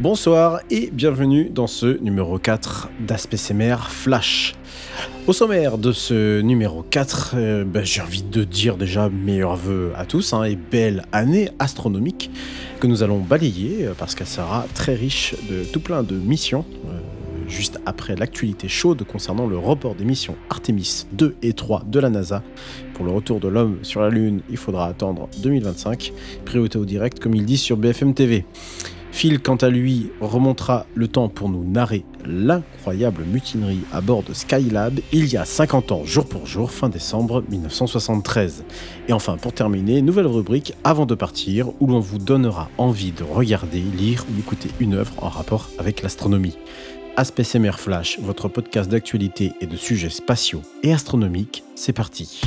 [0.00, 4.57] Bonsoir et bienvenue dans ce numéro 4 d'AspCMR Flash.
[5.28, 9.92] Au sommaire de ce numéro 4, euh, ben, j'ai envie de dire déjà meilleurs vœux
[9.94, 12.30] à tous hein, et belle année astronomique
[12.80, 16.64] que nous allons balayer euh, parce qu'elle sera très riche de tout plein de missions.
[16.86, 16.98] euh,
[17.46, 22.08] juste après l'actualité chaude concernant le report des missions Artemis 2 et 3 de la
[22.08, 22.42] NASA.
[22.94, 26.10] Pour le retour de l'homme sur la Lune, il faudra attendre 2025.
[26.46, 28.46] Priorité au direct, comme il dit sur BFM TV.
[29.18, 34.32] Phil, quant à lui, remontera le temps pour nous narrer l'incroyable mutinerie à bord de
[34.32, 38.62] Skylab il y a 50 ans, jour pour jour, fin décembre 1973.
[39.08, 43.24] Et enfin, pour terminer, nouvelle rubrique avant de partir, où l'on vous donnera envie de
[43.24, 46.56] regarder, lire ou écouter une œuvre en rapport avec l'astronomie.
[47.16, 52.40] AspCMR Flash, votre podcast d'actualité et de sujets spatiaux et astronomiques, c'est parti.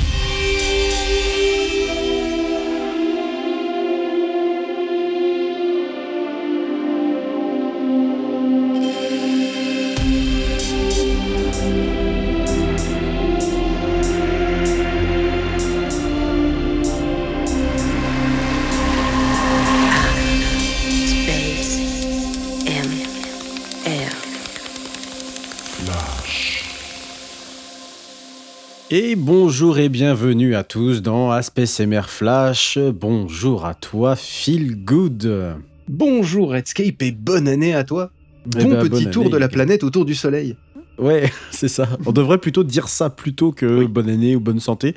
[28.94, 32.78] Et bonjour et bienvenue à tous dans AspCMR Flash.
[32.78, 35.56] Bonjour à toi, Phil Good.
[35.88, 38.10] Bonjour Redscape et bonne année à toi.
[38.46, 39.32] Eh Bon ben, petit tour année.
[39.32, 40.56] de la planète autour du soleil.
[40.98, 41.88] Ouais, c'est ça.
[42.04, 43.88] On devrait plutôt dire ça plutôt que Oui.
[43.88, 44.94] bonne année ou bonne santé,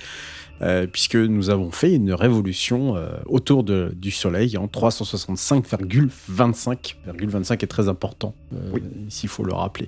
[0.61, 6.95] euh, puisque nous avons fait une révolution euh, autour de- du Soleil en 365,25.
[7.07, 8.81] 25 est très important, euh, Oui.
[9.07, 9.87] s'il faut le rappeler.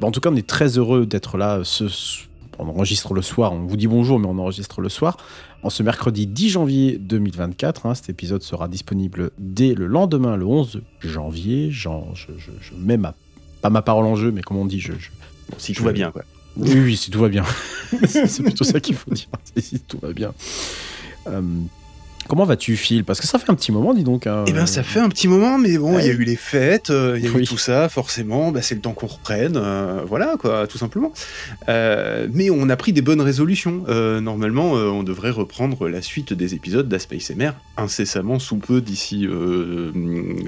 [0.00, 1.60] Bon, en tout cas, on est très heureux d'être là.
[1.62, 2.22] Ce, ce-
[2.58, 5.16] on enregistre le soir, on vous dit bonjour, mais on enregistre le soir.
[5.62, 10.44] En ce mercredi 10 janvier 2024, hein, cet épisode sera disponible dès le lendemain, le
[10.46, 11.70] 11 janvier.
[11.70, 13.14] Genre, je, je, je mets ma,
[13.62, 15.10] pas ma parole en jeu, mais comme on dit, je, je-
[15.50, 16.22] Bon, si tout va bien, quoi.
[16.56, 17.44] oui, oui, si tout va bien.
[18.06, 19.28] c'est plutôt ça qu'il faut dire.
[19.58, 20.32] Si tout va bien.
[21.26, 21.42] Euh,
[22.28, 23.04] comment vas-tu, Phil?
[23.04, 24.26] Parce que ça fait un petit moment, dis donc.
[24.26, 24.44] hein.
[24.46, 26.90] Eh ben, ça fait un petit moment, mais bon, il y a eu les fêtes,
[26.90, 27.42] euh, il y a Oui.
[27.42, 31.12] eu tout ça, forcément, bah, c'est le temps qu'on reprenne, euh, voilà, quoi, tout simplement.
[31.68, 33.84] Euh, mais on a pris des bonnes résolutions.
[33.88, 38.80] Euh, normalement, euh, on devrait reprendre la suite des épisodes d'Aspace MR incessamment sous peu,
[38.80, 39.90] d'ici euh,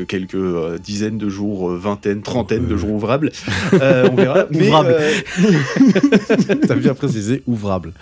[0.09, 3.33] quelques euh, dizaines de jours, euh, vingtaines, trentaines de jours ouvrables.
[3.75, 4.47] Euh, on verra.
[4.51, 4.97] mais, Ouvrables.
[4.99, 5.13] euh,
[6.67, 7.93] T'as bien précisé ouvrable.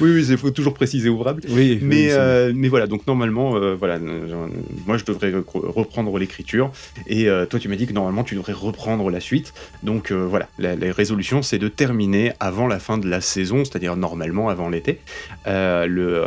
[0.00, 1.42] oui, oui, il faut toujours préciser ouvrable.
[1.48, 4.46] Oui, oui, Mais, euh, mais voilà, donc normalement, euh, voilà, euh,
[4.86, 6.72] moi je devrais re- reprendre l'écriture,
[7.06, 9.52] et euh, toi tu m'as dit que normalement tu devrais reprendre la suite.
[9.82, 13.96] Donc voilà, la, la résolution c'est de terminer avant la fin de la saison, c'est-à-dire
[13.96, 15.00] normalement avant l'été,
[15.46, 16.24] le,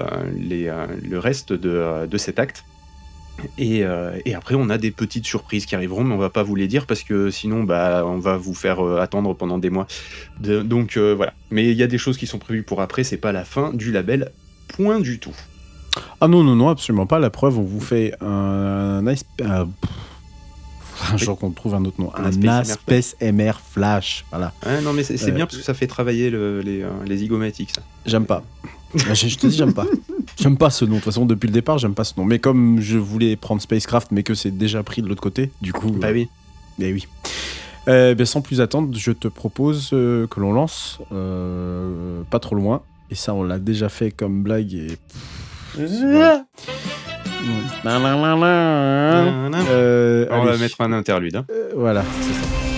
[1.14, 2.66] reste de, cet acte.
[3.58, 3.84] Et,
[4.36, 6.86] après, on a des petites surprises qui arriveront, mais on va pas vous les dire
[6.86, 9.88] parce que sinon, bah, on va vous faire attendre pendant des mois.
[10.40, 11.34] Donc voilà.
[11.52, 13.04] Mais il y a des choses qui sont prévues pour après.
[13.04, 14.32] C'est pas la fin du label,
[14.68, 15.36] point du tout.
[16.22, 17.20] Ah non, non, non, absolument pas.
[17.20, 19.06] La preuve, on vous fait un.
[19.06, 19.68] un, un-
[21.12, 22.12] un jour qu'on trouve un autre nom.
[22.16, 24.26] Un Un Space MR Flash.
[24.30, 24.54] Voilà.
[24.66, 27.18] Ouais, non, mais c'est Euh, bien parce que ça fait travailler le- les, euh, les
[27.18, 27.82] zygomatiques, ça.
[28.06, 28.44] J'aime pas.
[28.96, 29.86] je, te dis, j'aime pas.
[30.40, 30.92] J'aime pas ce nom.
[30.92, 32.26] De toute façon, depuis le départ, j'aime pas ce nom.
[32.26, 35.74] Mais comme je voulais prendre Spacecraft, mais que c'est déjà pris de l'autre côté, du
[35.74, 35.90] coup.
[35.92, 36.30] Bah euh, oui.
[36.80, 37.08] Eh oui.
[37.90, 41.00] Euh, ben, sans plus attendre, je te propose que l'on lance
[42.30, 42.82] pas trop loin.
[43.12, 44.74] Et ça, on l'a déjà fait comme blague.
[44.74, 44.98] Et...
[45.78, 46.40] Ouais.
[49.70, 51.36] Euh, On va mettre un interlude.
[51.36, 51.46] hein.
[51.52, 52.73] Euh, voilà, c'est ça.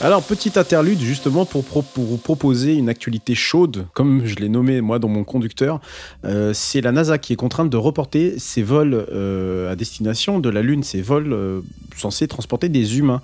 [0.00, 1.64] Alors, petit interlude justement pour,
[1.96, 5.80] vous proposer une actualité chaude, comme je l'ai nommé moi dans mon conducteur.
[6.24, 10.50] Euh, c'est la NASA qui est contrainte de reporter ses vols euh, à destination de
[10.50, 11.60] la Lune, ses vols euh,
[11.96, 13.22] censés transporter des humains.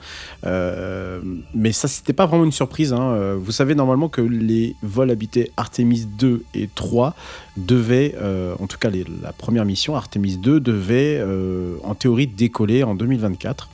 [1.54, 2.92] Mais ça, c'était pas vraiment une surprise.
[2.92, 3.34] hein.
[3.36, 7.14] Vous savez normalement que les vols habités Artemis 2 et 3
[7.56, 12.26] devaient, euh, en tout cas les- la première mission, Artemis 2, devait euh, en théorie
[12.26, 13.68] décoller en 2024.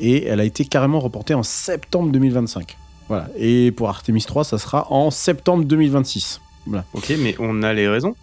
[0.00, 2.76] Et elle a été carrément reportée en septembre 2025.
[3.08, 3.28] Voilà.
[3.36, 6.40] Et pour Artemis 3, ça sera en septembre 2026.
[6.94, 8.14] Ok, mais on a les raisons?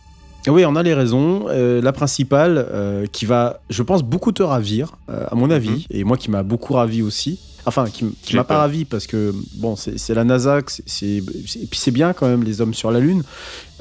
[0.48, 1.48] Oui, on a les raisons.
[1.50, 5.86] Euh, la principale, euh, qui va, je pense, beaucoup te ravir, euh, à mon avis,
[5.90, 7.40] et moi qui m'a beaucoup ravi aussi.
[7.68, 11.80] Enfin qui, qui m'a pas ravi parce que bon, c'est la NASA, c'est- et puis
[11.80, 13.24] c'est bien quand même les hommes sur la Lune.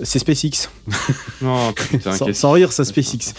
[0.02, 0.68] C'est SpaceX.
[1.90, 3.32] Putain, sans, sans rire, ça SpaceX.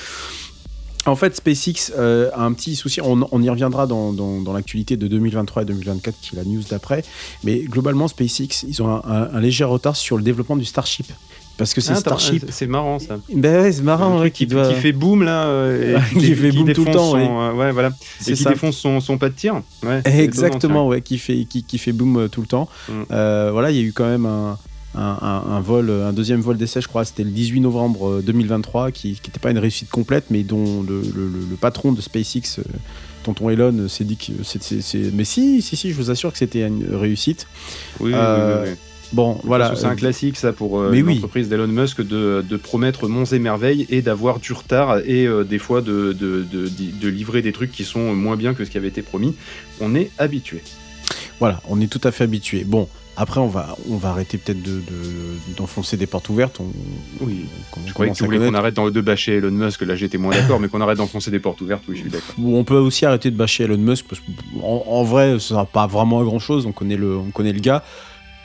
[1.05, 2.99] En fait, SpaceX euh, a un petit souci.
[3.01, 6.43] On, on y reviendra dans, dans- dans l'actualité de 2023 et 2024, qui est la
[6.43, 7.03] news d'après.
[7.45, 11.07] Mais globalement, SpaceX, ils ont un, un- un léger retard sur le développement du Starship.
[11.57, 12.45] Parce que c'est Ah, Starship.
[12.49, 13.17] C'est marrant ça.
[13.33, 14.67] Ben ouais, c'est marrant, ouais, qui doit.
[14.69, 17.71] qui fait boom là, euh, et Qui fait boom tout le temps, son, euh, ouais,
[17.71, 17.89] voilà.
[18.21, 18.51] Et qui ça.
[18.51, 19.61] défonce son, son pas de tir.
[20.05, 22.69] Exactement, ouais, qui fait, qui, qui fait boom euh, tout le temps.
[22.89, 22.91] Mm.
[23.11, 24.57] Euh, voilà, il y a eu quand même un,
[24.95, 28.21] un, un- un vol, un deuxième vol d'essai, je crois, c'était le 18 novembre euh,
[28.21, 32.59] 2023, qui n'était pas une réussite complète, mais dont le, le- patron de SpaceX,
[33.23, 36.67] tonton Elon, s'est dit que c'est- Mais si, si, si, je vous assure que c'était
[36.67, 37.47] une réussite.
[37.99, 38.69] Oui, oui, oui, oui.
[39.13, 39.73] Bon, voilà.
[39.75, 41.01] C'est un euh, classique ça pour euh, oui.
[41.01, 45.43] l'entreprise d'Elon Musk de, de promettre monts et merveilles et d'avoir du retard et euh,
[45.43, 48.69] des fois de, de, de- de livrer des trucs qui sont moins bien que ce
[48.69, 49.35] qui avait été promis.
[49.79, 50.61] On est habitué.
[51.39, 52.63] Voilà, on est tout à fait habitué.
[52.65, 56.59] Bon, après, on va, on va arrêter peut-être de- de- d'enfoncer des portes ouvertes.
[56.59, 56.65] On,
[57.25, 57.45] Oui.
[57.77, 60.33] on Je croyais que tu voulais qu'on arrête de bâcher Elon Musk, là j'étais moins
[60.35, 62.35] d'accord, mais qu'on arrête d'enfoncer des portes ouvertes, oui, je suis d'accord.
[62.39, 65.65] Ou on peut aussi arrêter de bâcher Elon Musk parce qu'en en vrai, ça sera
[65.65, 66.65] pas vraiment à grand chose.
[66.65, 67.83] On connaît le, on connaît le gars.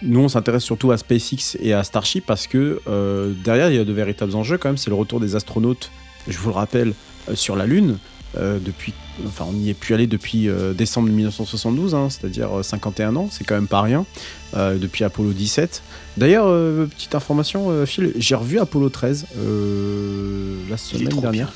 [0.02, 3.78] Nous, on s'intéresse surtout à SpaceX et à Starship parce que euh, derrière, il y
[3.78, 4.78] a de véritables enjeux quand même.
[4.78, 5.90] C'est le retour des astronautes,
[6.28, 6.94] je vous le rappelle,
[7.28, 7.98] euh, sur la Lune.
[8.38, 8.94] Euh, depuis,
[9.26, 13.28] enfin, on n'y est plus allé depuis décembre 1972, hein, c'est-à-dire euh, 51 ans.
[13.30, 14.06] C'est quand même pas rien.
[14.54, 15.82] depuis Apollo 17.
[16.16, 16.46] D'ailleurs,
[16.90, 21.30] petite information, Phil, j'ai revu Apollo 13 euh, la semaine dernière.
[21.30, 21.48] bien.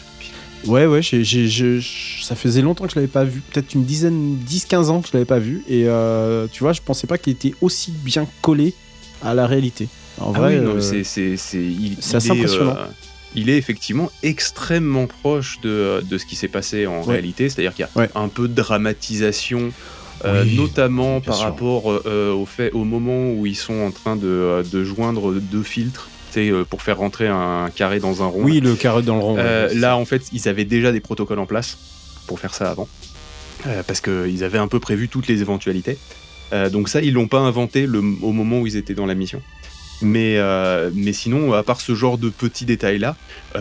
[0.67, 5.01] Ouais, ouais, ça faisait longtemps que je l'avais pas vu, peut-être une dizaine, 10-15 ans
[5.01, 7.93] que je l'avais pas vu, et euh, tu vois, je pensais pas qu'il était aussi
[7.93, 8.75] bien collé
[9.23, 9.89] à la réalité.
[10.21, 12.77] En Ah vrai, oui, euh, c'est, c'est, c'est, il, c'est il assez est, impressionnant.
[12.79, 12.87] euh,
[13.35, 17.15] il est effectivement extrêmement proche de, de ce qui s'est passé en Ouais.
[17.15, 18.09] réalité, c'est-à-dire qu'il y a Ouais.
[18.15, 19.73] un peu de dramatisation,
[20.25, 21.45] euh, Oui, notamment par sûr.
[21.45, 25.35] rapport euh, au, fait, au moment où ils sont en train de, euh, de joindre
[25.35, 26.09] deux filtres,
[26.41, 28.43] euh, pour faire rentrer un carré dans un rond.
[28.43, 29.37] oui, le carré dans le rond.
[29.39, 31.79] Euh, là, en fait, ils avaient déjà des protocoles en place
[32.27, 32.89] pour faire ça avant,
[33.67, 35.97] Euh, parce qu'ils avaient un peu prévu toutes les éventualités.
[36.53, 39.15] Euh, donc ça, ils l'ont pas inventé le- au moment où ils étaient dans la
[39.15, 39.43] mission.
[40.03, 40.39] Mais,
[40.95, 43.17] mais sinon, à part ce genre de petits détails-là,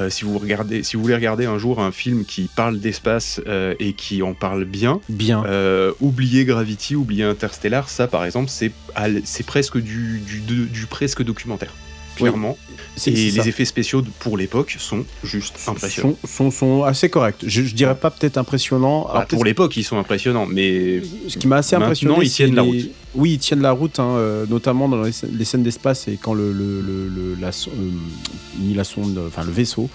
[0.09, 3.39] si, vous regardez, si vous voulez regarder un jour un film qui parle d'espace
[3.79, 5.45] et qui en parle bien, bien.
[6.01, 8.73] oubliez Gravity, oubliez Interstellar, ça par exemple, c'est
[9.45, 11.71] presque du, du, du- du presque documentaire,
[12.15, 12.57] clairement.
[13.07, 13.45] Et les ça.
[13.47, 16.15] effets spéciaux pour l'époque sont juste impressionnants.
[16.23, 17.43] Sont, sont, sont assez corrects.
[17.45, 19.01] Je, je dirais pas peut-être impressionnants.
[19.03, 22.29] Alors, Alors, Ah, pour l'époque, ils sont impressionnants, mais ce qui m'a assez impressionné, ils
[22.31, 22.89] tiennent la les- route.
[23.15, 26.17] Oui, ils tiennent la route, hein, euh, notamment dans les, scè- les scènes d'espace et
[26.21, 27.89] quand le, le, le- le- la, so- euh,
[28.59, 29.89] ni la sonde, enfin le vaisseau,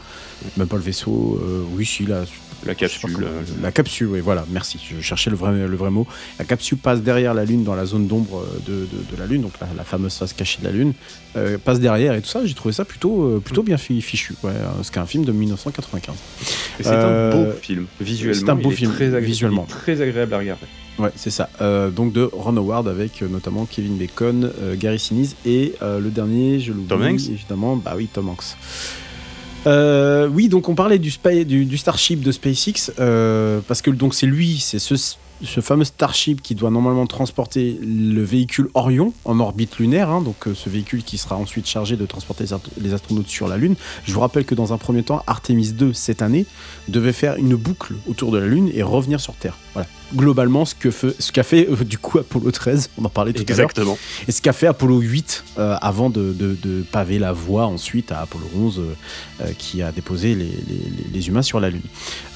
[0.57, 2.25] même pas le vaisseau, euh, oui, si, la,
[2.67, 3.13] la capsule.
[3.15, 6.07] comment- euh, la capsule, oui, voilà, merci, je cherchais le vrai, le vrai mot.
[6.39, 9.27] La capsule passe derrière la Lune dans la zone d'ombre euh, de, de- de la
[9.27, 10.93] Lune, donc la, la fameuse face cachée de la Lune,
[11.37, 14.53] euh, passe derrière et tout ça, j'ai trouvé ça plutôt, plutôt bien fi- fichu, ouais,
[14.83, 16.15] c'est qu'un film de 1995.
[16.79, 18.41] et c'est Euh, un beau film, visuellement.
[18.41, 19.65] c'est un beau film, très visuellement.
[19.69, 20.67] très agréable à regarder.
[20.99, 21.49] Ouais, c'est ça.
[21.63, 26.11] Euh, donc de Ron Howard avec euh, notamment Kevin Bacon, euh, Gary Sinise et le
[26.11, 27.29] dernier, je l'oublie Tom Hanks?
[27.31, 28.57] évidemment, bah oui, Tom Hanks.
[29.67, 34.59] Euh, oui, donc on parlait du, Starship de SpaceX euh, parce que donc c'est lui,
[34.59, 34.95] c'est ce,
[35.61, 40.55] fameux Starship qui doit normalement transporter le véhicule Orion en orbite lunaire, hein, donc euh,
[40.55, 43.77] ce véhicule qui sera ensuite chargé de transporter les, les astronautes sur la Lune.
[44.05, 46.47] Je vous rappelle que dans un premier temps, Artemis 2 cette année
[46.89, 49.57] devait faire une boucle autour de la Lune et revenir sur Terre.
[49.75, 49.87] Voilà.
[50.17, 53.61] Globalement, ce qu'a fait euh, du coup Apollo 13, on en parlait tout à l'heure,
[53.71, 53.97] Exactement.
[54.27, 58.11] et ce qu'a fait Apollo 8 euh, avant de, de- de paver la voie ensuite
[58.11, 61.83] à Apollo 11 euh, qui a déposé les, les- les- les humains sur la Lune.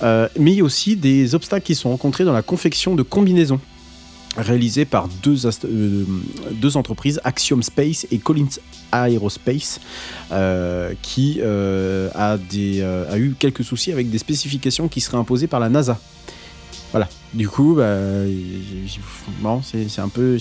[0.02, 3.58] Mais il y a aussi des obstacles qui sont rencontrés dans la confection de combinaisons
[4.36, 5.46] réalisées par deux,
[6.76, 8.48] entreprises, Axiom Space et Collins
[8.92, 9.80] Aerospace,
[10.32, 15.18] euh, qui euh, a, des, euh, a eu quelques soucis avec des spécifications qui seraient
[15.18, 15.98] imposées par la NASA.
[17.34, 17.96] Du coup, bah,
[19.40, 20.38] bon, c'est c'est un peu...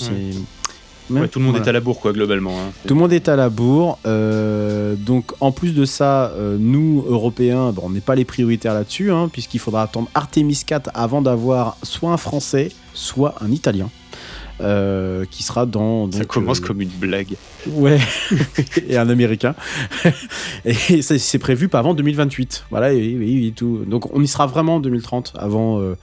[1.09, 1.65] Ouais, tout le monde Voilà.
[1.65, 2.51] est à la bourre, quoi, globalement.
[2.57, 2.71] hein.
[2.87, 3.99] Tout le monde est à la bourre.
[4.05, 8.73] euh, donc, en plus de ça, euh, nous, Européens, bon, on n'est pas les prioritaires
[8.73, 13.89] là-dessus, hein, puisqu'il faudra attendre Artemis 4 avant d'avoir soit un Français, soit un Italien.
[14.63, 16.11] Euh, qui sera dans.
[16.11, 17.35] Ça commence euh, comme une blague.
[17.67, 17.99] Ouais,
[18.87, 19.55] et un américain.
[20.65, 22.65] et c'est prévu pas avant 2028.
[22.71, 23.83] Voilà, et, oui, et tout.
[23.87, 25.79] Donc on y sera vraiment en 2030 avant.
[25.81, 25.95] euh,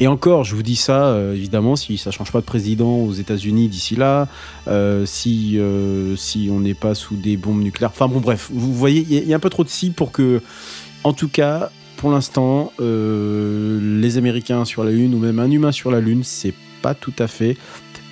[0.00, 3.68] Et encore, je vous dis ça, évidemment, si ça change pas de président aux États-Unis
[3.68, 4.28] d'ici là,
[5.04, 5.58] si,
[6.16, 7.90] si on n'est pas sous des bombes nucléaires.
[7.92, 9.68] Enfin bon, bref, vous voyez, il y a- il y, a un peu trop de
[9.68, 10.40] si pour que.
[11.04, 15.72] En tout cas, pour l'instant, euh, les Américains sur la Lune ou même un humain
[15.72, 17.56] sur la Lune, c'est pas tout à fait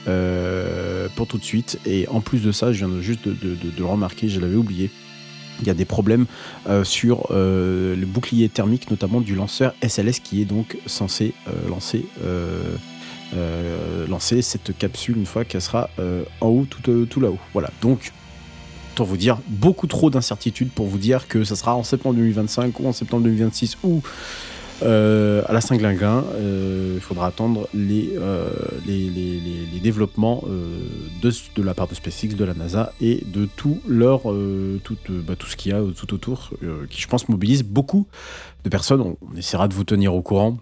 [0.09, 1.78] euh, pour tout de suite.
[1.87, 4.90] Et en plus de ça, je viens juste de, de- le remarquer, je l'avais oublié.
[5.61, 6.26] Il y a des problèmes
[6.69, 11.35] euh, sur euh, le bouclier thermique, notamment du lanceur SLS qui est donc censé
[11.69, 12.07] lancer,
[14.09, 15.90] lancer cette capsule une fois qu'elle sera
[16.40, 17.38] en haut, tout, tout là-haut.
[17.52, 18.12] Voilà, donc
[18.95, 22.80] pour vous dire, beaucoup trop d'incertitudes pour vous dire que ça sera en septembre 2025
[22.80, 24.02] ou en septembre 2026 ou
[24.82, 26.25] euh, à la Saint-Glinguin.
[26.34, 28.49] Euh, Il faudra attendre les, euh,
[28.87, 30.44] les, développements
[31.22, 34.22] de, de la part de SpaceX, de la NASA et de tout leur
[34.84, 36.50] tout, bah, tout ce qu'il y a tout autour,
[36.90, 38.06] qui je pense mobilise beaucoup
[38.64, 39.00] de personnes.
[39.00, 40.58] On, on essaiera de vous tenir au courant.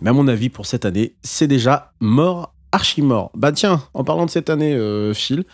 [0.00, 3.30] Mais à mon avis, pour cette année, c'est déjà mort, archi mort.
[3.36, 4.74] Bah tiens, en parlant de cette année,
[5.12, 5.44] Phil,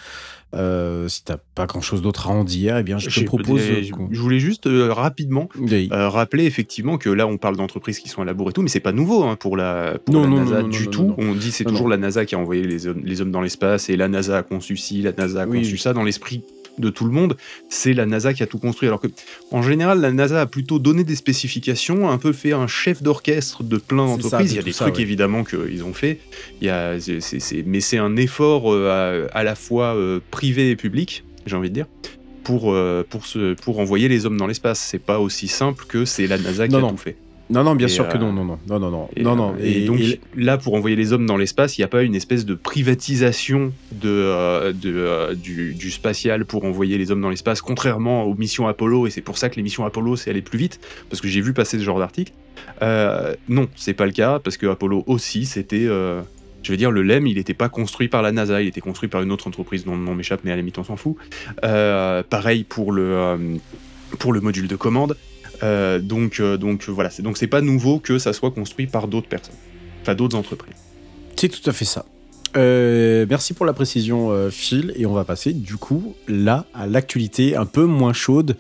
[0.55, 3.61] euh, si t'as pas grand chose d'autre à en dire, eh bien je te propose.
[3.61, 5.89] Je voulais juste euh, rapidement Oui.
[5.93, 8.63] euh, rappeler effectivement que là on parle d'entreprises qui sont à la bourre et tout,
[8.63, 11.15] mais c'est pas nouveau hein, pour la, pour Non, la non, NASA non, du tout.
[11.19, 13.41] On dit c'est Non, toujours la NASA qui a envoyé les hommes, les hommes dans
[13.41, 15.59] l'espace et la NASA a conçu ci, la NASA a Oui.
[15.59, 16.43] conçu ça dans l'esprit
[16.79, 17.37] de tout le monde.
[17.69, 18.89] C'est la NASA qui a tout construit.
[18.89, 19.09] Alors que
[19.51, 23.63] en général la NASA a plutôt donné des spécifications, un peu fait un chef d'orchestre
[23.63, 24.49] de plein d'entreprises.
[24.51, 25.03] de Il y a des ça, trucs ouais.
[25.03, 26.19] évidemment qu'ils ont fait.
[26.61, 29.95] Il y a, c'est- c'est- c'est- mais c'est un effort euh, à, à la fois
[29.95, 31.87] euh, privé et public, j'ai envie de dire.
[32.43, 34.79] Pour, euh, pour, se, pour envoyer les hommes dans l'espace.
[34.79, 36.91] C'est pas aussi simple que c'est la NASA qui Non, a non.
[36.91, 37.17] tout fait.
[37.51, 39.37] Non, non, bien Et, sûr que euh, non, non, non, non, non, non, Et, non,
[39.37, 39.55] non.
[39.55, 42.03] euh, et, donc et- là, pour envoyer les hommes dans l'espace, il n'y a pas
[42.03, 47.21] une espèce de privatisation de, euh, de, euh, du, du spatial pour envoyer les hommes
[47.21, 50.31] dans l'espace, contrairement aux missions Apollo, et c'est pour ça que les missions Apollo, c'est
[50.31, 52.33] aller plus vite, parce que j'ai vu passer ce genre d'article.
[52.83, 55.85] Euh, non, c'est pas le cas, parce que Apollo aussi, c'était...
[55.87, 56.23] euh,
[56.63, 59.11] je veux dire, le LEM, il n'était pas construit par la NASA, il était construit
[59.11, 61.15] par une autre entreprise dont le nom m'échappe, mais à la limite, on s'en fout.
[61.63, 63.37] Euh, pareil pour le, euh,
[64.19, 65.15] pour le module de commande.
[65.65, 69.09] Euh, donc, euh, donc voilà, c'est donc c'est pas nouveau que ça soit construit par
[69.09, 69.57] d'autres personnes,
[70.03, 70.77] enfin d'autres entreprises.
[71.37, 72.05] C'est tout à fait ça.
[72.57, 74.93] Euh, merci pour la précision, euh, Phil.
[74.97, 78.57] Et on va passer du coup là à l'actualité un peu moins chaude,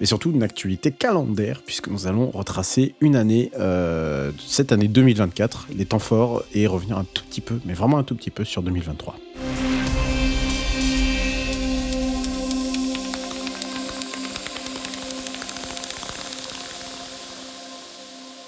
[0.00, 5.68] mais surtout une actualité calendaire, puisque nous allons retracer une année, euh, cette année 2024,
[5.76, 8.44] les temps forts, et revenir un tout petit peu, mais vraiment un tout petit peu
[8.44, 9.16] sur 2023.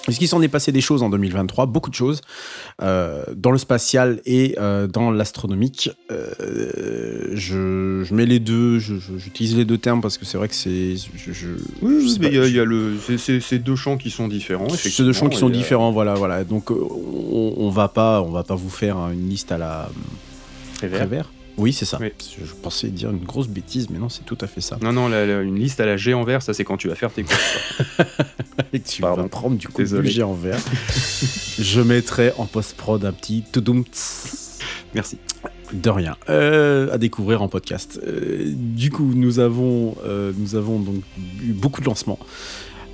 [0.08, 2.20] Est-ce qu'il s'en est passé des choses en 2023 Beaucoup de choses.
[2.82, 5.90] Euh, dans le spatial et euh, dans l'astronomique.
[6.10, 10.54] Euh, je, je mets les deux, j'utilise les deux termes parce que c'est vrai que
[10.54, 10.96] c'est.
[10.96, 14.28] Je, je- je sais mais il y a, y le, c'est- deux champs qui sont
[14.28, 14.68] différents.
[14.68, 16.44] c'est deux champs qui sont différents, voilà, voilà.
[16.44, 19.88] Donc on, on va pas, on va pas vous faire une liste à la
[20.78, 20.98] Prévert.
[21.00, 21.30] Prévert.
[21.58, 21.98] Oui, c'est ça.
[22.00, 22.08] Oui.
[22.38, 24.78] Je pensais dire une grosse bêtise, mais non, c'est tout à fait ça.
[24.82, 26.88] Non, non, la- la- une liste à la G en vert, ça c'est quand tu
[26.88, 27.58] vas faire tes courses.
[28.72, 29.22] Et que tu Pardon.
[29.22, 30.58] vas prendre du coup budget en vert.
[31.58, 33.84] je mettrai en post-prod un petit toudoum.
[34.94, 35.18] Merci.
[35.72, 36.16] De rien.
[36.28, 38.00] Euh, à découvrir en podcast.
[38.06, 41.02] Euh, du coup, nous avons, euh, nous avons donc
[41.42, 42.18] eu beaucoup de lancements.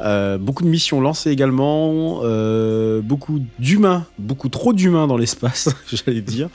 [0.01, 2.21] Euh, beaucoup de missions lancées également.
[2.25, 6.49] euh, beaucoup d'humains, beaucoup trop d'humains dans l'espace, j'allais dire.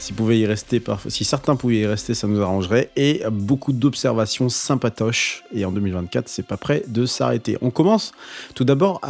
[0.00, 2.90] Si, certains pouvaient y rester, ça nous arrangerait.
[2.96, 5.44] Et beaucoup d'observations sympatoches.
[5.54, 7.58] Et en 2024, c'est pas prêt de s'arrêter.
[7.60, 8.12] On commence
[8.54, 9.00] tout d'abord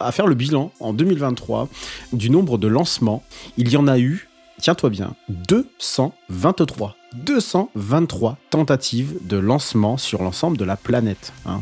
[0.00, 1.68] à faire le bilan en 2023
[2.12, 3.22] du nombre de lancements.
[3.56, 4.28] Il y en a eu,
[4.60, 6.97] tiens-toi bien, 223.
[7.14, 11.32] 223 tentatives de lancement sur l'ensemble de la planète.
[11.46, 11.60] hein.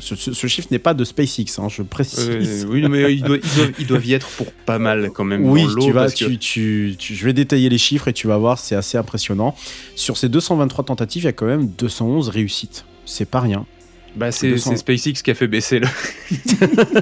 [0.00, 2.28] Ce, ce- ce chiffre n'est pas de SpaceX, hein, je précise.
[2.28, 5.24] Euh, oui, mais ils doivent, ils, doivent, ils doivent y être pour pas mal quand
[5.24, 5.44] même.
[5.48, 8.12] Oui, dans tu vas, parce que- tu, tu- tu- je vais détailler les chiffres et
[8.12, 9.54] tu vas voir, c'est assez impressionnant.
[9.94, 12.84] Sur ces 223 tentatives, il y a quand même 211 réussites.
[13.04, 13.66] C'est pas rien.
[14.14, 14.70] Bah, c'est 200.
[14.70, 15.86] c'est SpaceX qui a fait baisser le.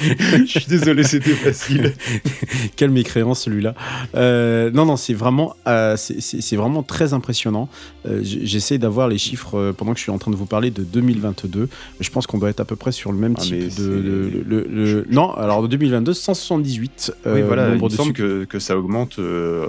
[0.00, 1.92] Je suis désolé, c'était facile.
[2.76, 3.74] Quelle mécréance celui-là.
[4.16, 7.68] Euh, non, non, c'est vraiment, euh, c'est- c'est c'est vraiment très impressionnant.
[8.06, 10.70] Euh, J'essaie d'avoir les chiffres euh, pendant que je suis en train de vous parler
[10.70, 11.68] de 2022.
[12.00, 13.68] Je pense qu'on doit être à peu près sur le même Ah, type de.
[13.70, 17.12] c'est- de- le- le- non, alors de 2022, 178.
[17.26, 19.66] oui, euh, voilà, il nombre me de semble que, que ça augmente euh,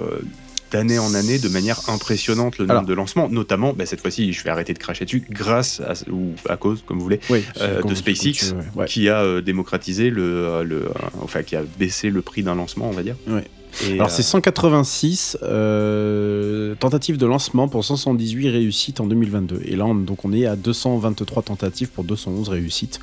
[0.70, 2.88] d'année en année de manière impressionnante le nombre Alors.
[2.88, 6.32] de lancements, notamment, bah, cette fois-ci, je vais arrêter de cracher dessus, grâce à, ou
[6.48, 8.86] à cause, comme vous voulez, Oui, euh, de SpaceX, veux, ouais.
[8.86, 10.88] Qui a euh, démocratisé le, euh, le,
[11.22, 13.16] enfin, qui a baissé le prix d'un lancement, on va dire.
[13.28, 13.44] Ouais.
[13.88, 19.62] Et, Alors euh, c'est 186 euh, tentatives de lancement pour 178 réussites en 2022.
[19.64, 23.00] Et là, on, donc on est à 223 tentatives pour 211 réussites.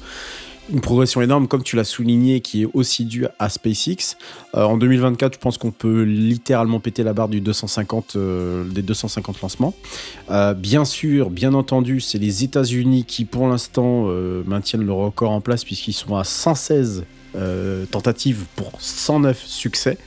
[0.71, 4.15] Une progression énorme, comme tu l'as souligné, qui est aussi due à SpaceX.
[4.55, 8.81] Euh, en 2024, je pense qu'on peut littéralement péter la barre du 250, euh, des
[8.81, 9.73] 250 lancements.
[10.29, 14.07] Euh, bien sûr, bien entendu, c'est les États-Unis qui, pour l'instant,
[14.45, 19.97] maintiennent le record en place, puisqu'ils sont à 116 euh, tentatives pour 109 succès.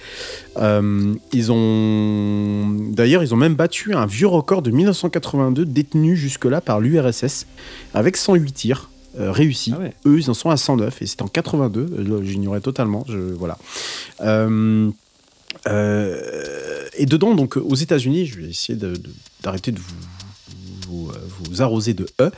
[0.59, 6.81] Ils ont d'ailleurs ils ont même battu un vieux record de 1982 détenu jusque-là par
[6.81, 7.47] l'URSS
[7.95, 8.91] avec 108 tirs.
[9.19, 9.73] Euh, réussis.
[9.77, 9.95] Ah ouais.
[10.07, 11.81] Eux, ils en sont à 109 et c'est en 82.
[11.81, 13.05] Euh, J'ignorais totalement.
[13.09, 13.59] Je, voilà.
[14.21, 14.91] Euh,
[15.67, 19.11] euh, et dedans, donc aux États-Unis, je vais essayer de- de-
[19.43, 21.13] d'arrêter de, vous, vous,
[21.51, 22.31] vous arroser de E.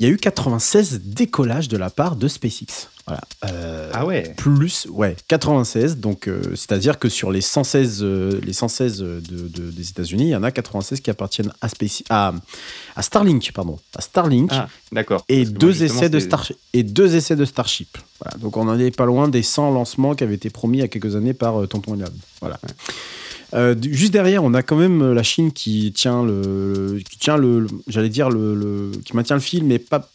[0.00, 2.88] Il y a eu 96 décollages de la part de SpaceX.
[3.06, 3.20] Voilà.
[3.44, 4.32] Euh, Ah ouais.
[4.36, 5.98] plus, ouais, 96.
[5.98, 10.28] Donc, euh, c'est-à-dire que sur les 116, euh, les 116 de, de- des États-Unis, il
[10.30, 12.32] y en a 96 qui appartiennent à, Space, à,
[12.96, 14.48] à Starlink, pardon, à Starlink.
[14.52, 15.22] Ah, d'accord.
[15.28, 17.98] Et deux, essais de c'était- Star et deux essais de Starship.
[18.22, 18.38] Voilà.
[18.38, 20.84] Donc on n'en est pas loin des 100 lancements qui avaient été promis il y
[20.84, 22.06] a quelques années par Tonton Elon.
[22.40, 22.58] Voilà.
[23.54, 27.36] Euh, juste derrière, on a quand même euh, la Chine qui tient le, qui tient
[27.36, 30.08] le, j'allais dire le, le- qui maintient le fil, mais pas,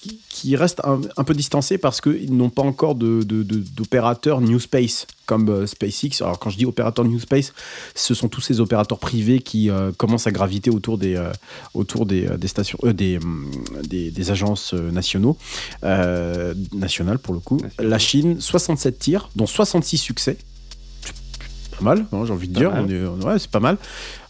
[0.00, 3.64] qui, qui reste un, un peu distancé parce qu'ils n'ont pas encore de, de- de-
[3.76, 6.22] d'opérateurs New Space comme euh, SpaceX.
[6.22, 7.52] Alors quand je dis opérateur New Space,
[7.94, 11.32] ce sont tous ces opérateurs privés qui euh, commencent à graviter autour des, euh,
[11.74, 13.18] autour des, des stations, euh, des,
[13.88, 15.36] des, des agences nationaux,
[16.72, 17.58] nationales pour le coup.
[17.78, 20.36] La Chine, 67 tirs, dont 66 succès.
[21.78, 22.72] Pas mal, hein, j'ai envie de dire.
[22.74, 23.76] On est- ouais, c'est pas mal.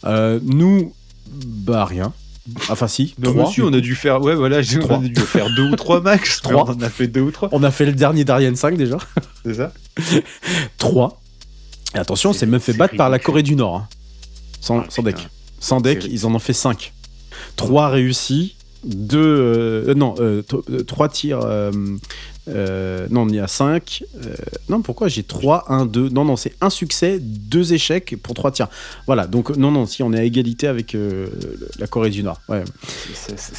[0.04, 0.92] Euh, nous,
[1.30, 2.12] bah rien.
[2.70, 4.96] Enfin si, Non, trois, monsieur, on a dû faire, ouais, voilà, j'ai- on Trois.
[4.96, 6.40] a dû faire deux ou trois max.
[6.42, 6.64] Trois.
[6.66, 8.96] On en a fait deux ou trois, On a fait le dernier d'Ariane 5 déjà.
[9.44, 9.72] c'est ça
[10.78, 11.20] 3.
[11.94, 13.18] Et attention, C'est- c'est même fait battre par la.
[13.18, 13.76] Corée du Nord.
[13.76, 13.88] hein.
[14.60, 15.28] Sans, Ah, sans deck.
[15.60, 16.92] Sans deck, ils en ont fait 5.
[17.56, 19.94] 3 réussis, 2.
[19.96, 20.14] non,
[20.86, 21.40] 3 tirs.
[21.44, 21.70] euh,
[22.50, 24.04] euh, non, on y a 5.
[24.70, 28.52] non, pourquoi j'ai 3, 1, 2 Non, non, c'est un succès, 2 échecs pour 3
[28.52, 28.68] tirs.
[29.06, 31.26] Voilà, donc non, non, si on est à égalité avec euh,
[31.78, 32.40] la Corée du Nord.
[32.48, 32.64] Ouais.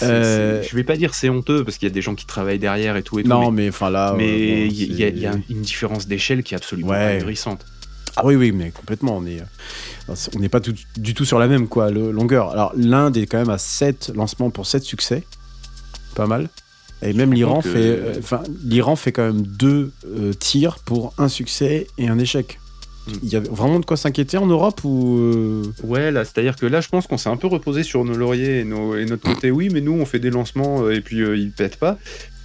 [0.01, 2.25] Euh, c'est- Je vais pas dire c'est honteux parce qu'il y a des gens qui
[2.25, 3.29] travaillent derrière et tout et tout.
[3.29, 4.15] Non, mais mais enfin là.
[4.17, 7.19] mais euh, il y, a- y une différence d'échelle qui est absolument Ouais.
[7.21, 7.65] ahurissante.
[8.19, 9.17] Ah oui, oui, mais complètement.
[9.17, 12.49] On est, euh, on n'est pas tout- du tout sur la même quoi, le- longueur.
[12.51, 15.23] Alors, l'Inde est quand même à 7 lancements pour 7 succès.
[16.15, 16.49] Pas mal.
[17.01, 19.91] Et même me l'Iran fait, euh, enfin, l'Iran fait quand même 2
[20.39, 22.59] tirs pour un succès et un échec.
[23.07, 23.11] Mm.
[23.24, 26.65] Il y a vraiment de quoi s'inquiéter en Europe ou euh, Ouais, là, c'est-à-dire que
[26.65, 29.24] là, je pense qu'on s'est un peu reposé sur nos lauriers et, nos- et notre
[29.24, 29.50] côté.
[29.59, 31.98] Oui, mais nous, on fait des lancements euh, et puis euh, ils pètent pas.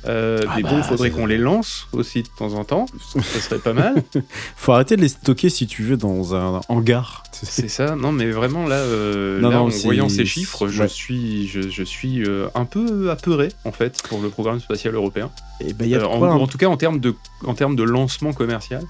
[0.07, 2.87] Euh, Ah mais bah, bon, il faudrait qu'on les lance aussi de temps en temps.
[3.09, 4.03] Ça serait pas mal.
[4.57, 7.23] faut arrêter de les stocker si tu veux dans un hangar.
[7.33, 7.97] C'est ça.
[7.97, 11.62] Non, mais vraiment là, euh, Non, là, non, en voyant ces chiffres, je suis, je,
[11.69, 15.31] je suis euh, un peu apeuré en fait pour le programme spatial européen.
[15.61, 16.31] Et ben, y a Euh, en, hein.
[16.31, 17.14] en tout cas, en termes de,
[17.47, 18.85] en termes de lancement commercial.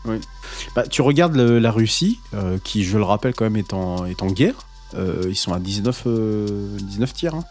[0.75, 2.19] Bah, tu regardes le- la Russie,
[2.65, 4.55] qui, je le rappelle, quand même est en, est en guerre.
[5.29, 6.47] Ils sont à 19, euh,
[6.83, 7.35] 19 tirs.
[7.35, 7.45] hein.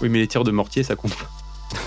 [0.00, 1.30] Oui, mais les tirs de mortier, ça compte pas.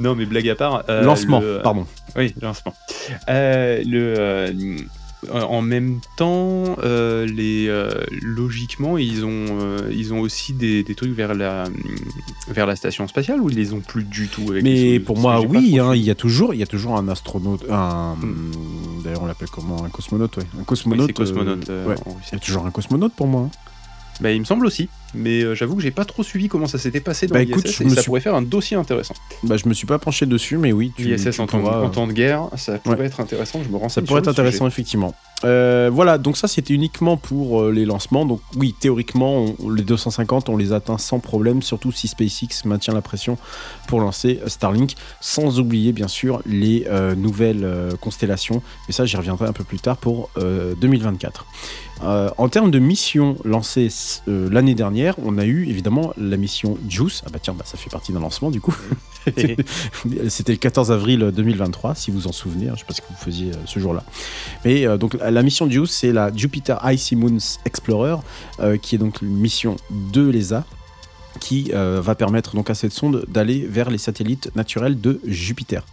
[0.00, 0.84] non, mais blague à part.
[0.88, 1.86] euh, Lancement, le- pardon.
[2.16, 2.74] Oui, lancement.
[3.28, 4.48] Euh, le, euh,
[5.32, 7.90] en même temps, euh, les, euh,
[8.22, 11.64] logiquement, ils ont, euh, ils ont aussi des, des trucs vers la,
[12.48, 15.40] vers la station spatiale ou ils les ont plus du tout avec Mais pour moi,
[15.40, 18.50] oui, hein, il y a toujours, il y a toujours un astronaute, un, Hmm.
[19.04, 21.06] d'ailleurs on l'appelle comment, un cosmonaute, ouais, un Oui, cosmonaute.
[21.06, 21.68] c'est cosmonaute.
[21.68, 21.94] ouais.
[22.28, 23.42] Il y a toujours un cosmonaute pour moi.
[23.42, 23.50] hein.
[24.20, 26.78] Bah, il me semble aussi, mais euh, j'avoue que j'ai pas trop suivi comment ça
[26.78, 28.76] s'était passé dans Bah, l'ISS écoute, je et me ça suis- pourrait faire un dossier
[28.76, 29.14] intéressant.
[29.42, 30.92] Bah, je me suis pas penché dessus, mais oui.
[30.96, 33.60] tu- L'ISS tu en, temps- pourras- en temps de guerre, ça pourrait être intéressant.
[33.64, 34.04] Je me renseigne.
[34.04, 35.14] Ça pourrait être intéressant, effectivement.
[35.44, 38.24] Euh, voilà, donc ça c'était uniquement pour euh, les lancements.
[38.24, 42.94] Donc oui, théoriquement, on- les 250, on les atteint sans problème, surtout si SpaceX maintient
[42.94, 43.36] la pression
[43.88, 47.68] pour lancer Starlink, sans oublier bien sûr les euh, nouvelles
[48.00, 48.62] constellations.
[48.86, 51.44] Mais ça, j'y reviendrai un peu plus tard pour euh, 2024.
[52.04, 53.88] Euh, en termes de missions lancées
[54.26, 57.22] l'année dernière, on a eu évidemment la mission JUICE.
[57.26, 58.74] Ah bah tiens, bah, ça fait partie d'un lancement du coup.
[60.28, 62.68] C'était le 14 avril 2023, si vous en souvenez.
[62.68, 64.04] hein, je sais pas ce que vous faisiez euh, ce jour-là.
[64.64, 68.16] Mais euh, donc la, la mission JUICE, c'est la Jupiter Icy Moons Explorer,
[68.60, 70.64] euh, qui est donc une mission de l'ESA
[71.40, 75.84] qui euh, va permettre donc à cette sonde d'aller vers les satellites naturels de Jupiter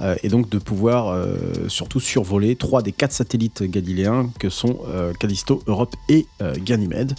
[0.00, 1.36] Euh, et donc de pouvoir euh,
[1.68, 4.78] surtout survoler trois des quatre satellites galiléens que sont
[5.18, 6.26] Callisto, Europe et
[6.58, 7.14] Ganymède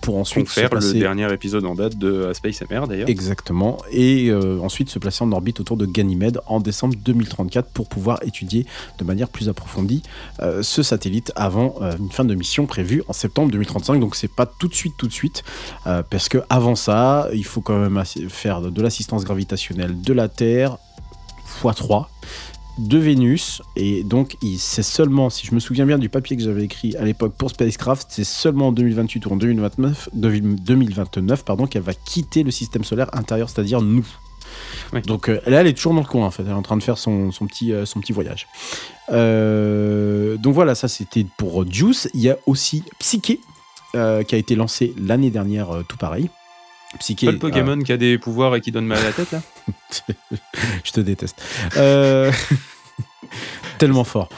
[0.00, 3.08] pour ensuite faire le dernier épisode en date de Space MR d'ailleurs.
[3.08, 3.78] Exactement.
[3.92, 8.66] Et ensuite se placer en orbite autour de Ganymède en décembre 2034 pour pouvoir étudier
[8.98, 10.02] de manière plus approfondie
[10.62, 14.00] ce satellite avant une fin de mission prévue en septembre 2035.
[14.00, 15.42] Donc c'est pas tout de suite, tout de suite,
[15.84, 20.78] parce que avant ça, il faut quand même faire de, l'assistance gravitationnelle de la Terre
[21.62, 22.06] x3
[22.78, 26.62] de Vénus et donc c'est seulement si je me souviens bien du papier que j'avais
[26.62, 31.82] écrit à l'époque pour Spacecraft c'est seulement en 2028 ou en 2029 2029 pardon qu'elle
[31.82, 34.06] va quitter le système solaire intérieur c'est-à-dire nous
[34.92, 35.02] Oui.
[35.02, 36.42] Donc euh, là, elle est toujours dans le coin, en fait.
[36.42, 38.48] Elle est en train de faire son, son petit, euh, son petit voyage.
[39.10, 42.08] Euh, donc voilà, ça c'était pour Juice.
[42.14, 43.38] Il y a aussi Psyche,
[43.92, 46.30] qui a été lancé l'année dernière, tout pareil.
[46.98, 47.24] Psyche.
[47.24, 49.42] Pas le Pokémon qui a des pouvoirs et qui donne mal à la tête là
[50.84, 51.42] Je te déteste.
[51.76, 52.32] Euh,
[53.78, 54.28] tellement fort.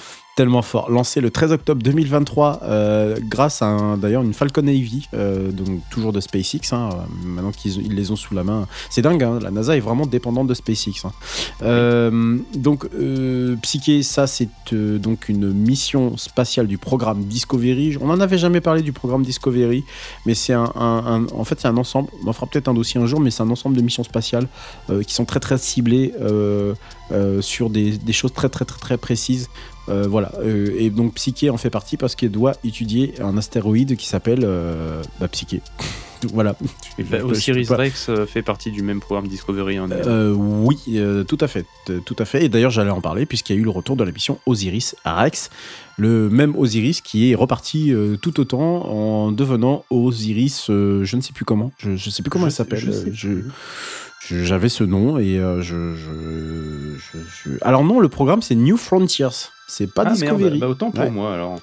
[0.41, 0.91] Tellement fort.
[0.91, 5.81] Lancé le 13 octobre 2023 euh, grâce à un- d'ailleurs une Falcon Heavy, euh, donc
[5.91, 6.73] toujours de SpaceX.
[6.73, 8.67] hein, euh, maintenant qu'ils ils les ont sous la main.
[8.89, 11.05] C'est dingue, hein, la NASA est vraiment dépendante de SpaceX.
[11.05, 11.13] hein.
[11.63, 12.89] Euh, donc,
[13.61, 17.99] Psyche, ça c'est donc une mission spatiale du programme Discovery.
[18.01, 19.85] On n'en avait jamais parlé du programme Discovery,
[20.25, 22.09] mais c'est un, un- un- en fait c'est un ensemble.
[22.25, 24.49] On en fera peut-être un dossier un jour, mais c'est un ensemble de missions spatiales
[25.07, 26.15] qui sont très très ciblées
[27.43, 29.51] sur des, des choses très très très très précises.
[29.91, 33.97] Euh, voilà, Euh, et donc Psyche en fait partie parce qu'elle doit étudier un astéroïde
[33.97, 35.61] qui s'appelle euh, bah, Psyche.
[36.33, 36.55] voilà.
[37.11, 39.79] Bah, Osiris pas- Rex euh, fait partie du même programme Discovery.
[39.79, 39.89] hein.
[39.91, 41.65] Euh, oui, euh, tout à fait,
[42.05, 42.45] tout à fait.
[42.45, 44.95] Et d'ailleurs, j'allais en parler puisqu'il y a eu le retour de la mission Osiris
[45.05, 45.51] Rex,
[45.97, 51.21] le même Osiris qui est reparti euh, tout autant en devenant Osiris, euh, je ne
[51.23, 53.13] sais plus comment, je, je sais plus comment Je elle sais- s'appelle.
[53.15, 53.29] je
[54.31, 58.77] j'avais ce nom et euh, je, je, je- je- Alors non, le programme c'est New
[58.77, 59.29] Frontiers,
[59.69, 60.43] c'est pas ah Discovery.
[60.45, 61.11] merde, bah autant pour Ouais.
[61.11, 61.61] moi alors.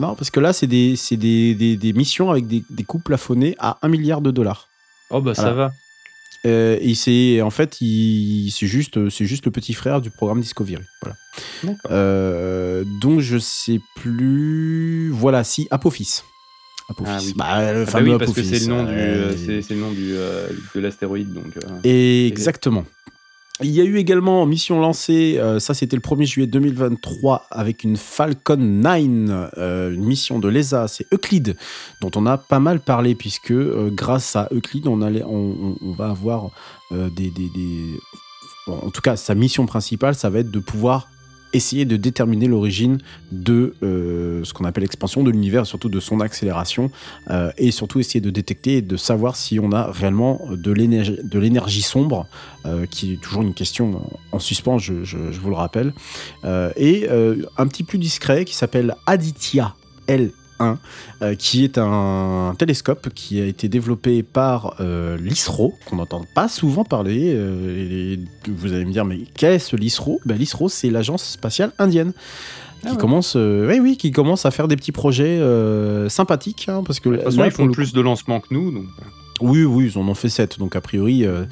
[0.00, 3.56] Non, parce que là c'est des, des, des, des missions avec des, des coûts plafonnés
[3.58, 4.68] à 1 milliard de dollars.
[5.10, 5.72] Oh bah ça va.
[6.44, 10.76] Euh, et c'est en fait, c'est juste, c'est juste le petit frère du programme Discovery.
[11.02, 11.16] Voilà.
[11.90, 15.10] Euh, donc je sais plus.
[15.10, 16.20] Voilà, si Apophis.
[16.88, 17.10] Apophis.
[17.12, 17.34] Ah oui.
[17.36, 19.74] Bah, le Ah bah fameux oui, parce que c'est le nom du, euh, euh, c'est
[19.74, 21.46] le nom du euh, de l'astéroïde donc.
[21.84, 22.84] exactement.
[23.62, 27.84] Il y a eu également mission lancée, euh, ça c'était le 1er juillet 2023 avec
[27.84, 31.56] une Falcon 9, euh, une mission de l'ESA, c'est Euclide,
[32.02, 35.30] dont on a pas mal parlé puisque euh, grâce à Euclide on, allait, on,
[35.72, 36.50] on- on va avoir
[36.90, 37.98] des, des- des-
[38.66, 41.08] bon, en tout cas sa mission principale ça va être de pouvoir
[41.52, 42.98] essayer de déterminer l'origine
[43.32, 46.90] de euh, ce qu'on appelle l'expansion de l'univers, surtout de son accélération,
[47.30, 51.82] euh, et surtout essayer de détecter et de savoir si on a réellement de l'énergie,
[51.82, 52.26] sombre,
[52.64, 53.96] euh, qui est toujours une question
[54.32, 55.92] en, en suspens, je, vous le rappelle,
[56.76, 59.74] et un petit plus discret qui s'appelle Aditya
[60.60, 60.76] L1,
[61.22, 66.48] euh, qui est un, télescope qui a été développé par euh, l'ISRO, qu'on n'entend pas
[66.48, 67.32] souvent parler.
[67.34, 72.12] euh, et- vous allez me dire, mais qu'est-ce l'ISRO ben, L'ISRO, c'est l'agence spatiale indienne.
[72.82, 72.96] Qui Ah ouais.
[72.98, 77.00] commence, euh, oui, oui, qui commence à faire des petits projets euh, sympathiques, hein, parce
[77.00, 78.84] que De toute façon, là, ils font le plus de lancements que nous donc.
[79.40, 81.24] Oui, oui, ils en ont fait 7, donc a priori.
[81.24, 81.44] euh,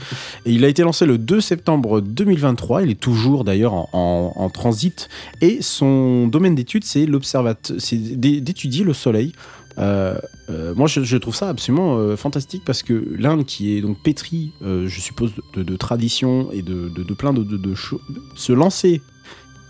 [0.47, 2.83] et il a été lancé le 2 septembre 2023.
[2.83, 5.09] Il est toujours d'ailleurs en, en- transit.
[5.41, 9.33] Et son domaine d'étude, c'est d'étudier le Soleil.
[9.79, 10.17] Euh,
[10.51, 15.01] euh, moi, je, trouve ça absolument fantastique parce que l'Inde, qui est donc pétrie, je
[15.01, 18.01] suppose, de, de tradition et de, de, de plein de, choses,
[18.37, 19.01] se lancer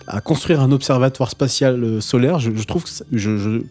[0.07, 3.63] à construire un observatoire spatial solaire, je, trouve que je-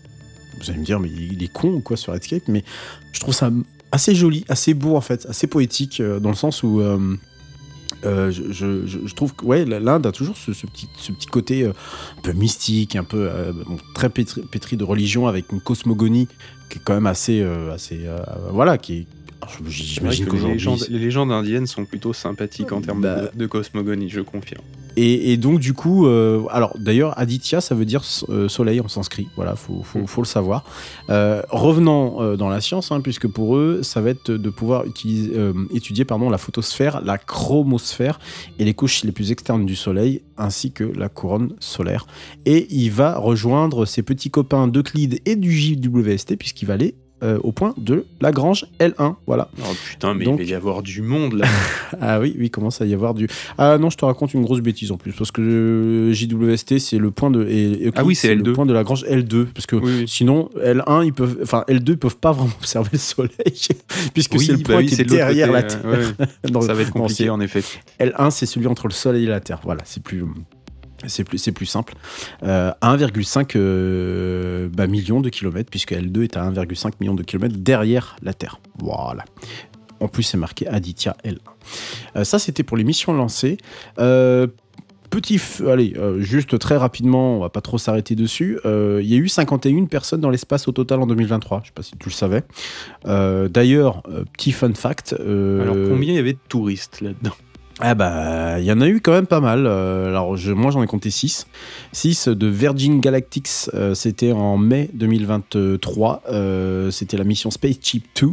[0.59, 2.63] vous allez me dire, mais il est con ou quoi sur Redscape, mais
[3.11, 3.51] je trouve ça
[3.93, 7.15] assez joli, assez beau en fait, assez poétique euh, dans le sens où euh,
[8.05, 11.11] euh, je, je- je- je trouve que ouais, l'Inde a toujours ce, ce petit, ce
[11.13, 11.69] petit côté euh,
[12.17, 16.27] un peu mystique, un peu euh, bon, très pétri, pétri de religion avec une cosmogonie
[16.69, 18.01] qui est quand même assez, assez
[18.51, 19.05] voilà, qui est.
[19.41, 20.53] vrai J'imagine que les qu'aujourd'hui.
[20.57, 23.29] légendes, les légendes indiennes sont plutôt sympathiques en termes Bah.
[23.33, 24.63] de, de cosmogonie, je confirme.
[24.95, 28.87] Et, et donc du coup, euh, alors d'ailleurs Aditya, ça veut dire euh, soleil en
[28.87, 29.27] sanskrit.
[29.35, 30.07] Voilà, faut, faut, Mm.
[30.07, 30.63] faut le savoir.
[31.09, 34.85] Euh, revenant euh, dans la science, hein, puisque pour eux, ça va être de pouvoir
[34.85, 35.33] utiliser,
[35.73, 38.19] étudier pardon la photosphère, la chromosphère
[38.59, 42.05] et les couches les plus externes du soleil, ainsi que la couronne solaire.
[42.45, 47.39] Et il va rejoindre ses petits copains d'Euclide et du JWST puisqu'il va aller euh,
[47.43, 49.15] au point de Lagrange L1.
[49.25, 49.47] Voilà.
[49.59, 51.45] Oh putain, mais Donc- il va y avoir du monde là.
[52.01, 53.27] Ah oui, oui, il commence à y avoir du.
[53.57, 56.97] Ah non, je te raconte une grosse bêtise en plus, parce que euh, JWST, c'est
[56.97, 57.45] le point de.
[57.47, 58.53] Et, et Ah oui, c'est le L2.
[58.53, 60.03] point de Lagrange L2, parce que oui, oui.
[60.07, 61.37] sinon, L1, ils peuvent.
[61.43, 63.31] Enfin, L2, ils peuvent pas vraiment observer le soleil,
[64.13, 65.85] puisque Oui, c'est le bah point qui c'est est derrière côté, la euh, Terre.
[66.19, 66.51] ouais, ouais.
[66.51, 67.63] Non, Ça va être non, compliqué en effet.
[67.99, 69.59] L1, c'est celui entre le Soleil et la Terre.
[69.63, 70.23] Voilà, c'est plus.
[71.07, 71.93] C'est plus, simple.
[72.43, 77.55] Euh, 1,5 euh, bah, million de kilomètres, puisque L2 est à 1,5 million de kilomètres
[77.57, 78.59] derrière la Terre.
[78.79, 79.25] Voilà.
[79.99, 81.37] En plus, c'est marqué Aditya L1.
[82.15, 83.57] Euh, ça, c'était pour les missions lancées.
[83.99, 84.47] Euh,
[85.13, 85.39] Petit,
[85.69, 88.57] allez, euh, juste très rapidement, on va pas trop s'arrêter dessus.
[88.65, 91.59] Euh, Il y a eu 51 personnes dans l'espace au total en 2023.
[91.61, 92.41] Je sais pas si tu le savais.
[93.05, 95.15] Euh, D'ailleurs, euh, petit fun fact.
[95.19, 97.35] euh, Alors combien il y avait de touristes là-dedans?
[97.79, 99.65] Ah bah, il y en a eu quand même pas mal.
[99.65, 101.47] Euh, alors je- moi j'en ai compté 6.
[101.91, 106.21] 6 de Virgin Galactics, euh, c'était en mai 2023.
[106.29, 108.29] Euh, c'était la mission Spaceship 2.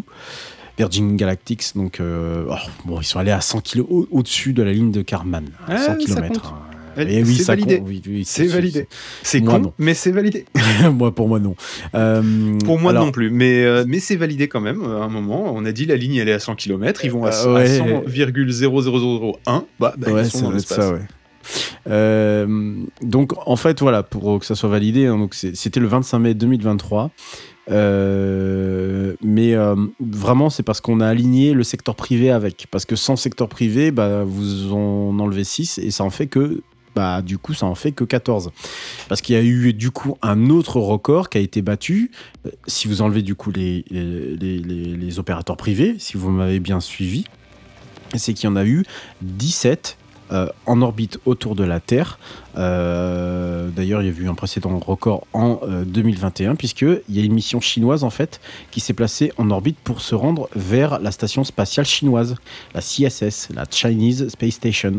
[0.79, 1.75] Virgin Galactics.
[1.75, 2.55] Donc, euh, oh,
[2.87, 5.45] bon, ils sont allés à 100 km au-dessus de la ligne de Karman.
[5.69, 6.55] Ah, 100 ça km.
[6.97, 7.83] Et Elle- oui, c'est validé.
[7.85, 8.87] Oui, oui, C'est validé.
[9.23, 9.73] C'est con, non.
[9.79, 10.45] mais c'est validé.
[10.93, 11.55] moi, pour moi, non.
[11.95, 12.23] Euh,
[12.65, 14.83] Pour moi alors, non plus, mais, euh, mais c'est validé quand même.
[14.83, 17.25] À un moment, on a dit la ligne elle est à 100 km, ils vont
[17.25, 17.79] à, Euh, à ouais.
[17.79, 19.65] 100,0001.
[19.79, 21.01] Bah, bah, ouais, ils sont dans ça, ouais.
[21.89, 26.19] Euh, donc, en fait, voilà, pour que ça soit validé, hein, donc c'était le 25
[26.19, 27.11] mai 2023.
[27.71, 32.67] Euh, mais euh, vraiment, c'est parce qu'on a aligné le secteur privé avec.
[32.71, 36.63] Parce que sans secteur privé, bah, vous en enlevez 6 et ça en fait que.
[36.97, 38.51] Bah, du coup, ça en fait que 14.
[39.09, 42.11] Parce qu'il y a eu, du coup, un autre record qui a été battu.
[42.47, 46.81] Euh, Si vous enlevez, du coup, les, les, les- opérateurs privés, si vous m'avez bien
[46.81, 47.25] suivi,
[48.17, 48.85] c'est qu'il y en a eu
[49.23, 49.97] 17
[50.33, 52.19] euh, en orbite autour de la Terre.
[52.57, 57.25] Euh, D'ailleurs, il y a eu un précédent record en euh, 2021, puisqu'il y a
[57.25, 61.11] une mission chinoise, en fait, qui s'est placée en orbite pour se rendre vers la
[61.13, 62.35] station spatiale chinoise,
[62.75, 64.97] la CSS, la Chinese Space Station.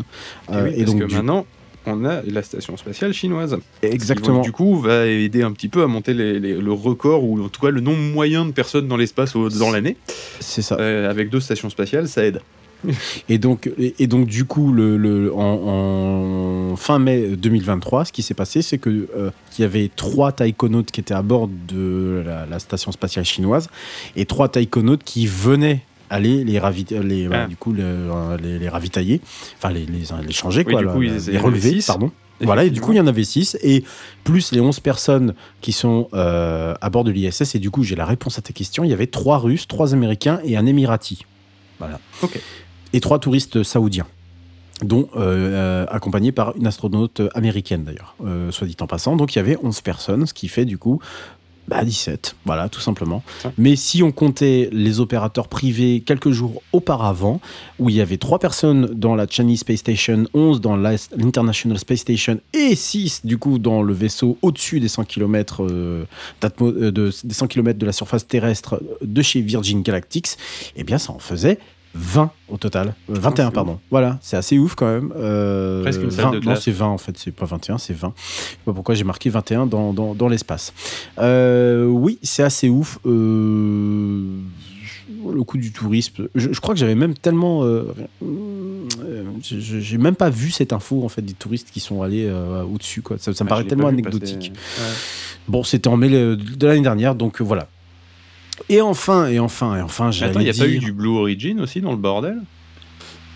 [0.50, 1.46] Et, parce que du- maintenant,
[1.86, 3.56] on a la station spatiale chinoise.
[3.82, 4.40] Exactement.
[4.40, 7.42] Qui, du coup, va aider un petit peu à monter les- les- le record, ou
[7.42, 9.96] en tout cas le nombre moyen de personnes dans l'espace dans l'année.
[10.40, 10.76] C'est ça.
[10.80, 12.40] Euh, avec deux stations spatiales, ça aide.
[13.28, 18.12] Et donc, et, et donc du coup, le, le- en, en fin mai 2023, ce
[18.12, 21.48] qui s'est passé, c'est que euh, qu'il y avait trois taïkonautes qui étaient à bord
[21.68, 23.68] de la, la station spatiale chinoise
[24.16, 26.60] et trois taïkonautes qui venaient aller les,
[27.02, 27.46] les, bah, Ah.
[27.46, 29.20] du coup, le- euh, les, les ravitailler,
[29.56, 32.10] enfin les, les, les changer, Oui, quoi, du coup, ils- les relever, pardon.
[32.40, 33.84] Voilà, et du coup, il y en avait 6, et
[34.24, 37.94] plus les 11 personnes qui sont euh, à bord de l'ISS, et du coup, j'ai
[37.94, 41.24] la réponse à ta question, il y avait trois Russes, trois Américains et un Émirati.
[41.78, 42.00] Voilà.
[42.22, 42.40] Ok.
[42.92, 44.06] Et trois touristes saoudiens,
[44.82, 49.14] dont euh, euh, accompagnés par une astronaute américaine d'ailleurs, euh, soit dit en passant.
[49.14, 51.00] Donc il y avait 11 personnes, ce qui fait du coup
[51.68, 53.22] bah, 17, voilà, tout simplement.
[53.44, 53.52] Ah.
[53.56, 57.40] Mais si on comptait les opérateurs privés quelques jours auparavant,
[57.78, 62.00] où il y avait 3 personnes dans la Chinese Space Station, 11 dans l'International Space
[62.00, 66.06] Station et 6 du coup dans le vaisseau au-dessus des 100 km, de,
[67.24, 70.30] des 100 km de la surface terrestre de chez Virgin Galactics,
[70.76, 71.58] eh bien ça en faisait
[71.94, 72.94] 20 au total.
[73.10, 73.78] Euh, 21, c'est pardon.
[73.90, 75.12] Voilà, c'est assez ouf quand même.
[75.16, 77.92] Euh, Presque une salle 20 de Non, c'est 20 en fait, c'est pas 21, c'est
[77.94, 78.12] 20.
[78.16, 80.72] Je sais pas pourquoi j'ai marqué 21 dans, dans, dans l'espace.
[81.18, 82.98] Euh, oui, c'est assez ouf.
[83.06, 84.38] Euh,
[85.32, 86.26] le coup du tourisme.
[86.34, 87.62] Je, je crois que j'avais même tellement.
[87.64, 87.84] euh,
[88.24, 92.62] euh, j'ai même pas vu cette info en fait des touristes qui sont allés euh,
[92.64, 93.02] au-dessus.
[93.02, 93.18] Quoi.
[93.18, 94.52] Ça, ça me Ah, paraît tellement anecdotique.
[94.52, 94.88] passer.
[94.90, 94.94] Ouais.
[95.48, 97.68] Bon, c'était en mai de l'année dernière, donc voilà.
[98.68, 101.08] Et enfin, et enfin, et enfin, j'allais Attends, il n'y a pas eu du Blue
[101.08, 102.36] Origin aussi dans le bordel?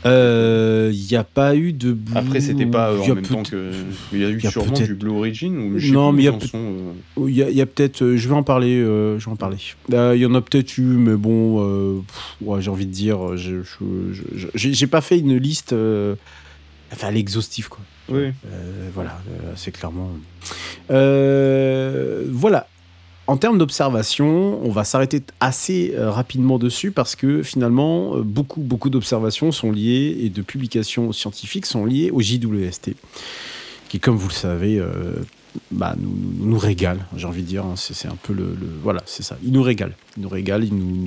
[0.05, 1.92] Euh, Il n'y a pas eu de.
[1.92, 3.72] Blue- Après, c'était pas euh, en même temps que.
[4.12, 6.29] Il y a eu y a sûrement du Blue Origin ou Non, mais il y
[6.29, 6.92] a peut- euh,
[7.31, 8.02] y y peut-être.
[8.02, 8.76] euh, je vais en parler.
[8.79, 9.57] je vais en parler.
[9.90, 13.62] Il y en a peut-être eu, mais bon, pff, ouais, j'ai envie de dire, je-
[13.62, 15.74] je- je- je- j'ai pas fait une liste.
[16.92, 17.81] enfin, l'exhaustive, quoi.
[18.09, 18.29] Oui.
[18.94, 19.18] Voilà,
[19.57, 20.11] c'est clairement.
[20.88, 22.68] Voilà.
[23.28, 28.60] En termes d'observation, on va s'arrêter assez euh, rapidement dessus parce que finalement, euh, beaucoup,
[28.60, 32.92] beaucoup d'observations sont liées et de publications scientifiques sont liées au JWST,
[33.88, 35.14] qui, comme vous le savez, euh,
[35.72, 37.64] bah, nous, régale, j'ai envie de dire.
[37.64, 37.74] hein.
[37.76, 39.36] c'est un peu le, Voilà, c'est ça.
[39.42, 39.92] Il nous régale.
[40.16, 41.04] Il nous il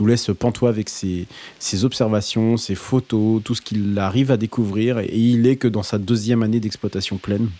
[0.00, 1.26] nous, laisse pantois avec ses,
[1.58, 5.00] ses observations, ses photos, tout ce qu'il arrive à découvrir.
[5.00, 7.50] Et il est que dans sa deuxième année d'exploitation pleine.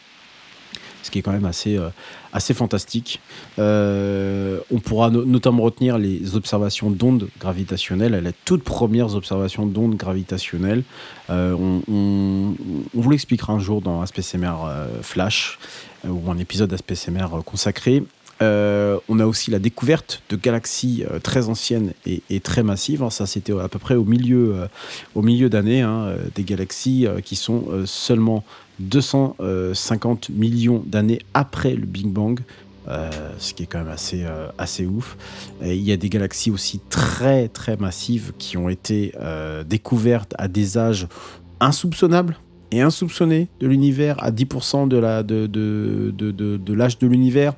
[1.03, 1.89] Ce qui est quand même assez, euh,
[2.33, 3.21] assez fantastique.
[3.59, 9.97] Euh, on pourra no- notamment retenir les observations d'ondes gravitationnelles, les toutes premières observations d'ondes
[9.97, 10.83] gravitationnelles.
[11.31, 11.55] Euh,
[11.89, 12.55] on,
[12.95, 14.03] vous l'expliquera un jour dans
[14.67, 15.59] euh, Flash,
[16.09, 16.73] ou un épisode
[17.35, 18.03] euh, consacré.
[18.41, 23.05] On a aussi la découverte de galaxies très anciennes et, très massives.
[23.05, 23.11] hein.
[23.11, 24.67] Ça, c'était à peu près au milieu, euh,
[25.15, 25.49] au milieu
[25.81, 28.43] hein, des galaxies qui sont seulement
[28.83, 32.41] 250 millions d'années après le Big Bang.
[32.89, 35.17] euh, ce qui est quand même assez, euh, assez ouf.
[35.65, 40.49] Il y a des galaxies aussi très très massives qui ont été euh, découvertes à
[40.49, 41.07] des âges
[41.61, 42.37] insoupçonnables
[42.73, 47.53] et insoupçonnés de l'univers, à 10% de la- de, de, de, de- l'âge l'univers,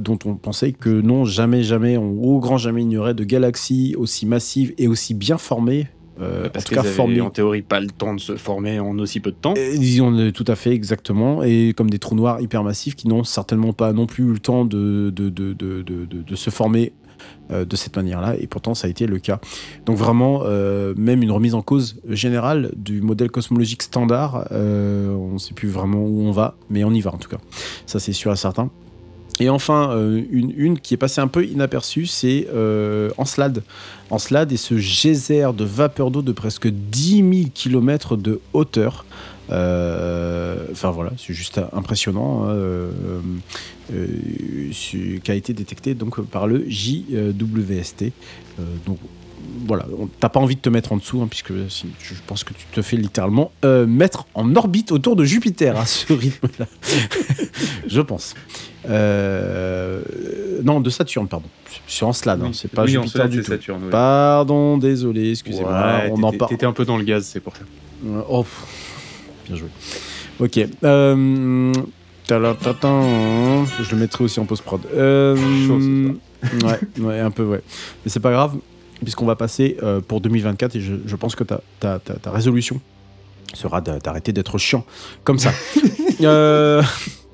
[0.00, 3.24] dont on pensait que non, jamais, jamais, on- au grand jamais, il n'y aurait de
[3.24, 5.86] galaxies aussi massives et aussi bien formées.
[6.22, 8.98] Euh, Parce en tout cas, formées en théorie pas le temps de se former en
[8.98, 9.54] aussi peu de temps.
[9.54, 13.72] disons euh, tout à fait exactement, et comme des trous noirs hypermassifs qui n'ont certainement
[13.72, 16.92] pas non plus eu le temps de, de, de, de, se former
[17.50, 19.40] euh, de cette manière-là, et pourtant ça a été le cas.
[19.86, 25.38] Donc vraiment, euh, même une remise en cause générale du modèle cosmologique standard, on ne
[25.38, 27.38] sait plus vraiment où on va, mais on y va en tout cas.
[27.86, 28.70] Ça c'est sûr et certain.
[29.42, 33.64] Et enfin, euh, une, une qui est passée un peu inaperçue, c'est euh, Encelade.
[34.08, 39.04] Encelade est ce geyser de vapeur d'eau de presque 10 000 km de hauteur.
[39.50, 42.44] Euh, Enfin voilà, c'est juste impressionnant.
[42.44, 42.90] hein, euh,
[43.92, 44.06] euh,
[44.72, 48.12] qui a été détecté donc par le JWST.
[48.86, 48.98] Donc
[49.66, 49.86] voilà,
[50.20, 52.64] t'as pas envie de te mettre en dessous, hein, puisque si- je pense que tu
[52.72, 56.66] te fais littéralement euh, mettre en orbite autour de Jupiter à ce rythme-là.
[57.86, 58.34] je pense.
[58.88, 60.02] Euh,
[60.64, 61.46] non, de Saturne, pardon.
[61.86, 62.54] Sur Encelade, hein, Oui.
[62.54, 63.50] c'est pas Oui, Jupiter Encelade, du tout.
[63.50, 63.82] Saturne.
[63.90, 65.72] Pardon, désolé, excusez-moi.
[65.72, 66.50] Ouais, on en parle.
[66.50, 67.62] T'étais un peu dans le gaz, c'est pour ça.
[68.28, 69.68] Oh, pff, bien joué.
[70.40, 70.58] Ok.
[70.84, 71.72] Euh,
[72.28, 74.80] je le mettrai aussi en post-prod.
[74.94, 75.36] Euh,
[76.64, 77.62] ouais, ouais, un peu, ouais.
[78.04, 78.56] Mais c'est pas grave,
[79.02, 82.30] puisqu'on va passer euh, pour 2024 et je, je pense que ta, ta, ta, ta
[82.30, 82.80] résolution
[83.54, 84.84] sera d'a- d'arrêter d'être chiant
[85.24, 85.52] comme ça.
[86.20, 86.82] Euh,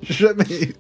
[0.03, 0.73] Jamais.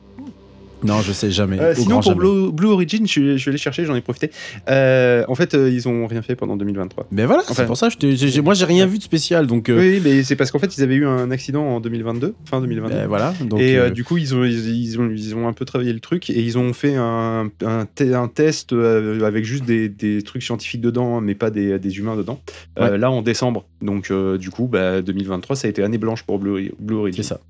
[0.84, 1.58] Non, je sais jamais.
[1.58, 2.18] Euh, sinon, pour jamais.
[2.18, 4.30] Blue, Blue Origin, je, vais aller chercher, j'en ai profité.
[4.68, 7.06] Euh, en fait, euh, ils ont rien fait pendant 2023.
[7.10, 7.88] Mais voilà, c'est Enfin, pour ça.
[7.88, 9.66] Je j'ai- moi, j'ai rien vu de spécial, donc.
[9.74, 12.94] Oui, mais c'est parce qu'en fait, ils avaient eu un accident en 2022, fin 2022.
[12.94, 13.34] ben voilà.
[13.40, 15.64] Donc, et euh, euh, du coup, ils ont, ils, ils ont, ils ont un peu
[15.64, 19.88] travaillé le truc et ils ont fait un, un, te- un test avec juste des,
[19.88, 22.40] des trucs scientifiques dedans, mais pas des, des humains dedans.
[22.76, 23.64] Là, en décembre.
[23.82, 27.22] Donc, du coup, bah, 2023, ça a été année blanche pour Blue, Blue Origin.
[27.22, 27.40] C'est ça.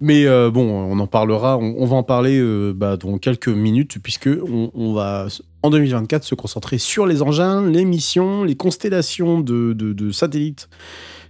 [0.00, 3.98] Mais euh, bon, on en parlera, on, va en parler euh, bah, dans quelques minutes,
[4.02, 5.26] puisque on, va
[5.62, 10.68] en 2024 se concentrer sur les engins, les missions, les constellations de satellites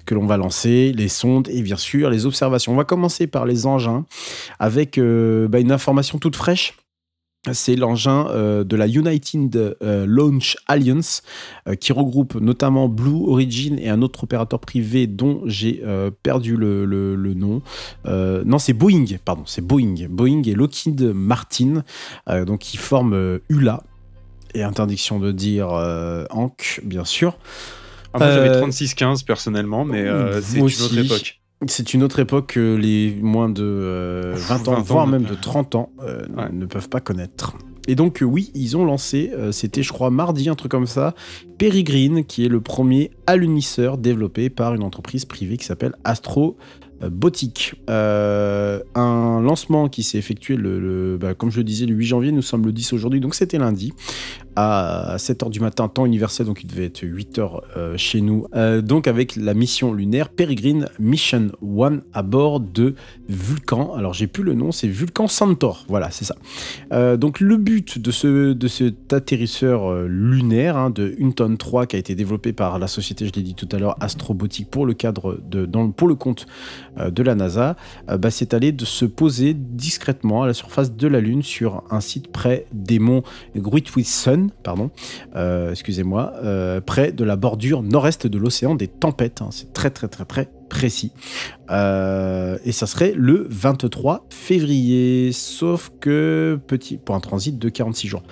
[0.07, 2.73] que l'on va lancer, les sondes et bien sûr les observations.
[2.73, 4.07] On va commencer par les engins
[4.59, 6.75] avec euh, bah, une information toute fraîche.
[7.53, 11.23] C'est l'engin euh, de la United euh, Launch Alliance
[11.69, 15.83] euh, qui regroupe notamment Blue Origin et un autre opérateur privé dont j'ai
[16.23, 17.63] perdu le, le- le nom.
[18.05, 20.07] Non, c'est Boeing, pardon, c'est Boeing.
[20.09, 21.85] Boeing et Lockheed Martin,
[22.47, 23.83] donc qui forment ULA.
[24.55, 25.69] Et interdiction de dire
[26.31, 27.37] Hank, bien sûr.
[28.15, 30.05] Ah, moi, j'avais Euh, 36-15 personnellement, mais
[30.41, 31.41] c'est une autre époque.
[31.67, 35.25] C'est une autre époque que les moins de euh, 20 ans, 20 ans, voire même
[35.25, 36.53] euh, de 30 ans, euh, ouais.
[36.53, 37.57] ne peuvent pas connaître.
[37.89, 40.87] Et donc, euh, oui, ils ont lancé, euh, c'était je crois mardi, un truc comme
[40.87, 41.15] ça,
[41.59, 46.57] Peregrine, qui est le premier alunisseur développé par une entreprise privée qui s'appelle Astro.
[47.03, 47.11] euh.
[47.91, 52.07] Euh, un lancement qui s'est effectué, le, le- bah, comme je le disais, le 8
[52.07, 53.93] janvier, nous sommes le 10 aujourd'hui, donc c'était lundi,
[54.57, 58.47] à 7h du matin, temps universel, donc il devait être 8h euh, chez nous.
[58.55, 62.95] Euh, donc avec la mission lunaire Peregrine Mission 1 à bord de
[63.29, 63.95] Vulcan.
[63.95, 65.85] Alors j'ai plus le nom, c'est Vulcan Centaur.
[65.89, 66.37] Voilà, c'est ça.
[66.93, 71.97] Euh, donc le but de, ce, de cet atterrisseur lunaire hein, de Unton 3 qui
[71.97, 74.95] a été développé par la société, je l'ai dit tout à l'heure, Astrobotic pour le
[74.95, 75.67] cadre de,
[75.97, 76.47] pour le compte
[76.99, 81.21] de la NASA, bah, c'est allé de se poser discrètement à la surface de la
[81.21, 83.23] Lune sur un site près des monts
[84.63, 84.91] Pardon,
[85.35, 89.43] euh, excusez-moi, euh, près de la bordure nord-est de l'océan des tempêtes.
[89.43, 89.49] hein.
[89.51, 91.13] c'est très très très très précis.
[91.71, 98.09] Euh, et ça serait le 23 février, sauf que petit pour un transit de 46
[98.09, 98.23] jours.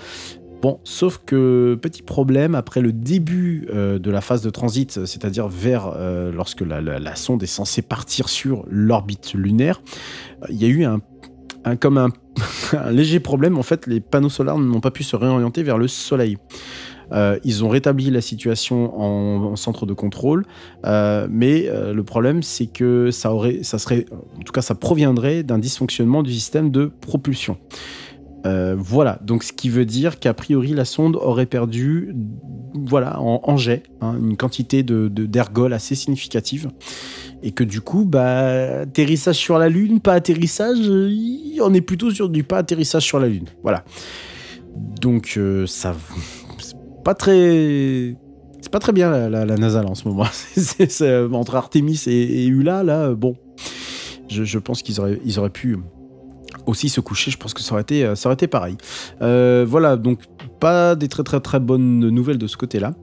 [0.62, 5.92] Bon, sauf que petit problème après le début de la phase de transit, c'est-à-dire vers
[6.32, 9.82] lorsque la, sonde est censée partir sur l'orbite lunaire,
[10.48, 11.00] il y a eu un-
[11.80, 13.58] comme un, léger problème.
[13.58, 16.36] En fait, les panneaux solaires n'ont pas pu se réorienter vers le Soleil.
[17.12, 20.46] Euh, ils ont rétabli la situation en, en centre de contrôle,
[20.86, 24.74] euh, mais euh, le problème c'est que ça aurait, ça serait, en tout cas, ça
[24.74, 27.58] proviendrait d'un dysfonctionnement du système de propulsion.
[28.76, 32.14] Voilà, donc ce qui veut dire qu'a priori la sonde aurait perdu,
[32.74, 36.68] voilà, en, en jet, hein, une quantité de- d'ergol assez significative,
[37.44, 41.10] et que du coup, bah, atterrissage sur la Lune, pas atterrissage, euh,
[41.60, 43.84] on est plutôt sur du pas atterrissage sur la Lune, voilà.
[44.74, 45.94] Donc euh, ça,
[46.58, 48.16] c'est pas très,
[48.62, 50.24] c'est pas très bien la, la- NASA là, en ce moment.
[51.02, 53.36] Euh, entre Artemis et, et Ula là, bon,
[54.28, 55.76] je, pense qu'ils auraient, ils auraient pu
[56.64, 57.30] aussi se coucher.
[57.30, 58.76] Je pense que ça aurait été, ça aurait été pareil.
[59.20, 60.20] Voilà, donc
[60.60, 62.94] pas des très très très bonnes nouvelles de ce côté-là.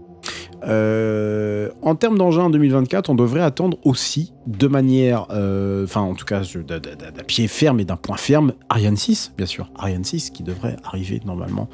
[0.64, 6.14] Euh, en termes d'engin en 2024, on devrait attendre aussi de manière, euh, enfin en
[6.14, 10.30] tout cas d'un pied ferme et d'un point ferme, Ariane 6, bien sûr, Ariane 6
[10.30, 11.68] qui devrait arriver normalement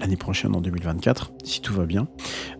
[0.00, 2.08] l'année prochaine en 2024, si tout va bien.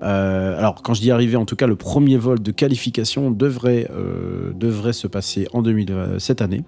[0.03, 3.88] Euh, alors quand je dis arriver, en tout cas le premier vol de qualification devrait,
[3.91, 6.62] euh, devrait se passer en 2000, euh, cette année.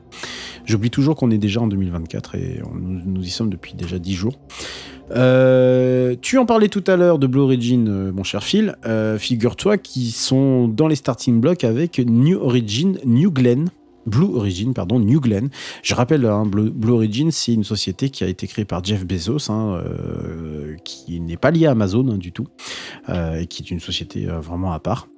[0.65, 4.39] J'oublie toujours qu'on est déjà en 2024 et nous, y sommes depuis déjà 10 jours.
[5.11, 8.77] Tu en parlais tout à l'heure de Blue Origin, mon cher Phil.
[9.19, 13.69] Figure-toi qu'ils sont dans les starting blocks avec New Origin, New Glenn.
[14.07, 15.51] Blue Origin, pardon, New Glenn.
[15.83, 19.05] Je rappelle, hein, Blue, Blue Origin, c'est une société qui a été créée par Jeff
[19.05, 22.49] Bezos, hein, euh, qui n'est pas liée à Amazon hein, du tout,
[23.09, 25.09] euh, et qui est une société euh, vraiment à part.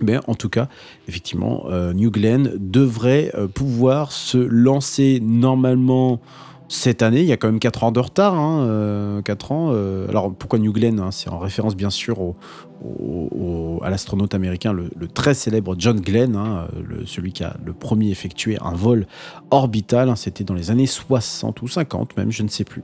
[0.00, 0.68] Mais en tout cas,
[1.08, 6.20] effectivement, New Glenn devrait pouvoir se lancer normalement
[6.68, 7.22] cette année.
[7.22, 8.34] Il y a quand même 4 ans de retard.
[9.24, 9.72] 4 ans.
[10.08, 12.36] alors pourquoi New Glenn C'est en référence bien sûr au,
[13.82, 16.68] à l'astronaute américain, le, très célèbre John Glenn, hein,
[17.06, 19.06] celui qui a le premier effectué un vol
[19.50, 20.08] orbital.
[20.08, 22.82] hein, C'était dans les années 60 ou 50 même, je ne sais plus.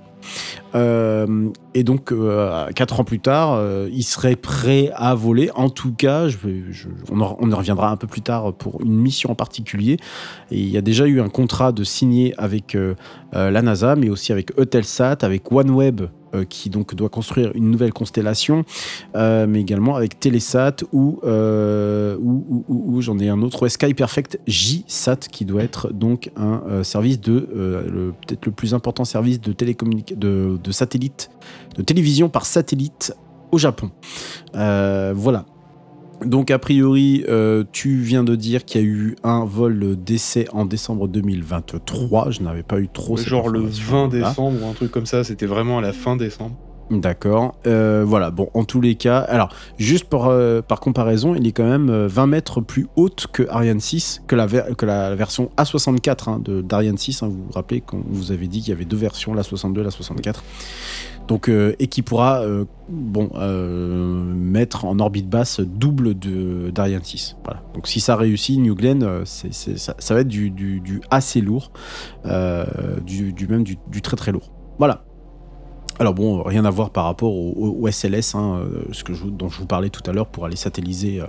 [0.75, 5.51] Euh, et donc, euh, quatre ans plus tard, euh, il serait prêt à voler.
[5.55, 6.27] En tout cas,
[7.11, 9.99] on, en, reviendra un peu plus tard pour une mission en particulier.
[10.51, 12.77] Il y a déjà eu un contrat de signé avec
[13.33, 16.03] la NASA, mais aussi avec Eutelsat, avec OneWeb,
[16.49, 18.65] qui donc doit construire une nouvelle constellation,
[19.15, 24.41] euh, mais également avec Telesat ou, euh, ou, ou- j'en ai un autre, Sky Perfect
[24.47, 29.41] JSat, qui doit être donc un euh, service de, euh, peut-être le plus important service
[29.41, 31.31] de télécommunication, de, satellite,
[31.77, 33.15] de télévision par satellite
[33.53, 33.91] au Japon.
[34.57, 35.45] Euh, voilà.
[36.27, 40.47] Donc a priori, euh, tu viens de dire qu'il y a eu un vol d'essai
[40.53, 42.31] en décembre 2023.
[42.31, 43.17] Je n'avais pas eu trop.
[43.17, 43.93] Genre le information.
[43.93, 44.29] 20 Voilà.
[44.29, 46.57] décembre ou un truc comme ça, c'était vraiment à la fin décembre.
[46.91, 47.57] D'accord.
[47.67, 48.31] Euh, voilà.
[48.31, 52.09] Bon, en tous les cas, alors juste euh, par comparaison, il est quand même euh,
[52.09, 56.61] 20 mètres plus haute que Ariane 6, que la, que la version A64 hein, de
[56.61, 57.23] d'Ariane 6.
[57.23, 57.29] hein.
[57.29, 59.85] vous vous rappelez quand vous avez dit qu'il y avait deux versions, la 62 et
[59.85, 60.45] la 64.
[61.27, 67.03] Donc, euh, et qui pourra euh, bon, euh, mettre en orbite basse double de d'Ariane
[67.03, 67.37] 6.
[67.45, 67.63] Voilà.
[67.73, 71.73] Donc si ça réussit, New Glenn, euh, ça, va être du, assez lourd,
[72.27, 72.67] euh,
[73.01, 74.53] du, du même du très très lourd.
[74.79, 75.05] Voilà.
[76.01, 79.15] Alors bon, rien à voir par rapport au, au- au SLS, hein, euh, ce que
[79.15, 81.27] je, vous- dont je vous parlais tout à l'heure pour aller satelliser, euh,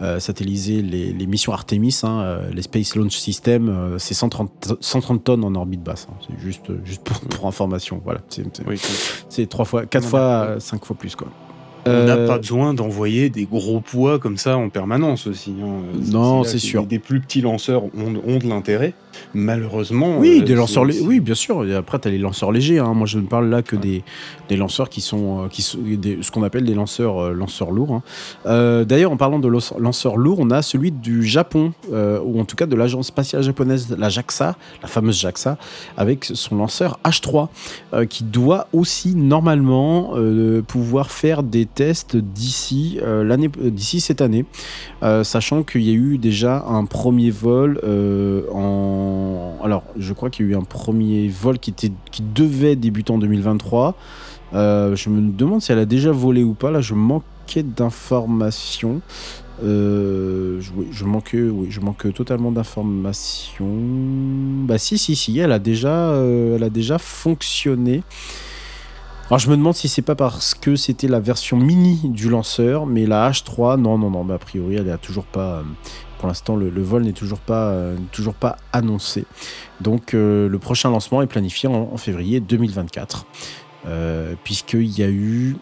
[0.00, 5.44] euh, satelliser les, les missions Artemis, hein, les Space Launch System, c'est 130, 130 tonnes
[5.44, 6.06] en orbite basse.
[6.10, 6.14] hein.
[6.28, 8.00] c'est juste, juste pour, pour information.
[8.04, 8.78] Voilà, c'est Oui,
[9.48, 11.28] trois fois, quatre fois, cinq fois plus quoi.
[11.86, 15.54] On n'a pas besoin d'envoyer des gros poids comme ça en permanence aussi.
[15.62, 15.80] hein.
[16.12, 16.82] Non, c'est sûr.
[16.82, 18.92] Des, des plus petits lanceurs ont, ont de l'intérêt.
[19.34, 20.18] Malheureusement.
[20.18, 21.64] Oui, euh, des lanceurs, lé- oui, bien sûr.
[21.64, 22.78] Et après, tu as les lanceurs légers.
[22.78, 22.94] hein.
[22.94, 24.02] Moi, je ne parle là que des,
[24.48, 27.70] des lanceurs qui sont, euh, qui sont des- ce qu'on appelle des lanceurs, euh, lanceurs
[27.70, 27.92] lourds.
[27.94, 28.02] hein.
[28.46, 32.44] Euh, D'ailleurs, en parlant de lanceurs- lourds, on a celui du Japon, euh, ou en
[32.44, 35.58] tout cas de l'agence spatiale japonaise, la JAXA, la fameuse JAXA,
[35.96, 37.48] avec son lanceur H3,
[37.94, 40.14] euh, qui doit aussi normalement
[40.66, 44.44] pouvoir faire des tests d'ici l'année, d'ici cette année,
[45.22, 48.42] sachant qu'il y a eu déjà un premier vol euh,
[49.62, 53.12] Alors, je crois qu'il y a eu un premier vol qui, était, qui devait débuter
[53.12, 53.94] en 2023.
[54.54, 56.70] Euh, je me demande si elle a déjà volé ou pas.
[56.70, 59.00] Là, je manquais d'informations.
[59.64, 63.66] Euh, je, manquais, oui, je manque totalement d'informations.
[64.66, 68.02] Bah si, si, si, elle a déjà, euh, elle a déjà fonctionné.
[69.28, 72.86] Alors je me demande si c'est pas parce que c'était la version mini du lanceur,
[72.86, 75.62] mais la H3, non, non, non, mais a priori elle a toujours pas.
[76.18, 79.24] Pour l'instant, le, vol n'est toujours pas, euh, toujours pas annoncé.
[79.80, 83.26] Donc euh, le prochain lancement est planifié en, février 2024,
[83.86, 85.56] euh, puisqu'il y a eu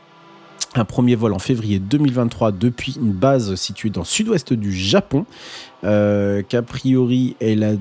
[0.74, 5.24] un premier vol en février 2023 depuis une base située dans le sud-ouest du Japon,
[5.82, 7.72] qu'a priori elle, a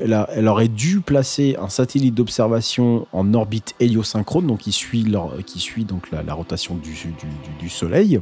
[0.00, 5.04] elle, a- elle aurait dû placer un satellite d'observation en orbite héliosynchrone, donc qui suit,
[5.44, 7.12] qui suit donc la, rotation du-
[7.58, 8.20] du Soleil.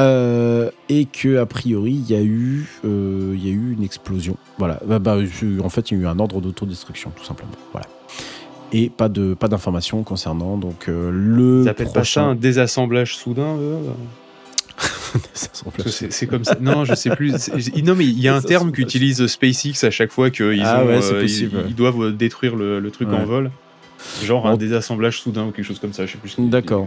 [0.00, 4.36] Euh, et que a priori il y a eu euh, y a eu une explosion
[4.58, 5.16] voilà Bah, bah,
[5.62, 7.86] en fait il y a eu un ordre d'autodestruction tout simplement voilà
[8.72, 13.16] et pas de pas d'informations concernant donc euh, le Ils appellent pas ça un désassemblage
[13.22, 13.56] soudain
[15.94, 16.56] C'est comme ça.
[16.60, 17.32] Non, je sais plus.
[17.82, 21.00] Non, mais il y a un terme qu'utilise SpaceX à chaque fois qu'ils Ah ouais,
[21.24, 23.16] ils- ils, doivent détruire le, le truc Ouais.
[23.16, 23.50] en vol.
[24.22, 26.06] Genre un désassemblage soudain ou quelque chose comme ça.
[26.06, 26.86] Je sais plus D'accord.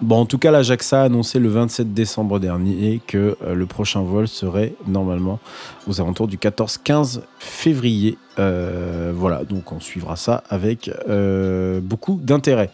[0.00, 3.66] Bon, en tout cas, la JAXA a annoncé le 27 décembre dernier que euh, le
[3.66, 5.40] prochain vol serait normalement
[5.86, 8.18] aux alentours du 14-15 février.
[8.38, 12.70] Euh, voilà, donc on suivra ça avec euh, beaucoup d'intérêt.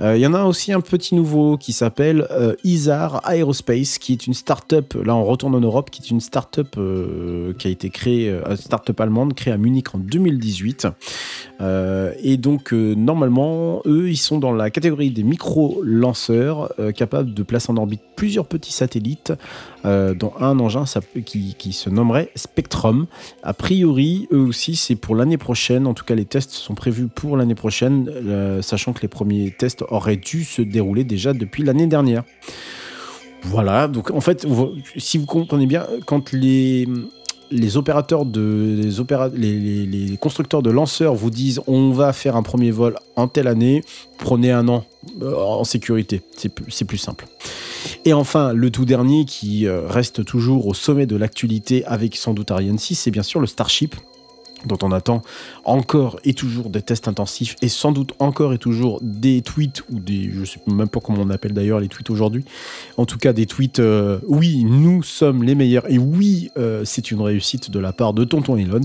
[0.00, 2.26] Euh, Il y en a aussi un petit nouveau qui s'appelle
[2.62, 6.76] Isar Aerospace, qui est une start-up, là on retourne en Europe, qui est une start-up
[7.58, 10.88] qui a été créée, euh, start-up allemande, créée à Munich en 2018.
[11.60, 17.70] Euh, et donc, normalement, eux, ils sont dans la catégorie des micro-lanceurs capables de placer
[17.70, 19.32] en orbite plusieurs petits satellites,
[19.84, 20.84] dont un engin
[21.24, 23.06] qui se nommerait Spectrum.
[23.42, 25.86] A priori, eux aussi, c'est pour l'année prochaine.
[25.86, 29.50] En tout cas, les tests sont prévus pour l'année prochaine, euh, sachant que les premiers
[29.50, 32.24] tests auraient dû se dérouler déjà depuis l'année dernière.
[33.42, 34.46] Voilà, donc en fait,
[34.96, 36.88] si vous comprenez bien, quand les
[37.50, 37.76] les
[40.20, 43.82] constructeurs de lanceurs vous disent on va faire un premier vol en telle année,
[44.18, 44.84] prenez un an
[45.22, 47.26] euh, en sécurité, c'est plus, c'est plus simple.
[48.04, 52.34] Et enfin, le tout dernier qui euh, reste toujours au sommet de l'actualité avec sans
[52.34, 53.94] doute Ariane 6, c'est bien sûr le Starship
[54.68, 55.22] dont on attend
[55.64, 59.98] encore et toujours des tests intensifs et sans doute encore et toujours des tweets ou
[59.98, 62.44] des je sais même pas comment on appelle d'ailleurs les tweets aujourd'hui.
[62.96, 67.10] En tout cas des tweets euh, oui nous sommes les meilleurs et oui euh, c'est
[67.10, 68.80] une réussite de la part de tonton Elon.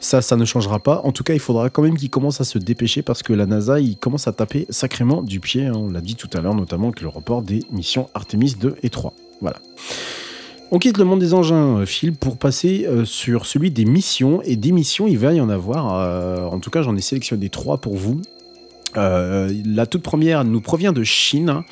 [0.00, 1.02] Ça ça ne changera pas.
[1.04, 3.46] En tout cas il faudra quand même qu'il commence à se dépêcher parce que la
[3.46, 5.72] NASA il commence à taper sacrément du pied hein.
[5.74, 8.90] on l'a dit tout à l'heure notamment avec le report des missions Artemis 2 et
[8.90, 9.58] 3 voilà
[10.74, 14.42] on quitte le monde des engins, euh, Phil, pour passer euh, sur celui des missions.
[14.42, 15.94] Et des missions, il va y en avoir.
[15.94, 18.20] euh, en tout cas, j'en ai sélectionné trois pour vous.
[18.96, 21.62] La toute première nous provient de Chine.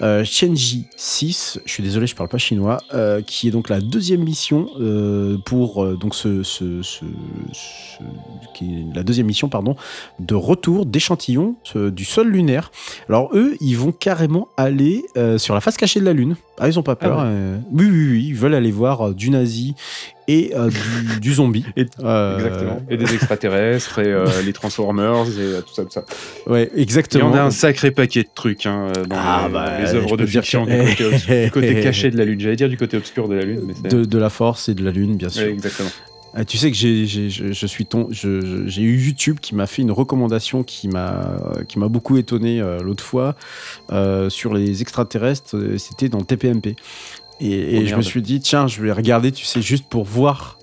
[0.00, 2.78] Euh, Tianji 6, je suis désolé, je parle pas chinois,
[3.26, 4.66] qui est donc la deuxième mission
[5.44, 6.42] pour donc ce,
[8.94, 9.76] la deuxième mission pardon
[10.20, 12.70] de retour d'échantillons du sol lunaire.
[13.08, 15.04] Alors eux, ils vont carrément aller
[15.38, 16.36] sur la face cachée de la Lune.
[16.64, 17.18] Ah, ils ont pas peur.
[17.18, 17.28] Ah ouais.
[17.30, 19.74] euh, oui, oui, oui, ils veulent aller voir euh, du nazi
[20.28, 21.64] et euh, du, du zombie.
[21.76, 22.80] Et- Euh, Exactement.
[22.88, 26.04] Et des extraterrestres et euh, les Transformers et tout ça, tout ça.
[26.46, 27.30] Ouais, Il y exactement.
[27.30, 30.24] en a un sacré paquet de trucs hein, dans Ah, les, bah, les œuvres de
[30.24, 32.38] dire fiction du, côté, obs- du côté caché de la Lune.
[32.40, 33.88] J'allais dire du côté obscur de la Lune, mais c'est.
[33.96, 35.42] de, de la force et de la lune, bien sûr.
[35.44, 35.90] Ouais, exactement.
[36.34, 39.38] Ah, tu sais que j'ai, j'ai- je, je suis ton, je- je- j'ai eu YouTube
[39.40, 43.34] qui m'a fait une recommandation qui m'a, qui m'a beaucoup étonné euh, l'autre fois
[43.92, 45.56] euh, sur les extraterrestres.
[45.56, 46.74] euh, C'était dans TPMP.
[47.40, 50.04] Et, et Oh, je me suis dit, tiens, je vais regarder, tu sais, juste pour
[50.04, 50.58] voir.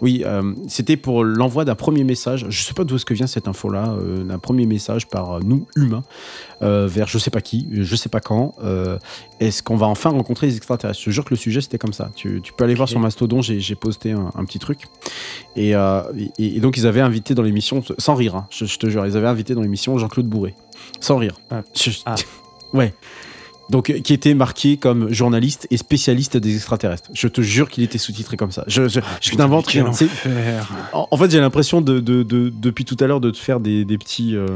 [0.00, 2.46] Oui, euh, c'était pour l'envoi d'un premier message.
[2.48, 5.40] Je sais pas d'où est-ce que vient cette info-là, euh, d'un premier message par euh,
[5.44, 6.02] nous humains
[6.62, 8.54] euh, vers je sais pas qui, je sais pas quand.
[9.40, 11.00] est-ce qu'on va enfin rencontrer les extraterrestres?
[11.00, 12.10] Je te jure que le sujet c'était comme ça.
[12.14, 14.80] Tu, tu peux aller voir sur Mastodon, j'ai posté un, un petit truc.
[15.56, 18.88] Et, et- et donc ils avaient invité dans l'émission, sans rire, hein, je, je te
[18.88, 20.54] jure, ils avaient invité dans l'émission Jean-Claude Bourré.
[21.00, 21.34] Sans rire.
[21.50, 21.62] Ah.
[21.74, 22.14] Je- Ah.
[22.74, 22.92] Ouais.
[23.70, 27.10] Donc, euh, qui était marqué comme journaliste et spécialiste des extraterrestres.
[27.12, 28.64] Je te jure qu'il était sous-titré comme ça.
[28.66, 29.92] Je, je, je n'invente Quel rien.
[29.92, 30.72] C'est- enfer.
[30.92, 33.60] en, en fait, j'ai l'impression de, de- de- depuis tout à l'heure de te faire
[33.60, 34.34] des, des petits.
[34.36, 34.46] euh,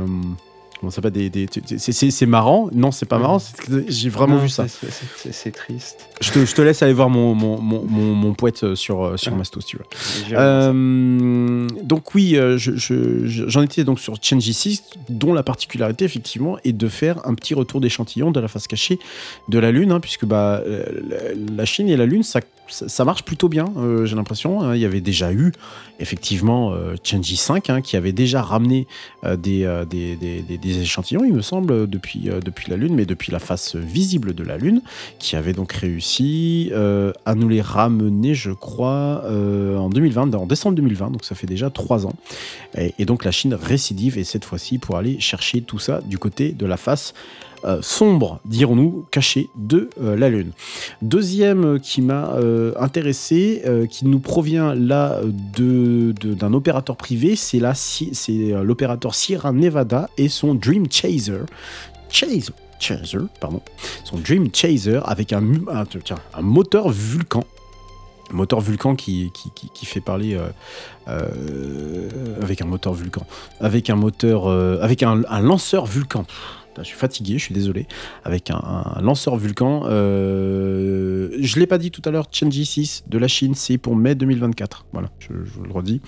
[0.82, 1.78] comment ça des, des- c'est-
[2.26, 3.22] marrant Non, c'est pas Ouais.
[3.22, 3.38] marrant.
[3.86, 4.66] J'ai vraiment Non, vu ça.
[4.66, 6.08] c'est- triste.
[6.20, 9.04] Je te, je te laisse aller voir mon, mon, mon, mon, mon poète euh, sur,
[9.04, 9.36] euh, sur Ah.
[9.36, 9.84] Masto, si tu veux.
[10.32, 16.04] Euh, donc oui, je- je- je- j'en étais donc sur Chenji 6, dont la particularité
[16.04, 18.98] effectivement est de faire un petit retour d'échantillon de la face cachée
[19.48, 20.60] de la Lune, hein, puisque bah,
[21.56, 24.62] la- Chine et la Lune, ça, ça, marche plutôt bien, euh, j'ai l'impression.
[24.62, 24.74] hein.
[24.74, 25.52] Il y avait déjà eu
[26.00, 28.86] effectivement euh, Chenji 5 hein, qui avait déjà ramené
[29.24, 32.94] euh, des, des, des- des- des échantillons, il me semble, depuis, euh, depuis la Lune,
[32.94, 34.82] mais depuis la face visible de la Lune,
[35.18, 40.46] qui avait donc réussi euh, à nous les ramener, je crois, euh, en 2020, en
[40.46, 42.14] décembre 2020, donc ça fait déjà trois ans.
[42.76, 46.18] Et, et donc la Chine récidive, et cette fois-ci pour aller chercher tout ça du
[46.18, 47.14] côté de la face
[47.64, 50.52] euh, sombre, dirons-nous, cachée de euh, la Lune.
[51.00, 52.32] Deuxième euh, qui m'a
[52.78, 57.60] intéressé, qui nous provient là euh, de, de- d'un opérateur privé, c'est,
[58.62, 61.40] l'opérateur Sierra Nevada et son Dream Chaser.
[62.08, 63.60] Chaser, Chaser, pardon.
[64.04, 65.42] Son Dream Chaser avec un,
[66.04, 67.44] tiens, un moteur Vulcan.
[68.32, 70.38] Moteur Vulcan qui, qui, qui- fait parler
[72.40, 73.26] avec un moteur Vulcan.
[73.60, 74.48] Avec un moteur.
[74.82, 76.24] avec un lanceur Vulcan.
[76.78, 77.86] Je suis fatigué, je suis désolé.
[78.24, 79.82] Avec un, lanceur Vulcan.
[79.86, 83.78] euh, je ne l'ai pas dit tout à l'heure, Chenji 6 de la Chine, c'est
[83.78, 84.86] pour mai 2024.
[84.92, 86.00] Voilà, je, vous le redis.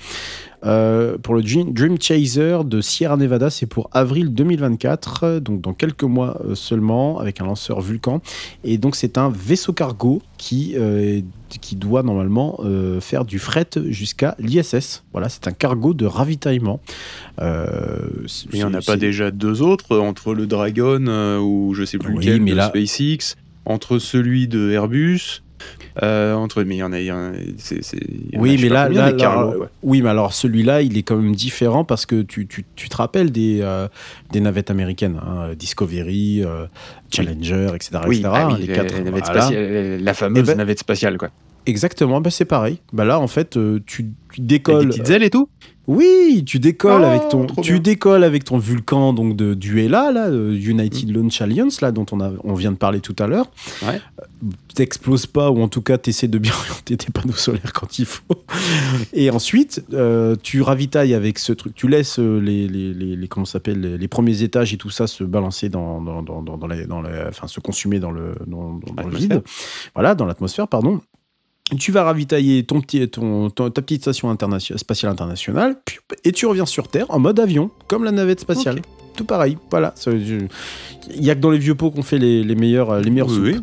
[0.64, 5.74] Euh, pour le Dream, Chaser de Sierra Nevada, c'est pour avril 2024, euh, donc dans
[5.74, 8.20] quelques mois seulement, avec un lanceur Vulcan.
[8.64, 11.20] Et donc c'est un vaisseau cargo qui, euh,
[11.60, 15.04] qui doit normalement euh, faire du fret jusqu'à l'ISS.
[15.12, 16.80] Voilà, c'est un cargo de ravitaillement.
[17.40, 17.98] Euh,
[18.52, 21.98] Il n'y en a pas déjà deux autres entre le Dragon euh, ou je sais
[21.98, 25.42] plus Oui, lequel mais de là- SpaceX, entre celui de Airbus,
[26.02, 28.88] euh, entre mais il y en a, y en y en Oui, mais là,
[29.56, 29.68] quoi.
[29.82, 32.96] oui, mais alors celui-là, il est quand même différent parce que tu, tu, tu te
[32.96, 33.86] rappelles des, euh,
[34.32, 36.66] des navettes américaines, hein, Discovery, euh,
[37.12, 37.90] Challenger, etc.
[38.06, 39.40] Oui, etc., ah oui, les les- quatre, les navettes voilà.
[39.42, 41.28] spatiales, la fameuse Eh ben- navette spatiale quoi.
[41.66, 42.78] Exactement, bah c'est pareil.
[42.92, 44.88] Bah là, en fait, euh, tu, tu Avec des décolles.
[44.88, 45.48] petites ailes et tout?
[45.86, 47.80] Oui, tu décolles Oh, avec ton, tu bien.
[47.80, 52.06] décolles avec ton Vulcan donc de du ELA là, euh, United Launch Alliance là dont
[52.10, 53.50] on a, on vient de parler tout à l'heure.
[53.82, 54.00] Ouais.
[54.20, 54.24] Euh,
[54.74, 58.06] T'exploses pas ou en tout cas t'essaies de bien orienter tes panneaux solaires quand il
[58.06, 58.22] faut.
[59.12, 63.44] Et ensuite, euh, tu ravitailles avec ce truc, tu laisses les, les, les, les- comment
[63.46, 66.66] s'appelle les, les premiers étages et tout ça se balancer dans dans dans dans, dans,
[66.66, 69.38] les- dans les- enfin se consumer dans le dans, dans- dans le L'atmosphère.
[69.38, 69.42] vide.
[69.94, 71.00] Voilà, dans l'atmosphère pardon.
[71.78, 74.34] Tu vas ravitailler ton petit, ton, ton- ta petite station
[74.76, 75.76] spatiale internationale,
[76.24, 78.80] et tu reviens sur Terre en mode avion, comme la navette spatiale.
[79.16, 79.94] Tout pareil, voilà.
[80.08, 80.48] Il
[81.24, 83.54] y a que dans les vieux pots qu'on fait les, les meilleurs, les meilleurs Oui.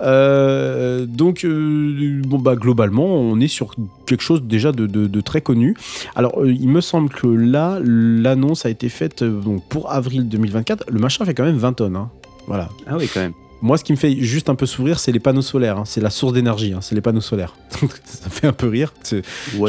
[0.00, 3.74] Euh, donc, euh, bon, bah, globalement, on est sur
[4.06, 5.76] quelque chose déjà de, de- de très connu.
[6.16, 10.84] Alors, euh, il me semble que là, l'annonce a été faite donc, pour avril 2024.
[10.90, 11.96] Le machin fait quand même 20 tonnes.
[11.96, 12.10] hein.
[12.46, 12.68] Voilà.
[12.86, 13.32] Ah oui, quand même.
[13.64, 15.78] Moi, ce qui me fait juste un peu sourire, c'est les panneaux solaires.
[15.78, 15.84] hein.
[15.86, 16.80] C'est la source d'énergie, hein.
[16.82, 17.54] c'est les panneaux solaires.
[18.04, 18.92] Ça me fait un peu rire.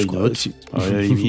[0.06, 0.30] Crois-.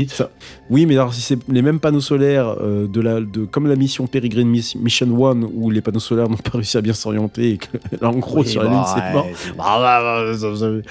[0.08, 0.30] Ça-
[0.68, 3.76] Oui, mais alors si c'est les mêmes panneaux solaires euh, de la, de, comme la
[3.76, 7.50] mission Peregrine Miss- Mission 1 où les panneaux solaires n'ont pas réussi à bien s'orienter
[7.52, 7.68] et que
[8.00, 9.26] là, en gros Oui, sur la bah, Lune c'est mort.
[9.26, 10.82] ouais, Bah, bah, bah.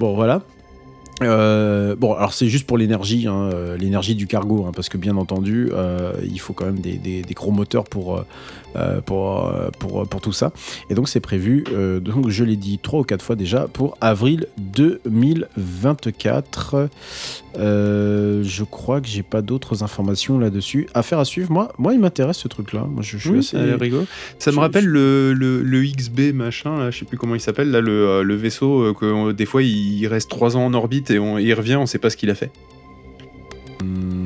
[0.00, 0.42] Bon, voilà.
[1.22, 4.98] Euh, bon, alors c'est juste pour l'énergie, hein, euh, l'énergie du cargo, hein, parce que
[4.98, 8.24] bien entendu, euh, il faut quand même des, des- des gros moteurs pour,
[9.04, 10.52] pour, euh, pour, pour tout ça.
[10.90, 13.96] Et donc c'est prévu, euh, donc je l'ai dit trois ou quatre fois déjà, pour
[14.00, 16.88] avril 2024.
[17.56, 20.88] Euh, je crois que j'ai pas d'autres informations là-dessus.
[20.94, 21.50] Affaire à suivre.
[21.52, 22.84] Moi, moi il m'intéresse ce truc-là.
[22.90, 23.56] Moi, je, je suis Oui, assez.
[23.74, 24.04] rigolo.
[24.38, 27.40] Ça me je- rappelle le, le, le XB machin, là, je sais plus comment il
[27.40, 30.64] s'appelle, là, le, euh, le vaisseau euh, que euh, des fois il reste 3 ans
[30.66, 32.50] en orbite et on, il revient, on sait pas ce qu'il a fait.
[33.82, 34.23] Hmm,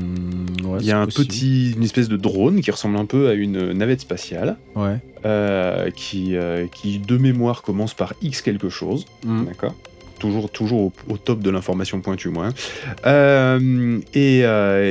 [0.81, 1.27] il y a un possible.
[1.29, 4.97] petit, une espèce de drone qui ressemble un peu à une navette spatiale, Ouais.
[5.25, 9.07] euh, qui, euh, qui de mémoire commence par X quelque chose.
[9.25, 9.45] Hmm.
[9.45, 9.75] D'accord?
[10.19, 12.47] Toujours, toujours au, au top de l'information pointue, moi.
[12.47, 12.53] hein.
[13.07, 14.41] Euh, et,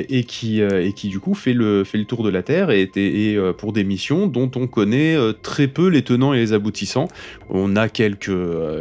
[0.10, 2.90] et, qui, et qui, du coup, fait le, fait le tour de la Terre et,
[2.96, 7.10] et, et, pour des missions dont on connaît très peu les tenants et les aboutissants.
[7.50, 8.32] On a quelques,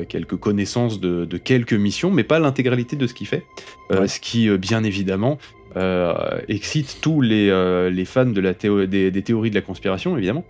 [0.09, 3.45] quelques connaissances de, de quelques missions, mais pas l'intégralité de ce qu'il fait.
[3.93, 4.07] Euh.
[4.07, 5.39] Ce qui, bien évidemment,
[6.49, 10.45] excite tous les, euh, fans des, théories de la conspiration, évidemment.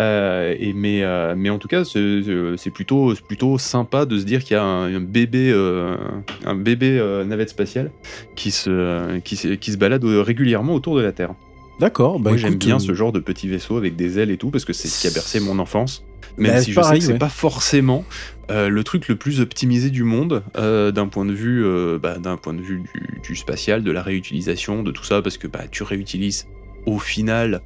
[0.00, 4.62] Euh, mais, euh, en tout cas, c'est plutôt, sympa de se dire qu'il y a
[4.62, 5.96] un, bébé, euh,
[6.44, 7.90] un bébé euh, navette spatiale
[8.34, 11.34] qui se, balade euh, régulièrement autour de la Terre.
[11.78, 12.18] D'accord.
[12.20, 14.50] Bah, Moi, j'aime bien euh, ce genre de petit vaisseau avec des ailes et tout
[14.50, 16.02] parce que c'est ce qui a bercé mon enfance.
[16.38, 17.18] Même Bah, si je pareil, sais que c'est ouais.
[17.18, 18.04] pas forcément
[18.50, 22.18] euh, le truc le plus optimisé du monde euh, d'un point de vue, euh, bah,
[22.18, 25.46] d'un point de vue du, du spatial, de la réutilisation, de tout ça, parce que
[25.46, 26.46] bah, tu réutilises
[26.86, 27.62] au final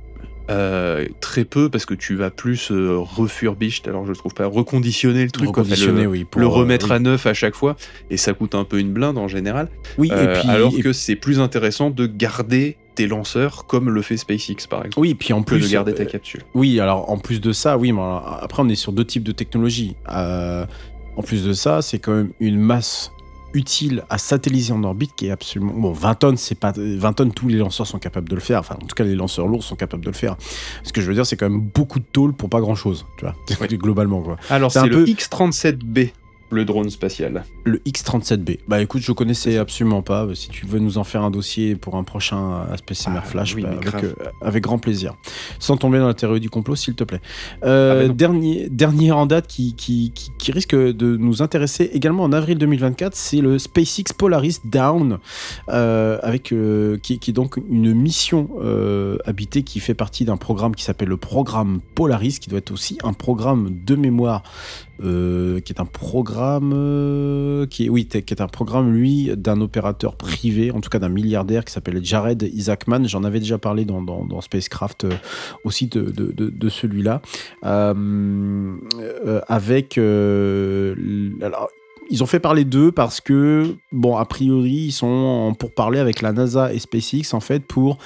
[0.51, 5.23] euh, très peu parce que tu vas plus euh, refurbished, alors je trouve pas reconditionner
[5.25, 6.25] le truc, le, oui.
[6.25, 6.93] pour, le euh, remettre oui.
[6.97, 7.77] à neuf à chaque fois
[8.11, 9.69] et ça coûte un peu une blinde en général.
[9.97, 10.49] Oui, et puis.
[10.49, 14.81] alors et- que c'est plus intéressant de garder tes lanceurs comme le fait SpaceX par
[14.81, 14.99] exemple.
[15.01, 15.61] Oui, puis en plus.
[15.61, 16.43] de garder ta euh, capsule.
[16.55, 19.25] Oui, alors en plus de ça, oui, mais alors, après on est sur deux types
[19.25, 19.97] de technologies.
[20.11, 20.67] Euh,
[21.17, 23.11] en plus de ça, c'est quand même une masse
[23.53, 27.33] utile à satelliser en orbite qui est absolument bon 20 tonnes c'est pas 20 tonnes
[27.33, 29.65] tous les lanceurs sont capables de le faire enfin en tout cas les lanceurs lourds
[29.65, 30.37] sont capables de le faire
[30.85, 33.07] ce que je veux dire c'est quand même beaucoup de tôle pour pas grand chose
[33.19, 36.11] tu vois globalement quoi Alors c'est c'est un le peu- X-37B,
[36.51, 37.45] le drone spatial.
[37.65, 40.27] le X37B bah écoute je connaissais absolument pas.
[40.35, 43.63] Si tu veux nous en faire un dossier pour un prochain aspect Ah, Flash oui,
[43.63, 45.15] bah, avec, euh, avec grand plaisir.
[45.59, 47.21] Sans tomber dans la théorie du complot s'il te plaît.
[47.65, 48.15] Euh, Ah non.
[48.15, 52.59] dernier, dernier en date qui, qui, qui, qui risque de nous intéresser également en avril
[52.59, 55.19] 2024, c'est le SpaceX Polaris Down,
[55.69, 60.37] euh, avec, euh, qui, qui est donc une mission euh, habitée qui fait partie d'un
[60.37, 64.43] programme qui s'appelle le programme Polaris, qui doit être aussi un programme de mémoire,
[65.03, 70.17] euh, qui est un programme euh, qui oui, qui est un programme lui d'un opérateur
[70.17, 73.07] privé, en tout cas d'un milliardaire qui s'appelle Jared Isaacman.
[73.09, 75.11] J'en avais déjà parlé dans, dans, dans Spacecraft euh,
[75.65, 77.23] aussi de, de, de, de celui-là.
[79.49, 79.99] Avec.
[79.99, 81.71] alors,
[82.11, 86.23] ils ont fait parler d'eux parce que, bon, a priori, ils sont pour parler avec
[86.23, 87.99] la NASA et SpaceX, en fait, pour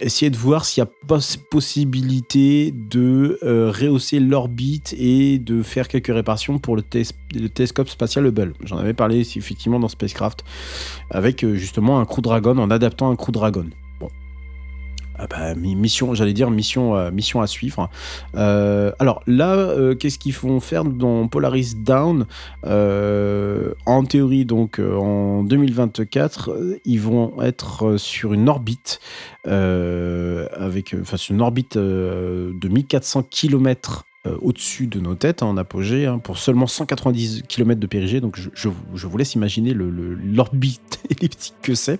[0.00, 5.88] essayer de voir s'il y a pos- possibilité de euh, rehausser l'orbite et de faire
[5.88, 8.52] quelques réparations pour le télescope spatial Hubble.
[8.64, 10.44] J'en avais parlé effectivement dans Spacecraft,
[11.10, 13.66] avec euh, justement un Crew Dragon, en adaptant un Crew Dragon.
[15.18, 17.88] Ah bah, mi- mission, j'allais dire mission, euh, mission à suivre.
[18.36, 22.26] Euh, alors là, euh, qu'est-ce qu'ils vont faire dans Polaris Down?
[22.64, 29.00] En théorie, donc en 2024, euh, ils vont être sur une orbite
[29.44, 34.04] avec, sur une orbite de 1400 km
[34.40, 38.20] au-dessus de nos têtes hein, en apogée hein, pour seulement 190 km de périgée.
[38.20, 41.98] Donc je, je- vous laisse imaginer le- le- l'orbite elliptique que c'est.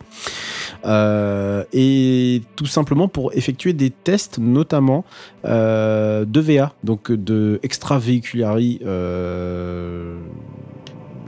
[0.84, 5.04] Euh, et tout simplement pour effectuer des tests, notamment
[5.44, 10.16] euh, de VA, donc de extravéhiculari euh,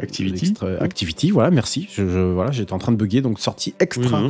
[0.01, 0.55] Activity.
[0.81, 1.89] activity, voilà, merci.
[1.99, 4.23] Voilà, j'étais en train de bugger, donc sortie extra.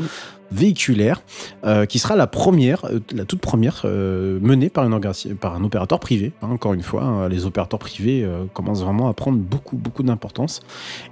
[0.51, 1.23] Véhiculaire,
[1.65, 5.55] euh, qui sera la première, euh, la toute première euh, menée par, une orga- par
[5.55, 6.33] un opérateur privé.
[6.43, 10.03] hein, encore une fois, hein, les opérateurs privés euh, commencent vraiment à prendre beaucoup, beaucoup
[10.03, 10.61] d'importance,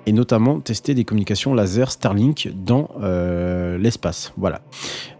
[0.07, 2.89] et notamment tester des communications laser Starlink dans
[3.78, 4.32] l'espace.
[4.37, 4.61] Voilà.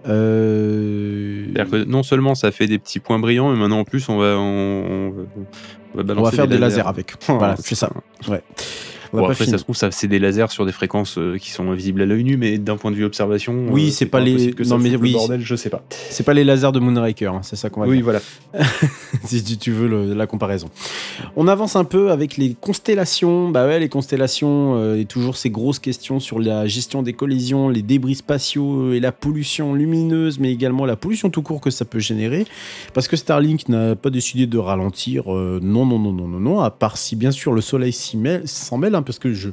[0.05, 4.19] C'est-à-dire que non seulement ça fait des petits points brillants, mais maintenant en plus on
[4.19, 5.23] va, on, on va
[5.95, 7.15] on va balancer faire des lasers avec.
[7.29, 7.91] voilà, c'est ça.
[8.29, 8.43] Ouais.
[9.13, 9.51] Bon, pas après, fini.
[9.51, 12.07] ça se trouve, ça, c'est des lasers sur des fréquences euh, qui sont visibles à
[12.07, 14.71] l'œil nu, mais d'un point de vue observation, Oui, euh, c'est pas les- que ça
[14.77, 15.13] non, mais le oui.
[15.13, 15.83] bordel, je sais pas.
[16.11, 18.05] C'est pas les lasers de Moonraker, hein, c'est ça qu'on va Oui, dire.
[18.05, 18.21] voilà.
[19.25, 20.69] si tu- veux le- la comparaison.
[21.37, 23.49] On avance un peu avec les constellations.
[23.51, 27.69] Bah ouais, les constellations euh, et toujours ces grosses questions sur la gestion des collisions,
[27.69, 31.85] les débris spatiaux et la pollution lumineuse, mais également la pollution tout court que ça
[31.85, 32.47] peut générer.
[32.95, 35.35] Parce que Starlink n'a pas décidé de ralentir.
[35.35, 36.61] euh, non, non, non, non, non, non.
[36.61, 39.51] À part si bien sûr le Soleil s'en mêle, hein, parce que je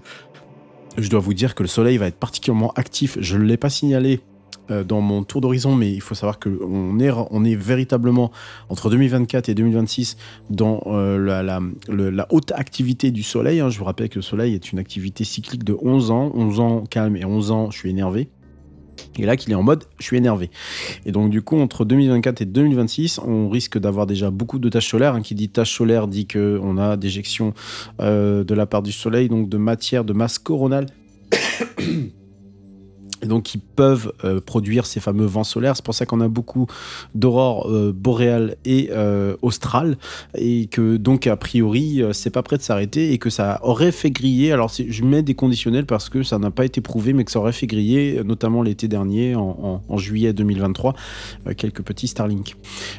[0.98, 3.18] je dois vous dire que le Soleil va être particulièrement actif.
[3.20, 4.22] Je ne l'ai pas signalé
[4.72, 8.32] euh, dans mon tour d'horizon, mais il faut savoir qu'on est, on est véritablement
[8.70, 10.18] entre 2024 et 2026
[10.50, 11.18] dans euh,
[11.90, 13.60] la, haute activité du Soleil.
[13.60, 13.70] hein.
[13.70, 16.32] Je vous rappelle que le Soleil est une activité cyclique de 11 ans.
[16.34, 18.30] 11 ans calme et 11 ans je suis énervé.
[19.20, 20.50] Et là qu'il est en mode je suis énervé.
[21.06, 24.90] Et donc du coup entre 2024 et 2026 on risque d'avoir déjà beaucoup de tâches
[24.90, 25.16] solaires.
[25.16, 25.22] hein.
[25.22, 27.54] Qui dit tâches solaires dit qu'on a déjection
[28.02, 30.88] euh, de la part du Soleil, donc de matière de masse coronale.
[33.24, 35.76] Et donc, qui peuvent euh, produire ces fameux vents solaires.
[35.76, 36.68] C'est pour ça qu'on a beaucoup
[37.16, 39.98] d'aurores euh, boréales et euh, australes.
[40.38, 44.12] Et que, donc, a priori, c'est pas prêt de s'arrêter et que ça aurait fait
[44.12, 44.52] griller.
[44.52, 47.40] Alors, je mets des conditionnels parce que ça n'a pas été prouvé, mais que ça
[47.40, 50.94] aurait fait griller, notamment l'été dernier, en, juillet 2023,
[51.48, 52.56] euh, quelques petits Starlink.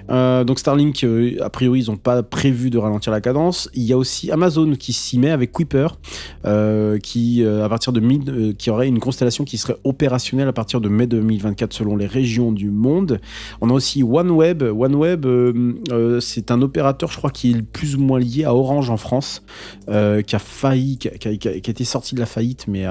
[0.08, 1.04] Donc, Starlink,
[1.40, 3.68] a priori, ils n'ont pas prévu de ralentir la cadence.
[3.74, 5.88] Il y a aussi Amazon qui s'y met avec Kuiper,
[7.02, 10.80] qui, à partir de mi- euh, qui aurait une constellation qui serait opérationnelle à partir
[10.80, 13.20] de mai 2024 selon les régions du monde.
[13.60, 14.62] On a aussi OneWeb.
[14.62, 18.54] OneWeb, euh, euh, c'est un opérateur, je crois, qui est plus ou moins lié à
[18.54, 19.42] Orange en France,
[19.88, 22.84] euh, qui a failli, qui a, été sorti de la faillite, mais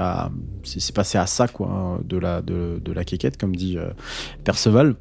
[0.62, 3.78] c'est passé à ça, quoi, hein, de la, de, la quéquette, comme dit
[4.44, 4.96] Perceval.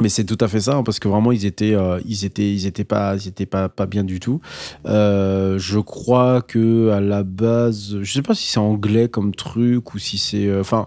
[0.00, 2.66] Mais c'est tout à fait ça, hein, parce que vraiment ils étaient, ils étaient, ils
[2.66, 4.40] étaient pas, ils étaient pas, pas bien du tout.
[4.86, 9.98] Je crois que à la base, je sais pas si c'est anglais comme truc ou
[9.98, 10.86] si c'est, enfin.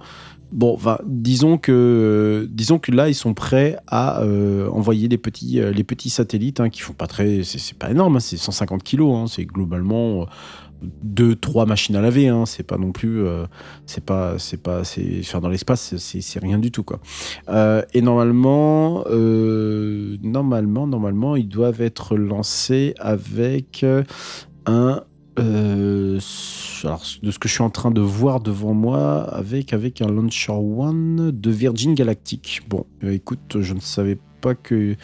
[0.52, 5.18] Bon, enfin, disons que, euh, disons que là, ils sont prêts à euh, envoyer les
[5.18, 5.74] petits, euh,
[6.08, 9.46] satellites hein, qui font pas très, c'est pas énorme, hein, c'est 150 kilos, hein, c'est
[9.46, 10.26] globalement euh,
[11.04, 13.26] deux, trois machines à laver, c'est pas non plus,
[13.88, 16.84] c'est pas, c'est pas, c'est faire dans l'espace, c'est rien du tout
[17.94, 23.84] et normalement, normalement, normalement, ils doivent être lancés avec
[24.68, 25.02] un.
[25.40, 26.20] Euh,
[26.84, 30.52] alors, de ce que je suis en train de voir devant moi, avec, un Launcher
[30.52, 32.62] One de Virgin Galactic.
[32.68, 34.96] Bon, euh, écoute, je ne savais pas que.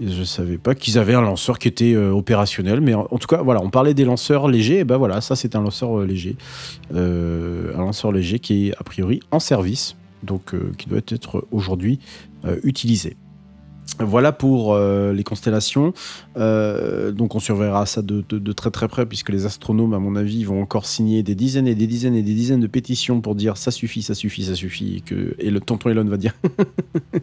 [0.00, 3.42] Je savais pas qu'ils avaient un lanceur qui était euh, opérationnel, mais en, tout cas,
[3.42, 6.36] voilà, on parlait des lanceurs légers, et ben voilà, ça c'est un lanceur léger,
[6.92, 12.00] un lanceur léger qui est a priori en service, donc qui doit être aujourd'hui
[12.64, 13.16] utilisé.
[14.00, 15.92] Voilà pour euh, les constellations.
[16.36, 18.22] Euh, donc on surveillera ça de,
[18.52, 21.76] très très près puisque les astronomes, à mon avis, vont encore signer des dizaines et
[21.76, 25.04] des dizaines et des dizaines de pétitions pour dire ça suffit, ça suffit, ça suffit.
[25.38, 26.34] Et, le tonton Elon va dire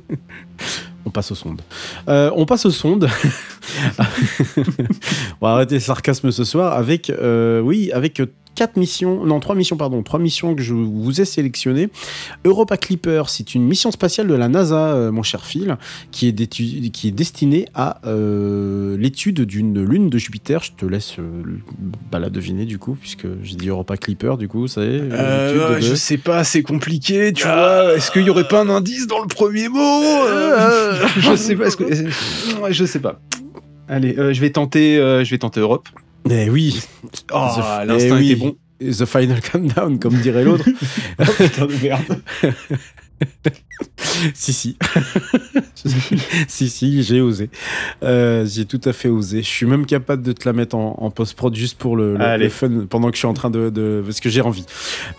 [1.06, 1.62] on passe aux sondes.
[2.08, 3.10] Euh, on passe aux sondes.
[4.00, 7.12] on va arrêter le sarcasme ce soir avec,
[7.64, 8.22] oui, avec
[8.62, 11.90] quatre missions, non trois missions pardon, trois missions que je vous ai sélectionnées.
[12.46, 15.78] Europa Clipper, c'est une mission spatiale de la NASA, euh, mon cher Phil,
[16.12, 20.62] qui est, d'étu- qui est destinée à euh, l'étude d'une lune de Jupiter.
[20.62, 21.24] Je te laisse euh,
[22.12, 25.00] bah, la deviner du coup, puisque j'ai dit Europa Clipper, du coup, ça y est.
[25.00, 27.96] de- je sais pas, c'est compliqué, tu vois.
[27.96, 31.72] Est-ce qu'il y aurait pas un indice dans le premier mot Euh, Je sais pas.
[31.72, 31.86] que-
[32.70, 33.20] Je sais pas.
[33.88, 35.90] Allez, euh, je vais tenter, euh, je vais tenter Europe.
[36.30, 36.80] Eh oui,
[37.34, 38.32] Oh, The- l'instinct eh oui.
[38.32, 38.56] était bon.
[38.80, 40.68] The Final Countdown, comme dirait l'autre.
[41.20, 42.22] Oh, putain de merde.
[44.34, 44.78] si, si.
[46.48, 47.50] si, si, j'ai osé.
[48.04, 49.42] Euh, j'ai tout à fait osé.
[49.42, 52.50] Je suis même capable de te la mettre en, en post-prod juste pour le, le-
[52.50, 53.70] fun pendant que je suis en train de.
[53.70, 54.66] de- parce que j'ai envie.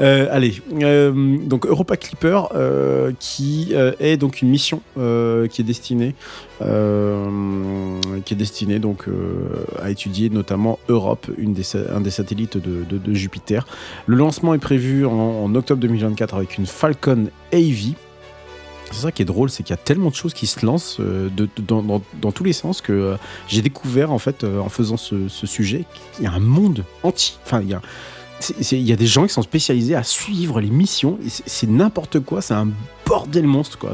[0.00, 0.54] Euh, allez.
[0.82, 2.42] Euh, donc, Europa Clipper,
[3.18, 6.14] qui est donc une mission qui est destinée.
[8.24, 9.06] qui est destinée donc
[9.80, 11.62] à étudier notamment Europe, une des,
[11.94, 13.66] un des satellites de, de- de Jupiter.
[14.06, 15.12] Le lancement est prévu en,
[15.44, 17.94] en octobre 2024 avec une Falcon Heavy.
[18.92, 20.98] C'est ça qui est drôle, c'est qu'il y a tellement de choses qui se lancent
[21.00, 21.28] euh,
[21.58, 23.16] dans, tous les sens que euh,
[23.48, 25.84] j'ai découvert en fait euh, en faisant ce, sujet
[26.14, 27.36] qu'il y a un monde entier.
[27.44, 31.18] Enfin, il y a des gens qui sont spécialisés à suivre les missions.
[31.28, 32.68] c'est- n'importe quoi, c'est un
[33.06, 33.92] bordel monstre quoi.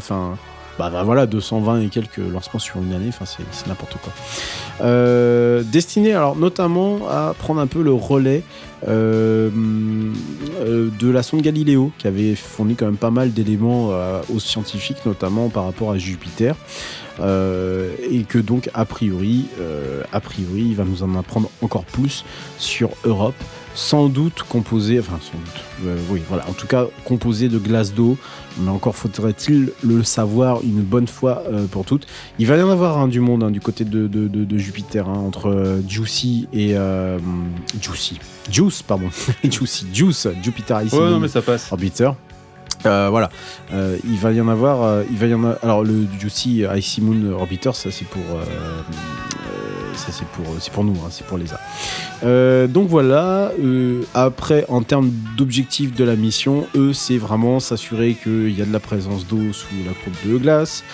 [0.78, 4.12] Bah, bah voilà, 220 et quelques lancements sur une année, enfin c'est n'importe quoi.
[4.80, 8.44] Euh, destiné alors notamment à prendre un peu le relais
[8.86, 9.50] euh,
[10.60, 13.90] euh, de la sonde Galileo, qui avait fourni quand même pas mal d'éléments
[14.32, 16.54] aux scientifiques, notamment par rapport à Jupiter.
[17.20, 19.46] Et que donc a priori,
[20.12, 22.24] a priori, il va nous en apprendre encore plus
[22.58, 23.34] sur Europe,
[23.80, 27.94] sans doute composé, enfin sans doute, euh, oui, voilà, en tout cas composé de glace
[27.94, 28.16] d'eau,
[28.60, 32.08] mais encore faudrait-il le savoir une bonne fois euh, pour toutes.
[32.40, 34.58] Il va y en avoir hein, du monde hein, du côté de, de- de- de
[34.58, 36.74] Jupiter, hein, entre euh, Juicy et
[37.80, 38.18] Juicy,
[38.50, 39.10] Juice, pardon,
[39.44, 41.70] Juicy, Juice, Jupiter Icy Ouais, Moon non, mais ça passe.
[41.70, 42.10] Orbiter.
[42.84, 43.30] Euh, voilà,
[43.72, 46.64] Euh, il va y en avoir, euh, il va y en a, alors le Juicy
[46.76, 48.22] Icy Moon Orbiter, ça c'est pour,
[49.98, 50.26] ça c'est
[50.70, 51.60] pour, nous, hein, c'est pour les A.
[52.24, 53.52] Euh, donc voilà.
[53.60, 58.64] euh, après, en termes d'objectifs de la mission, eux, c'est vraiment s'assurer qu'il y a
[58.64, 60.84] de la présence d'eau sous la coupe de glace.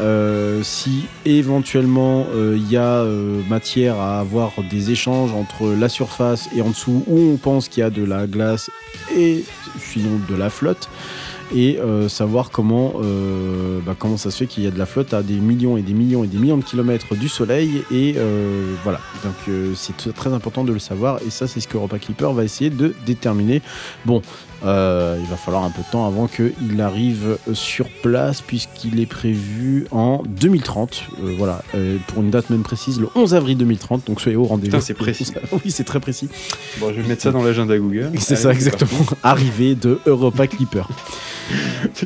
[0.00, 5.90] Euh, si éventuellement euh, il y a euh, matière à avoir des échanges entre la
[5.90, 8.70] surface et en dessous, où on pense qu'il y a de la glace
[9.14, 9.44] et
[9.78, 10.88] sinon de la flotte.
[11.54, 14.86] Et euh, savoir comment, euh, bah, comment ça se fait qu'il y a de la
[14.86, 17.82] flotte à des millions et des millions et des millions de kilomètres du Soleil.
[17.90, 21.18] Et euh, voilà, donc c'est très important de le savoir.
[21.26, 23.62] Et ça, c'est ce que Europa Clipper va essayer de déterminer.
[24.04, 24.22] Bon,
[24.62, 29.86] il va falloir un peu de temps avant qu'il arrive sur place, puisqu'il est prévu
[29.90, 31.02] en 2030.
[31.22, 31.62] Euh, voilà,
[32.08, 34.06] pour une date même précise, le 11 avril 2030.
[34.06, 34.80] Donc soyez au rendez-vous.
[34.80, 35.32] C'est précis.
[35.52, 36.28] oui, c'est très précis.
[36.78, 38.12] Bon, je vais mettre ça dans l'agenda Google.
[38.18, 38.90] C'est ça, exactement.
[39.22, 40.84] Arrivée de Europa Clipper.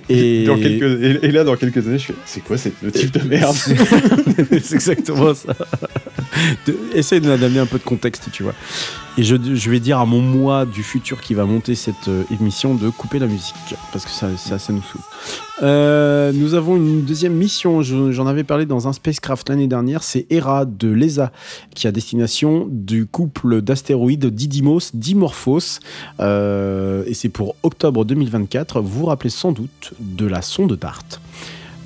[0.08, 0.44] Et...
[0.44, 1.02] Dans quelques...
[1.02, 3.54] et, et là, dans quelques années, je fais c'est quoi cette type de merde
[4.62, 5.54] c'est exactement ça.
[6.66, 8.54] De- essaye de d'amener un peu de contexte, tu vois.
[9.16, 12.24] Et je, je vais dire à mon moi du futur qui va monter cette euh,
[12.32, 13.54] émission de couper la musique,
[13.92, 15.00] parce que ça, ça, ça nous saoule.
[15.62, 20.02] Euh, nous avons une deuxième mission, je- j'en avais parlé dans un Spacecraft l'année dernière,
[20.02, 21.30] c'est Hera de l'ESA,
[21.74, 25.78] qui a destination du couple d'astéroïdes Didymos, Dimorphos,
[26.18, 28.80] euh, et c'est pour octobre 2024.
[28.80, 31.04] Vous vous rappelez sans doute de la sonde DART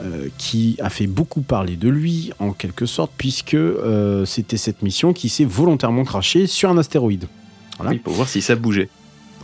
[0.00, 3.56] euh, qui a fait beaucoup parler de lui en quelque sorte, puisque
[4.24, 7.26] c'était cette mission qui s'est volontairement crachée sur un astéroïde.
[7.76, 7.92] Voilà.
[7.92, 8.88] Oui, pour voir si ça bougeait.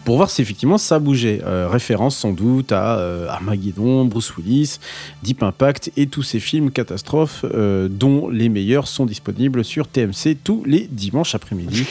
[0.04, 1.40] Pour voir si effectivement ça bougeait.
[1.44, 4.78] Euh, référence sans doute à euh, Armageddon, Bruce Willis,
[5.22, 10.36] Deep Impact et tous ces films catastrophes euh, dont les meilleurs sont disponibles sur TMC
[10.44, 11.86] tous les dimanches après-midi.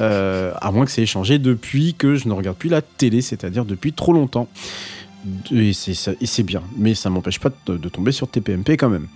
[0.00, 3.64] Euh, à moins que c'est échangé depuis que je ne regarde plus la télé, c'est-à-dire
[3.64, 4.48] depuis trop longtemps.
[5.52, 9.06] Et c'est ça- bien, mais ça m'empêche pas de, tomber sur TPMP quand même.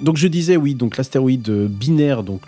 [0.00, 2.42] Donc je disais oui, donc l'astéroïde binaire, donc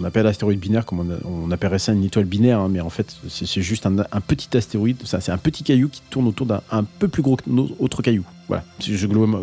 [0.00, 3.16] on appelle l'astéroïde binaire comme on, appellerait ça une étoile binaire, hein, mais en fait
[3.28, 7.08] c'est juste un, petit astéroïde, c'est un petit caillou qui tourne autour d'un un peu
[7.08, 8.26] plus gros que nos autres cailloux.
[8.48, 8.64] Voilà,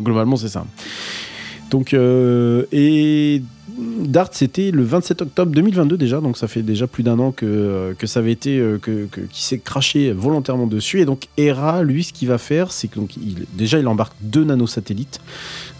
[0.01, 0.65] globalement, c'est ça.
[1.74, 3.41] Donc euh, et
[3.80, 7.95] DART c'était le 27 octobre 2022 déjà, donc ça fait déjà plus d'un an que,
[7.97, 11.01] que ça avait été euh, que, qui s'est craché volontairement dessus.
[11.01, 12.99] Et donc Hera, lui, ce qu'il va faire, c'est que
[13.53, 15.19] déjà il embarque deux nanosatellites,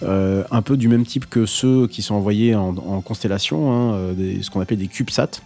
[0.01, 4.41] euh, un peu du même type que ceux qui sont envoyés en, constellation, hein, euh,
[4.41, 5.41] ce qu'on appelle des CubeSat.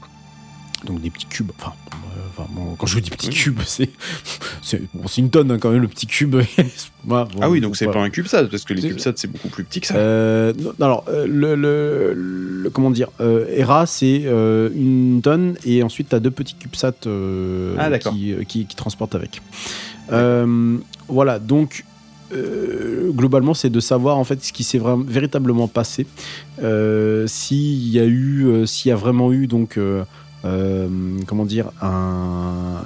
[0.86, 1.52] Donc des petits cubes.
[1.60, 2.07] Enfin, euh,
[2.38, 3.90] enfin, bon, quand je vous dis petits cubes, c'est
[4.62, 6.36] c'est bon, une tonne hein, quand même le petit cube.
[7.04, 9.48] Bon, ah oui, donc c'est pas un CubeSat, parce que les C'est- CubeSat, c'est beaucoup
[9.48, 9.96] plus petit que ça.
[9.96, 12.14] euh, non, alors, euh, le, le-
[12.64, 16.56] le- comment dire, euh, Hera, c'est euh, une tonne et ensuite tu as deux petits
[16.56, 17.08] CubeSats
[17.78, 19.42] Ah, qui, qui, qui transportent avec.
[21.10, 21.86] Voilà, donc
[22.34, 26.06] euh, globalement, c'est de savoir en fait ce qui s'est véritablement passé,
[26.62, 29.78] euh, s'il y a eu, euh, s'il y a vraiment eu donc.
[30.48, 30.88] Euh,
[31.28, 32.84] comment dire un,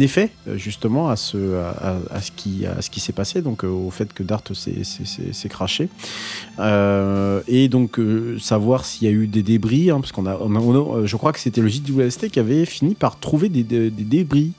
[0.00, 1.56] effet euh, justement à ce,
[2.10, 5.48] à, ce qui, à ce qui s'est passé donc euh, au fait que Dart s'est-
[5.48, 5.88] craché
[7.46, 8.00] et donc
[8.40, 10.38] savoir s'il y a eu des débris, hein, parce qu'on a,
[11.06, 14.52] je crois que c'était le JWST qui avait fini par trouver des, des- débris,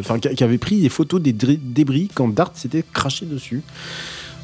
[0.00, 3.62] enfin qui, avait pris des photos des débris quand Dart s'était craché dessus.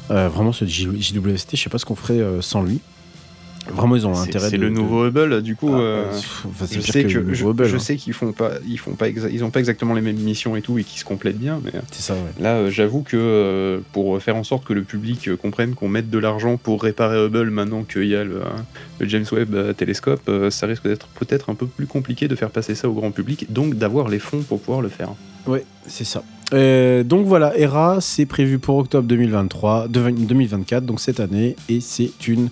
[0.09, 2.79] Vraiment, ce JWST, je sais pas ce qu'on ferait sans lui.
[3.73, 4.49] Vraiment, ils ont intérêt.
[4.49, 5.69] c'est le de- nouveau Hubble, du coup.
[5.73, 6.05] Ah, euh,
[6.47, 7.79] enfin, je sais que je, nouveau Hubble, je hein.
[7.79, 10.61] sais qu'ils font pas, ils font pas, ils ont pas exactement les mêmes missions et
[10.61, 12.19] tout et qui se complètent bien, mais C'est ça, ouais.
[12.39, 16.09] là, euh, j'avoue que euh, pour faire en sorte que le public comprenne qu'on mette
[16.09, 18.41] de l'argent pour réparer Hubble maintenant qu'il y a le,
[18.99, 22.75] le James Webb télescope, ça risque d'être peut-être un peu plus compliqué de faire passer
[22.75, 25.09] ça au grand public, donc d'avoir les fonds pour pouvoir le faire.
[25.47, 26.23] Ouais, c'est ça.
[26.53, 31.79] Euh, donc voilà, ERA, c'est prévu pour octobre 2023, de- 2024, donc cette année, et
[31.81, 32.49] c'est une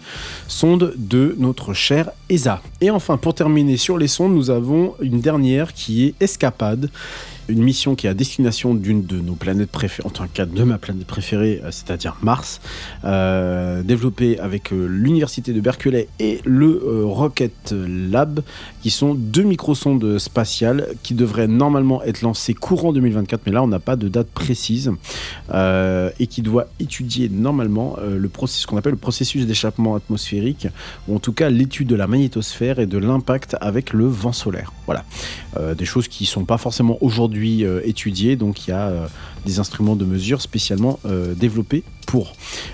[0.48, 2.62] sonde de notre cher ESA.
[2.82, 6.90] Et enfin, pour terminer sur les sondes, nous avons une dernière qui est Escapade
[7.50, 10.64] une mission qui est à destination d'une de nos planètes préférées, en tant cas de
[10.64, 12.62] ma planète préférée, euh, c'est-à-dire Mars,
[13.04, 18.42] euh, développée avec euh, l'université de Berkeley et le Rocket Lab,
[18.82, 23.68] qui sont deux microsondes spatiales qui devraient normalement être lancées courant 2024, mais là on
[23.68, 24.92] n'a pas de date précise,
[25.54, 30.68] et qui doit étudier normalement le processus, ce qu'on appelle le processus d'échappement atmosphérique,
[31.08, 34.72] ou en tout cas l'étude de la magnétosphère et de l'impact avec le vent solaire.
[34.86, 35.06] Voilà,
[35.76, 39.08] des choses qui sont pas forcément aujourd'hui euh, étudié, donc il y a euh,
[39.46, 42.34] des instruments de mesure spécialement euh, développés pour.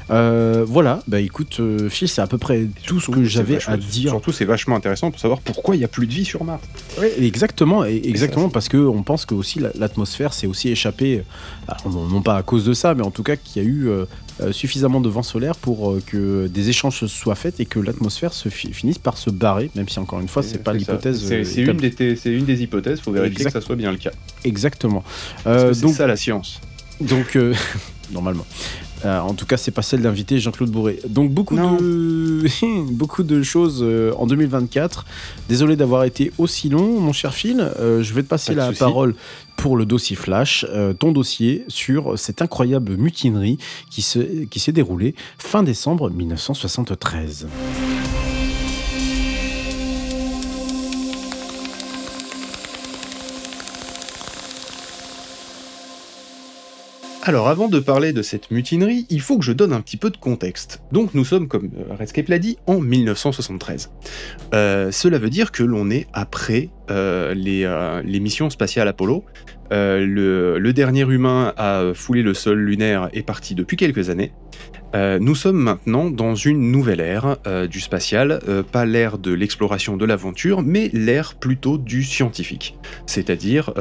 [0.10, 4.12] voilà, bah écoute, Phil, c'est à peu près tout ce que j'avais à dire.
[4.12, 6.62] Surtout, c'est vachement intéressant pour savoir pourquoi il n'y a plus de vie sur Mars.
[7.00, 11.24] Oui, exactement, et exactement, parce qu'on pense que aussi l'atmosphère s'est aussi échappée,
[11.86, 13.90] non pas à cause de ça, mais en tout cas qu'il y a eu
[14.52, 18.50] suffisamment de vent solaire pour euh, que des échanges soient faits et que l'atmosphère se
[18.50, 21.26] finisse par se barrer, même si encore une fois, c'est pas l'hypothèse.
[21.26, 24.12] C'est une, une, des hypothèses, il faut vérifier que ça soit bien le cas.
[24.44, 25.04] Exactement.
[25.48, 26.62] Euh, c'est ça la science.
[27.02, 27.38] Donc,
[28.12, 28.46] normalement.
[29.06, 31.00] En tout cas, c'est pas celle d'inviter Jean-Claude Bourré.
[31.08, 33.86] Donc beaucoup de beaucoup de choses
[34.18, 35.06] en 2024.
[35.48, 37.70] Désolé d'avoir été aussi long, mon cher Phil.
[37.80, 39.16] je vais te passer la parole
[39.60, 43.58] pour le dossier Flash, euh, ton dossier sur cette incroyable mutinerie
[43.90, 47.48] qui s'est qui déroulée fin décembre 1973.
[57.30, 60.10] Alors avant de parler de cette mutinerie, il faut que je donne un petit peu
[60.10, 60.82] de contexte.
[60.92, 63.92] Donc nous sommes, comme euh, Redscape l'a dit, en 1973.
[64.56, 69.26] Euh, cela veut dire que l'on est après euh, les, missions spatiales Apollo.
[69.70, 74.32] le, dernier humain à fouler le sol lunaire est parti depuis quelques années.
[74.96, 79.32] Euh, nous sommes maintenant dans une nouvelle ère euh, du spatial, euh, pas l'ère de
[79.32, 82.78] l'exploration de l'aventure, mais l'ère plutôt du scientifique.
[83.06, 83.74] C'est-à-dire,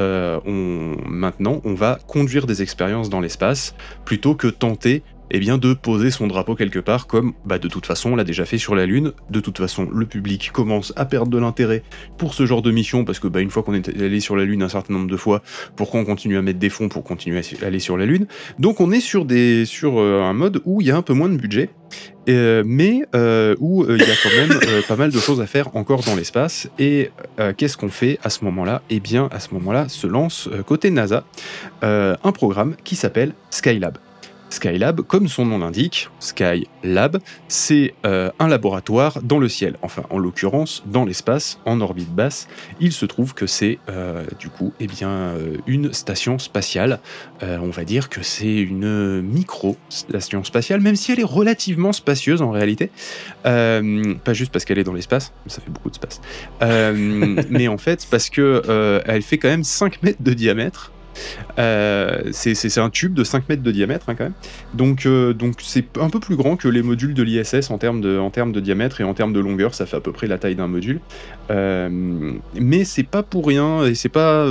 [0.45, 6.11] maintenant, on va conduire des expériences dans l'espace plutôt que tenter eh bien de poser
[6.11, 8.87] son drapeau quelque part comme bah de toute façon on l'a déjà fait sur la
[8.87, 11.83] Lune, de toute façon le public commence à perdre de l'intérêt
[12.17, 14.45] pour ce genre de mission parce que bah, une fois qu'on est allé sur la
[14.45, 15.43] Lune un certain nombre de fois,
[15.77, 18.27] pourquoi on continue à mettre des fonds pour continuer à aller sur la Lune
[18.59, 21.37] Donc on est sur, euh, un mode où il y a un peu moins de
[21.37, 21.71] budget,
[22.29, 25.75] euh, mais euh, où il y a quand même pas mal de choses à faire
[25.77, 26.69] encore dans l'espace.
[26.79, 27.11] Et
[27.57, 28.83] qu'est-ce qu'on fait à ce moment-là?
[28.91, 31.25] Eh bien à ce moment-là se lance côté NASA
[31.83, 33.99] un programme qui s'appelle Skylab.
[34.51, 37.19] Skylab, comme son nom l'indique, Skylab,
[37.49, 42.49] c'est euh, un laboratoire dans le ciel, enfin en l'occurrence dans l'espace, en orbite basse.
[42.81, 47.01] Il se trouve que c'est euh, du coup eh bien, euh, une station spatiale.
[47.43, 52.51] on va dire que c'est une micro-station spatiale, même si elle est relativement spacieuse en
[52.51, 52.91] réalité.
[53.43, 56.21] pas juste parce qu'elle est dans l'espace, ça fait beaucoup de space.
[57.51, 60.93] mais en fait parce que elle fait quand même 5 mètres de diamètre.
[61.59, 64.35] Euh, c'est un tube de 5 mètres de diamètre hein, quand même.
[64.75, 68.01] Donc euh, donc c'est un peu plus grand que les modules de l'ISS en, termes
[68.01, 70.27] de, en termes de diamètre et en termes de longueur, ça fait à peu près
[70.27, 71.01] la taille d'un module.
[71.51, 71.89] Euh,
[72.55, 74.47] mais c'est pas pour rien et c'est pas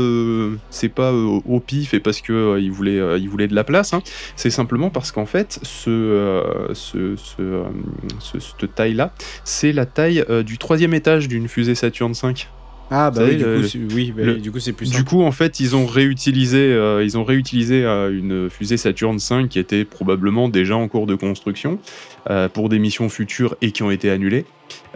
[0.69, 3.93] c'est pas au pif et parce que il voulait voulait de la place.
[3.93, 4.01] Hein.
[4.35, 9.13] C'est simplement parce qu'en fait ce, cette taille là,
[9.43, 12.47] c'est la taille du troisième étage d'une fusée Saturn 5.
[12.89, 14.89] Ah bah oui, du, coup, oui bah du coup c'est plus.
[14.91, 19.19] Du coup en fait ils ont réutilisé, euh, ils ont réutilisé euh, une fusée Saturn
[19.19, 21.79] 5 qui était probablement déjà en cours de construction
[22.29, 24.45] euh, pour des missions futures et qui ont été annulées.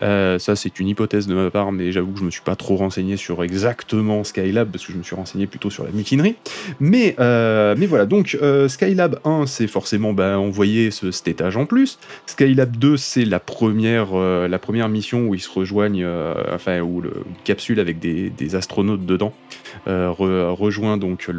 [0.01, 2.55] Euh, ça, c'est une hypothèse de ma part, mais j'avoue que je me suis pas
[2.55, 6.35] trop renseigné sur exactement Skylab parce que je me suis renseigné plutôt sur la mutinerie.
[6.79, 11.57] Mais, euh, mais voilà, donc euh, Skylab 1, c'est forcément bah, envoyer ce, cet étage
[11.57, 11.99] en plus.
[12.25, 16.07] Skylab 2, c'est la première, la première mission où ils se rejoignent,
[16.53, 19.33] enfin, où le capsule avec des, astronautes dedans
[19.85, 21.29] rejoint donc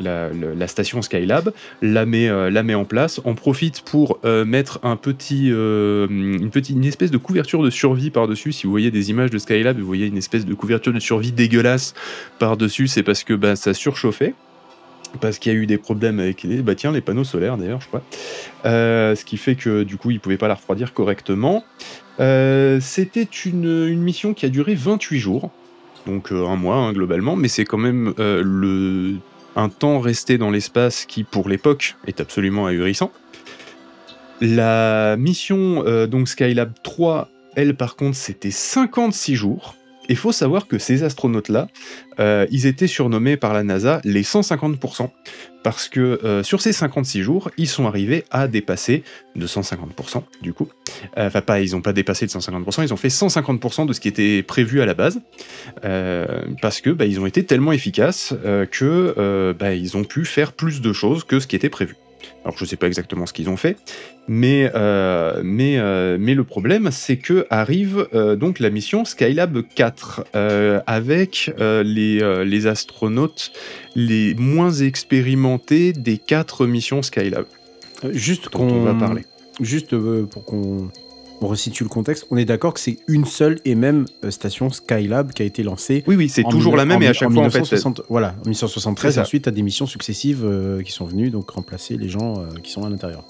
[0.00, 1.52] la, la, station Skylab,
[1.82, 6.84] la met, la met en place, en profite pour mettre un petit, une petite une
[6.84, 8.52] espèce de couverture de survie par-dessus.
[8.52, 11.32] Si vous voyez des images de Skylab, vous voyez une espèce de couverture de survie
[11.32, 11.94] dégueulasse
[12.38, 12.86] par-dessus.
[12.88, 14.34] C'est parce que bah, ça surchauffait
[15.22, 17.80] parce qu'il y a eu des problèmes avec les, bah tiens, les panneaux solaires d'ailleurs,
[17.80, 18.02] je crois.
[18.66, 21.64] Euh, ce qui fait que du coup, ils ne pouvaient pas la refroidir correctement.
[22.20, 25.50] Euh, c'était une, mission qui a duré 28 jours,
[26.06, 29.14] donc euh, un mois hein, globalement, mais c'est quand même le,
[29.56, 33.10] un temps resté dans l'espace qui, pour l'époque, est absolument ahurissant.
[34.40, 39.74] La mission, euh, donc Skylab 3, elle par contre, c'était 56 jours.
[40.10, 41.68] Il faut savoir que ces astronautes-là,
[42.18, 45.10] euh, ils étaient surnommés par la NASA les 150%,
[45.62, 49.02] parce que euh, sur ces 56 jours, ils sont arrivés à dépasser
[49.36, 50.68] de 150%, du coup.
[51.18, 54.00] Euh, Enfin, pas, ils n'ont pas dépassé de 150%, ils ont fait 150% de ce
[54.00, 55.20] qui était prévu à la base,
[56.62, 58.34] parce que bah, ils ont été tellement efficaces
[58.70, 61.96] que bah, ils ont pu faire plus de choses que ce qui était prévu.
[62.44, 63.76] Alors je sais pas exactement ce qu'ils ont fait,
[64.26, 69.62] mais, euh, mais, euh, mais le problème c'est que arrive euh, donc la mission Skylab
[69.74, 73.52] 4 euh, avec les, les astronautes
[73.94, 77.46] les moins expérimentés des quatre missions Skylab
[78.12, 79.22] Juste qu'on va parler.
[79.60, 79.96] Juste
[80.30, 80.90] pour qu'on
[81.40, 84.70] on resitue le contexte, on est d'accord que c'est une seule et même euh, station
[84.70, 86.04] Skylab qui a été lancée.
[86.06, 87.58] Oui, oui, c'est toujours la même en et à chaque en fois en fait.
[87.60, 89.22] 1960 Voilà, en 1973, C'est ça.
[89.22, 92.70] ensuite à des missions successives euh, qui sont venues donc remplacer les gens euh, qui
[92.70, 93.24] sont à l'intérieur.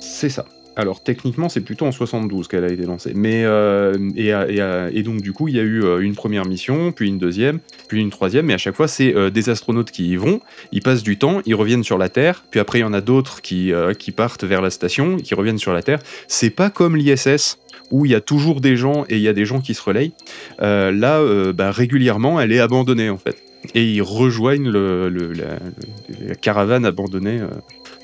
[0.00, 0.44] C'est ça.
[0.80, 3.12] Alors techniquement, c'est plutôt en 72 qu'elle a été lancée.
[3.14, 7.08] Mais euh, et, donc du coup, il y a eu euh, une première mission, puis
[7.08, 8.48] une deuxième, puis une troisième.
[8.50, 10.40] Et à chaque fois, c'est euh, des astronautes qui y vont.
[10.72, 12.44] Ils passent du temps, ils reviennent sur la Terre.
[12.50, 15.58] Puis après, il y en a d'autres qui qui partent vers la station, qui reviennent
[15.58, 15.98] sur la Terre.
[16.28, 17.58] C'est pas comme l'ISS
[17.90, 19.82] où il y a toujours des gens et il y a des gens qui se
[19.82, 20.12] relayent.
[20.60, 23.36] Là, bah, régulièrement, elle est abandonnée en fait.
[23.74, 27.40] Et ils rejoignent la caravane abandonnée.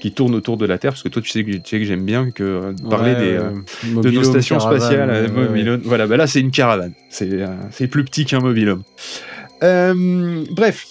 [0.07, 1.85] Qui tourne autour de la Terre, parce que toi tu sais que, tu sais que
[1.85, 5.81] j'aime bien que, euh, parler Ouais, des, euh, de nos stations caravane, spatiales, euh, mobilhome.
[5.83, 6.93] Voilà, bah là c'est une caravane.
[7.11, 8.85] C'est plus petit qu'un mobilhome.
[9.61, 10.87] Bref,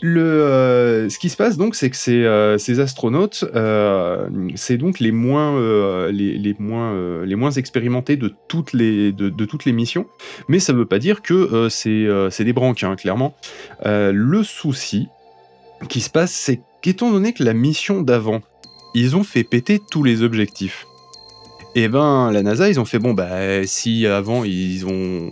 [0.00, 4.26] le, euh, ce qui se passe donc, c'est que ces, euh, ces astronautes, euh,
[4.56, 5.56] c'est donc les moins,
[6.10, 10.06] les, les moins, les moins expérimentés de toutes les, de, de toutes les missions.
[10.48, 13.36] Mais ça veut pas dire que c'est des branques, hein, clairement.
[13.84, 15.06] Le souci
[15.88, 18.40] qui se passe, c'est qu'étant donné que la mission d'avant,
[18.94, 20.86] ils ont fait péter tous les objectifs.
[21.74, 25.30] Et ben, la NASA, ils ont fait bon, bah, si avant ils ont,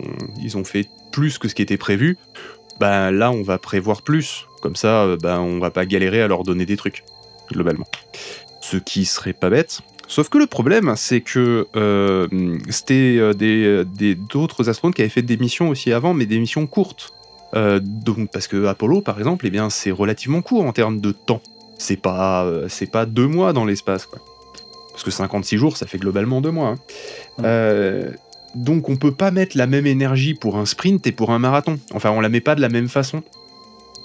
[0.63, 2.17] fait plus que ce qui était prévu,
[2.79, 4.47] bah là, on va prévoir plus.
[4.63, 7.03] Comme ça, euh, bah, on va pas galérer à leur donner des trucs,
[7.51, 7.85] globalement.
[8.61, 9.81] Ce qui serait pas bête.
[10.07, 12.27] Sauf que le problème, c'est que euh,
[12.69, 16.39] c'était euh, des des- d'autres astronautes qui avaient fait des missions aussi avant, mais des
[16.39, 17.13] missions courtes.
[17.55, 21.11] Euh, donc, parce que Apollo, par exemple, eh bien, c'est relativement court en termes de
[21.11, 21.41] temps.
[21.77, 24.19] C'est pas, euh, c'est pas deux mois dans l'espace, quoi.
[24.91, 26.69] Parce que 56 jours, ça fait globalement deux mois.
[26.69, 26.75] hein.
[27.37, 27.43] Mm.
[27.45, 28.11] Euh,
[28.55, 31.79] donc, on peut pas mettre la même énergie pour un sprint et pour un marathon.
[31.93, 33.23] Enfin, on la met pas de la même façon.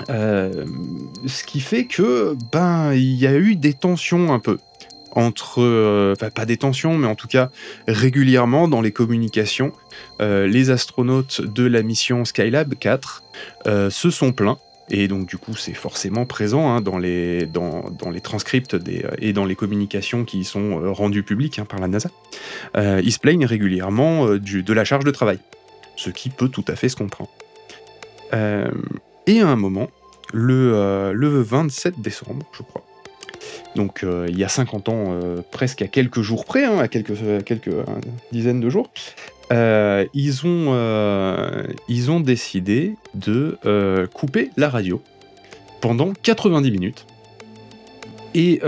[0.08, 4.58] Ce qui fait que, ben, il y a eu des tensions un peu
[5.12, 7.50] entre, enfin pas des tensions, mais en tout cas
[7.88, 9.72] régulièrement dans les communications,
[10.20, 13.22] les astronautes de la mission Skylab 4
[13.66, 14.58] euh, se sont plaints.
[14.88, 17.82] Et donc du coup c'est forcément présent hein, dans, les, dans,
[18.22, 22.08] transcripts euh, et dans les communications qui sont euh, rendues publiques hein, par la NASA.
[22.76, 25.40] Euh, ils se plaignent régulièrement euh, de la charge de travail,
[25.96, 27.30] ce qui peut tout à fait se comprendre.
[28.32, 28.70] Euh,
[29.26, 29.88] et à un moment,
[30.32, 32.84] le, euh, le 27 décembre, je crois,
[33.76, 36.88] donc euh, il y a 50 ans, euh, presque à quelques jours près, hein, à
[36.88, 37.40] quelques, euh,
[38.32, 38.90] dizaines de jours,
[39.52, 45.00] euh, ils, ont, euh, ils ont décidé de euh, couper la radio
[45.80, 47.06] pendant 90 minutes.
[48.34, 48.60] Et,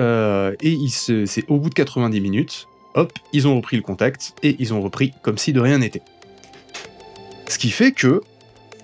[0.63, 4.73] et c'est au bout de 90 minutes, hop, ils ont repris le contact et ils
[4.73, 6.01] ont repris comme si de rien n'était.
[7.49, 8.23] Ce qui fait que,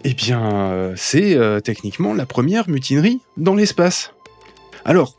[0.05, 4.13] eh bien, c'est techniquement la première mutinerie dans l'espace.
[4.85, 5.17] Alors,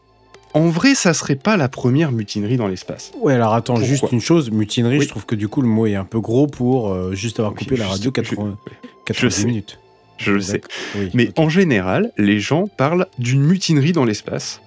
[0.56, 3.12] en vrai, ça serait pas la première mutinerie dans l'espace.
[3.22, 5.04] Ouais, alors attends, Pourquoi juste une chose, mutinerie, Oui.
[5.04, 7.54] je trouve que du coup le mot est un peu gros pour euh, juste avoir
[7.54, 9.46] Oui, coupé la radio je- 80, je 90 sais.
[9.46, 9.80] minutes.
[10.18, 10.62] Je le sais.
[10.98, 14.62] Oui, Mais en général, les gens parlent d'une mutinerie dans l'espace.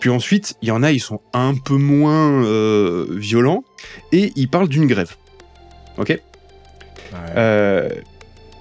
[0.00, 3.64] Puis ensuite, il y en a, ils sont un peu moins euh, violents,
[4.12, 5.16] et ils parlent d'une grève.
[5.96, 6.08] Ok?
[6.10, 6.18] Ouais.
[7.36, 7.88] Euh,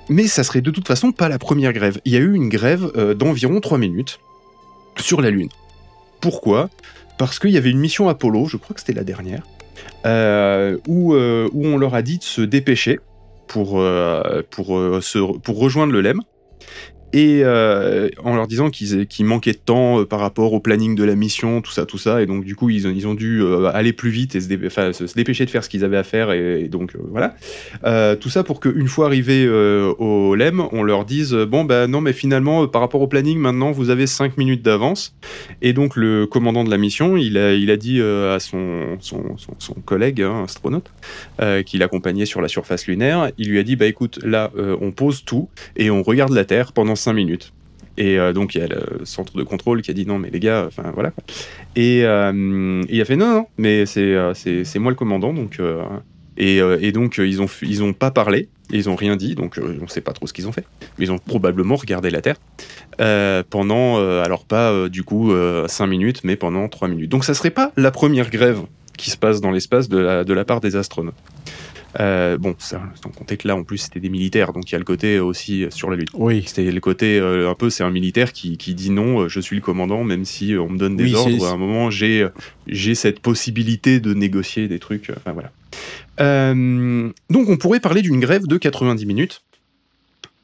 [0.08, 2.00] Mais ça serait de toute façon pas la première grève.
[2.06, 4.20] Il y a eu une grève euh, d'environ 3 minutes
[5.00, 5.50] sur la Lune.
[6.22, 6.70] Pourquoi?
[7.18, 9.44] Parce qu'il y avait une mission Apollo, je crois que c'était la dernière,
[10.06, 13.00] euh, où, euh, où on leur a dit de se dépêcher
[13.48, 16.22] pour, euh, pour rejoindre le LEM.
[17.14, 20.96] Et euh, en leur disant qu'ils qu'ils manquaient de temps euh, par rapport au planning
[20.96, 22.22] de la mission, tout ça, tout ça.
[22.22, 25.50] Et donc, du coup, ils ont, dû euh, aller plus vite et se, dépêcher de
[25.50, 26.32] faire ce qu'ils avaient à faire.
[26.32, 27.36] Et, donc, voilà.
[28.16, 32.14] Tout ça pour qu'une fois arrivés au LEM, on leur dise Bon, bah non, mais
[32.14, 35.16] finalement, par rapport au planning, maintenant, vous avez 5 minutes d'avance.
[35.62, 38.98] Et donc, le commandant de la mission, il a, dit à son,
[39.86, 40.92] collègue, hein, astronaute,
[41.66, 45.26] qui l'accompagnait sur la surface lunaire, il lui a dit Bah écoute, là, on pose
[45.26, 47.52] tout et on regarde la Terre pendant 5 minutes.
[47.98, 50.30] Et euh, donc, il y a le centre de contrôle qui a dit non, mais
[50.30, 51.12] les gars, enfin voilà.
[51.12, 51.24] quoi.
[51.76, 55.60] Et euh, il a fait non, non, mais c'est euh, c'est moi le commandant, donc
[55.60, 55.84] euh,
[56.38, 59.36] Et, euh, et donc, euh, ils ont, ils ont pas parlé, ils ont rien dit,
[59.36, 60.66] donc euh, on sait pas trop ce qu'ils ont fait.
[60.98, 62.38] Mais ils ont probablement regardé la Terre
[63.02, 65.32] euh, pendant, euh, alors pas euh, du coup
[65.68, 67.10] 5 minutes, mais pendant 3 minutes.
[67.12, 68.62] Donc ça serait pas la première grève
[68.98, 71.16] qui se passe dans l'espace de la, de la part des astronautes.
[72.00, 74.76] Euh, bon, ça, sans compter que là, en plus, c'était des militaires, donc il y
[74.76, 76.08] a le côté aussi sur la Lune.
[76.14, 76.44] Oui.
[76.46, 79.40] C'était le côté euh, un peu, c'est un militaire qui, qui dit non, euh, je
[79.40, 81.48] suis le commandant, même si on me donne des Oui, ordres.
[81.48, 82.28] À un moment, j'ai
[82.68, 85.12] j'ai cette possibilité de négocier des trucs.
[85.16, 85.52] Enfin voilà.
[86.20, 89.44] Euh, donc on pourrait parler d'une grève de 90 minutes,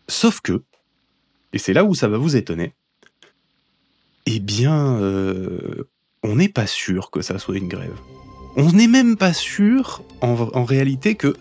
[0.07, 0.63] sauf que,
[1.53, 2.73] et c'est là où ça va vous étonner,
[4.25, 4.99] eh bien,
[6.23, 7.95] on n'est pas sûr que ça soit une grève.
[8.57, 11.35] On n'est même pas sûr, en, réalité, que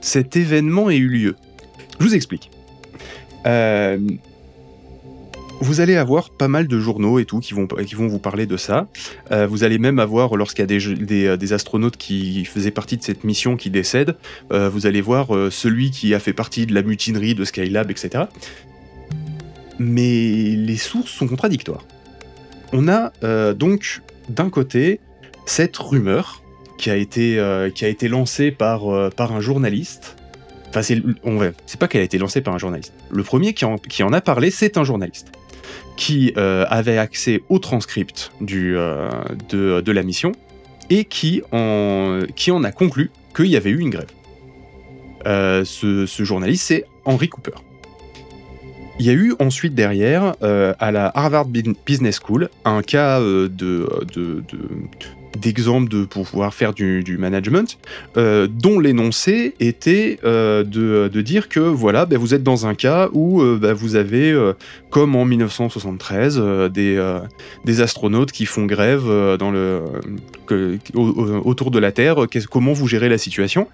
[0.00, 1.34] cet événement ait eu lieu.
[1.98, 2.52] Je vous explique.
[3.46, 3.98] Euh,
[5.60, 8.46] vous allez avoir pas mal de journaux et tout qui vont, qui vont vous parler
[8.46, 8.86] de ça.
[9.32, 12.96] Euh, vous allez même avoir, lorsqu'il y a des, euh, des astronautes qui faisaient partie
[12.96, 14.16] de cette mission qui décèdent,
[14.50, 18.24] vous allez voir celui qui a fait partie de la mutinerie de Skylab, etc.
[19.80, 21.84] Mais les sources sont contradictoires.
[22.72, 23.12] On a
[23.54, 25.00] donc d'un côté
[25.44, 26.41] cette rumeur
[26.78, 30.16] qui a été, euh, qui a été lancée par, euh, par un journaliste.
[30.68, 31.00] Enfin, c'est,
[31.78, 32.92] pas qu'elle a été lancée par un journaliste.
[33.10, 35.32] Le premier qui en, qui en a parlé, c'est un journaliste
[35.96, 38.78] qui euh, avait accès au transcript de,
[39.50, 40.32] de la mission
[40.88, 44.08] et qui en, qui en a conclu qu'il y avait eu une grève.
[45.24, 47.52] Ce, ce journaliste, c'est Henry Cooper.
[48.98, 54.02] Il y a eu ensuite derrière, à la Harvard Business School, un cas de, de,
[54.14, 54.42] de-
[55.38, 57.78] d'exemple de pouvoir faire du, management,
[58.16, 62.74] euh, dont l'énoncé était euh, de, de dire que voilà, ben, vous êtes dans un
[62.74, 64.38] cas où euh, ben, vous avez,
[64.90, 67.18] comme en 1973, euh, des,
[67.64, 69.04] des astronautes qui font grève
[69.38, 69.82] dans le,
[71.44, 72.16] autour de la Terre.
[72.50, 73.68] Comment vous gérez la situation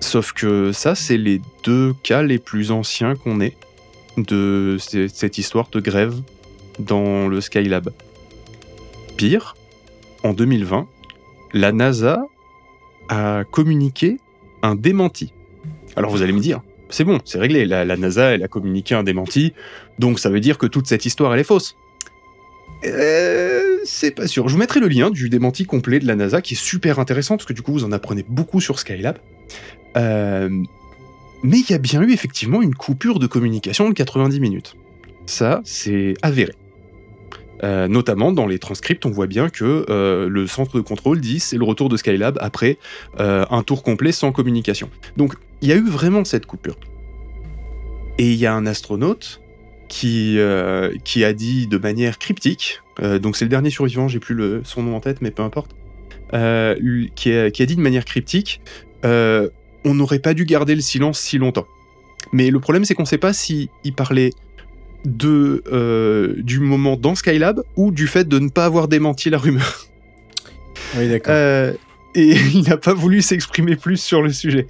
[0.00, 3.56] Sauf que ça, c'est les deux cas les plus anciens qu'on ait
[4.16, 6.14] de cette histoire de grève
[6.78, 7.90] dans le Skylab.
[9.16, 9.56] Pire,
[10.24, 10.86] en 2020,
[11.52, 12.22] la NASA
[13.08, 14.18] a communiqué
[14.62, 15.32] un démenti.
[15.96, 19.52] Alors vous allez me dire, c'est bon, c'est réglé, la, NASA, a communiqué un démenti,
[19.98, 21.76] donc ça veut dire que toute cette histoire, elle est fausse.
[22.84, 24.48] Euh, c'est pas sûr.
[24.48, 27.36] Je vous mettrai le lien du démenti complet de la NASA, qui est super intéressant,
[27.36, 29.18] parce que du coup, vous en apprenez beaucoup sur Skylab.
[29.96, 30.48] Euh,
[31.42, 34.76] mais il y a bien eu effectivement une coupure de communication de 90 minutes.
[35.26, 36.54] Ça, c'est avéré.
[37.64, 41.40] Euh, notamment dans les transcripts, on voit bien que euh, le centre de contrôle dit
[41.40, 42.78] c'est le retour de Skylab après
[43.18, 44.90] euh, un tour complet sans communication.
[45.16, 46.76] Donc il y a eu vraiment cette coupure.
[48.18, 49.40] Et il y a un astronaute
[49.88, 50.38] qui,
[51.04, 54.82] qui a dit de manière cryptique, donc c'est le dernier survivant, j'ai plus le, son
[54.82, 55.70] nom en tête, mais peu importe,
[56.30, 56.36] qui,
[57.32, 58.60] a, dit de manière cryptique
[59.04, 61.66] on n'aurait pas dû garder le silence si longtemps.
[62.32, 64.30] Mais le problème, c'est qu'on ne sait pas s'il parlait
[65.04, 69.38] de, euh, du moment dans Skylab ou du fait de ne pas avoir démenti la
[69.38, 69.86] rumeur.
[70.96, 71.34] Oui, d'accord.
[71.36, 71.74] Euh,
[72.14, 74.66] et il n'a pas voulu s'exprimer plus sur le sujet.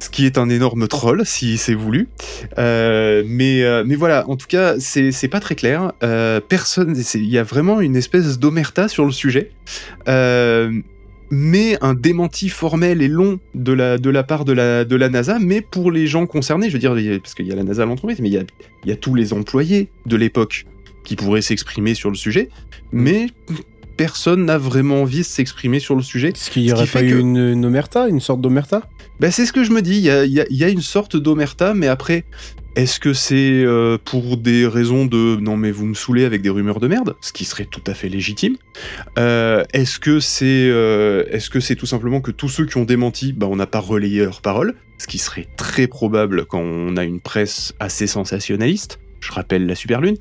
[0.00, 2.08] Ce qui est un énorme troll, si c'est voulu.
[2.58, 5.92] Euh, mais, mais voilà, en tout cas, c'est c'est pas très clair.
[6.48, 9.52] Personne, il y a vraiment une espèce d'omerta sur le sujet.
[11.30, 15.08] Mais un démenti formel et long de la, de la part de la, de la
[15.08, 17.82] NASA, mais pour les gens concernés, je veux dire, parce qu'il y a la NASA
[17.82, 18.42] à l'entreprise, mais il y a,
[18.84, 20.66] il y a tous les employés de l'époque
[21.04, 22.48] qui pourraient s'exprimer sur le sujet,
[22.92, 23.26] mais
[23.96, 26.28] personne n'a vraiment envie de s'exprimer sur le sujet.
[26.28, 28.82] Est-ce qu'il n'y aurait pas eu que- une, une omerta, une sorte d'omerta?
[29.20, 30.82] Ben, c'est ce que je me dis, il y a, y a- y a une
[30.82, 32.24] sorte d'omerta, mais après,
[32.76, 36.50] est-ce que c'est euh, pour des raisons de non mais vous me saoulez avec des
[36.50, 38.56] rumeurs de merde, ce qui serait tout à fait légitime
[39.18, 42.84] Euh, Est-ce que c'est euh, est-ce que c'est tout simplement que tous ceux qui ont
[42.84, 46.98] démenti, ben, on n'a pas relayé leurs paroles, ce qui serait très probable quand on
[46.98, 48.98] a une presse assez sensationnaliste.
[49.20, 50.16] Je rappelle la Superlune.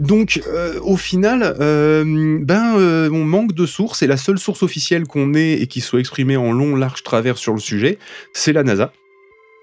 [0.00, 0.42] Donc,
[0.82, 2.74] au final, ben,
[3.12, 6.36] on manque de sources et la seule source officielle qu'on ait et qui soit exprimée
[6.36, 7.98] en long, large travers sur le sujet,
[8.32, 8.92] c'est la NASA.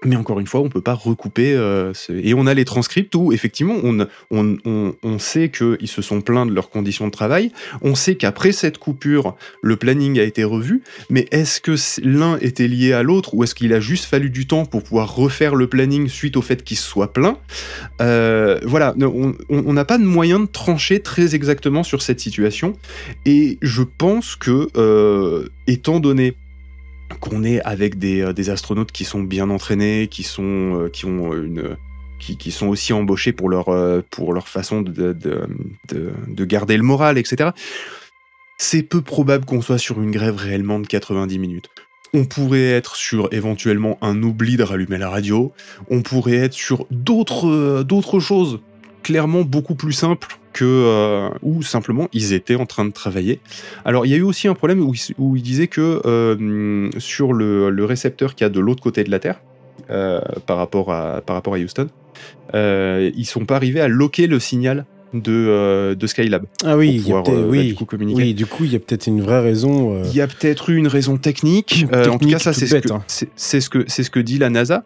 [0.04, 1.54] Mais encore une fois, on peut pas recouper.
[1.54, 6.02] euh, et on a les transcripts où, effectivement, on, on, on, on sait qu'ils se
[6.02, 7.52] sont plaints de leurs conditions de travail.
[7.82, 10.82] On sait qu'après cette coupure, le planning a été revu.
[11.10, 14.46] Mais est-ce que l'un était lié à l'autre ou est-ce qu'il a juste fallu du
[14.46, 17.38] temps pour pouvoir refaire le planning suite au fait qu'il se soit plein
[18.00, 22.76] Euh, Voilà, on n'a pas de moyen de trancher très exactement sur cette situation.
[23.24, 26.34] Et je pense que, euh, étant donné
[27.20, 30.42] qu'on est avec des, euh, des astronautes qui sont bien entraînés, qui sont
[30.82, 31.76] euh, qui ont une
[32.18, 35.46] qui, sont aussi embauchés pour leur euh, pour leur façon de, de,
[35.88, 37.50] de, de garder le moral, etc.
[38.58, 41.68] C'est peu probable qu'on soit sur une grève réellement de 90 minutes.
[42.14, 45.52] On pourrait être sur éventuellement un oubli de rallumer la radio.
[45.88, 48.60] On pourrait être sur d'autres d'autres choses
[49.02, 53.40] clairement beaucoup plus simples que euh, où simplement ils étaient en train de travailler.
[53.84, 56.90] Alors il y a eu aussi un problème où, il- où il disait que euh,
[56.98, 59.40] sur le, récepteur qui a de l'autre côté de la Terre
[59.90, 61.22] euh, par rapport à
[61.58, 61.88] Houston,
[62.54, 66.94] ils sont pas arrivés à loquer le signal de, euh, de Skylab Ah oui, pour
[66.94, 68.22] il y a pouvoir peut-être- euh, bah, oui, du coup communiquer.
[68.22, 69.94] oui, du coup, il y a peut-être une vraie raison.
[69.96, 71.86] euh, Il y a peut-être eu une raison technique.
[71.92, 73.02] En tout cas, ça, toute c'est ce, que- hein.
[73.08, 74.84] ce que c'est ce que dit la NASA.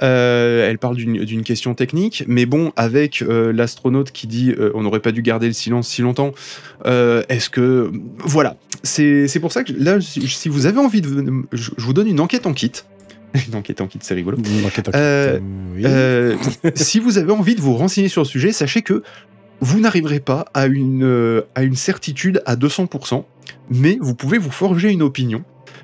[0.00, 5.22] Elle parle d'une question technique, mais bon, avec l'astronaute qui dit on n'aurait pas dû
[5.22, 6.32] garder le silence si longtemps.
[6.84, 11.92] Est-ce que voilà, c'est pour ça que là, si vous avez envie de, je, vous
[11.92, 12.72] donne une enquête en kit.
[13.48, 14.36] Une enquête en kit, c'est rigolo.
[14.38, 15.40] une enquête, euh,
[15.74, 15.82] oui.
[15.84, 16.36] Euh,
[16.76, 19.02] si vous avez envie de vous renseigner sur le sujet, sachez que
[19.60, 21.42] vous n'arriverez pas à une, euh,
[21.74, 23.24] certitude à 200%,
[23.70, 25.42] mais vous pouvez vous forger une opinion,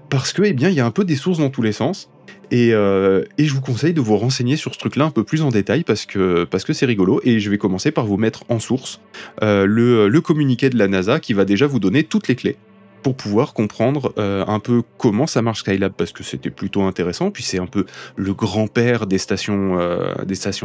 [0.09, 2.11] parce que, eh bien, il y a un peu des sources dans tous les sens,
[2.51, 5.43] et, euh, et je vous conseille de vous renseigner sur ce truc-là un peu plus
[5.43, 9.01] en détail, parce que c'est rigolo, et je vais commencer par vous mettre en source
[9.43, 12.57] euh, le, le communiqué de la NASA qui va déjà vous donner toutes les clés
[13.03, 17.43] pour pouvoir comprendre un peu comment ça marche Skylab parce que c'était plutôt intéressant puis
[17.43, 17.87] c'est un peu
[18.17, 19.79] le grand-père des stations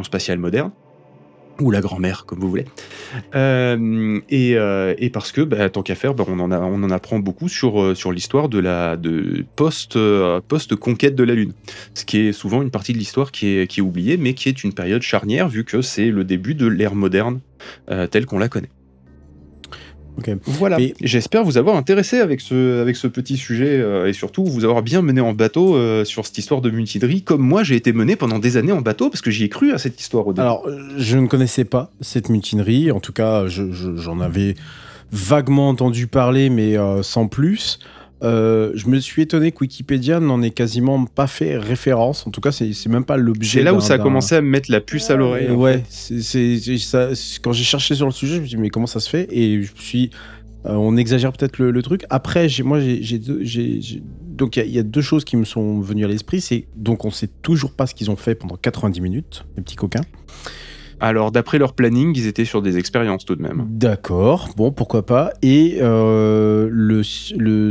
[0.03, 0.72] spatiales modernes
[1.60, 2.65] ou la grand-mère comme vous voulez.
[3.36, 7.49] Euh, et, euh, et parce que bah, tant qu'à faire bah, on en apprend beaucoup
[7.49, 11.53] sur euh, l'histoire de la de post euh, post conquête de la lune.
[11.94, 14.73] Ce qui est souvent une partie de l'histoire qui est oubliée mais qui est une
[14.73, 17.40] période charnière vu que c'est le début de l'ère moderne
[18.11, 18.69] telle qu'on la connaît
[20.18, 20.32] Ok.
[20.46, 20.78] voilà.
[21.02, 24.82] J'espère vous avoir intéressé avec ce, avec ce petit sujet euh, et surtout vous avoir
[24.82, 28.16] bien mené en bateau euh, sur cette histoire de mutinerie, comme moi j'ai été mené
[28.16, 30.42] pendant des années en bateau parce que j'y ai cru à cette histoire au début.
[30.42, 30.68] Alors,
[30.98, 32.92] je ne connaissais pas cette mutinerie.
[32.92, 34.56] En tout cas, je- je- j'en avais
[35.12, 37.80] vaguement entendu parler, mais euh, sans plus.
[38.24, 42.26] Euh, je me suis étonné que Wikipédia n'en ait quasiment pas fait référence.
[42.26, 43.60] En tout cas, c'est même pas l'objet.
[43.60, 45.50] c'est là où ça a commencé à me mettre la puce à l'oreille.
[45.52, 46.58] Ouais, c'est
[47.42, 49.28] quand j'ai cherché sur le sujet, je me suis dit, mais comment ça se fait?
[49.32, 50.10] Et je me suis.
[50.66, 52.06] euh, on exagère peut-être le, le truc.
[52.10, 53.22] Après, moi, j'ai-
[54.36, 56.42] donc il y a- il y, a deux choses qui me sont venues à l'esprit.
[56.42, 59.76] C'est donc on sait toujours pas ce qu'ils ont fait pendant 90 minutes, les petits
[59.76, 60.02] coquins.
[61.00, 63.66] Alors d'après leur planning, ils étaient sur des expériences tout de même.
[63.70, 65.32] D'accord, bon, pourquoi pas.
[65.42, 67.04] Et euh, le,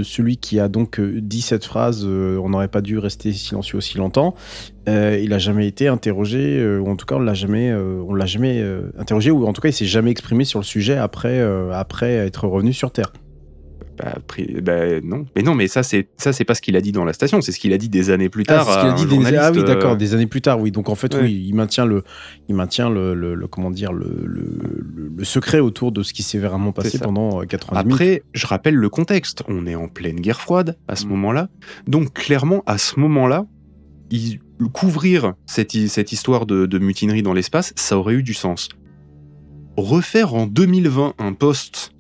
[0.03, 3.79] celui qui a donc euh, dit cette phrase, euh, on n'aurait pas dû rester silencieux
[3.79, 4.35] aussi longtemps,
[4.87, 8.63] il a jamais été interrogé, ou en tout cas on l'a jamais, on l'a jamais
[8.99, 12.75] interrogé, ou en tout cas il s'est jamais exprimé sur le sujet après être revenu
[12.75, 13.11] sur Terre.
[13.97, 14.17] Bah,
[14.63, 17.05] bah, non, mais non, mais ça c'est ça c'est pas ce qu'il a dit dans
[17.05, 18.65] la station, c'est ce qu'il a dit des années plus Ah, tard.
[18.67, 19.37] c'est ce qu'il à a dit des...
[19.37, 20.73] ah oui, euh, d'accord, des années plus tard, oui.
[20.73, 21.23] Donc en fait, Ouais.
[21.23, 22.03] oui, il maintient le,
[22.49, 26.39] il maintient le, le- le- comment dire, le, le, secret autour de ce qui s'est
[26.41, 27.93] vraiment passé pendant euh, 90 minutes.
[27.95, 29.43] Après, je rappelle le contexte.
[29.49, 31.11] On est en pleine guerre froide à ce Mm.
[31.11, 31.49] moment-là.
[31.87, 33.47] Donc, clairement, à ce moment-là,
[34.11, 34.41] il-
[34.73, 38.69] couvrir cette, cette histoire de, de mutinerie dans l'espace, ça aurait eu du sens.
[39.77, 41.91] Refaire en 2020 un post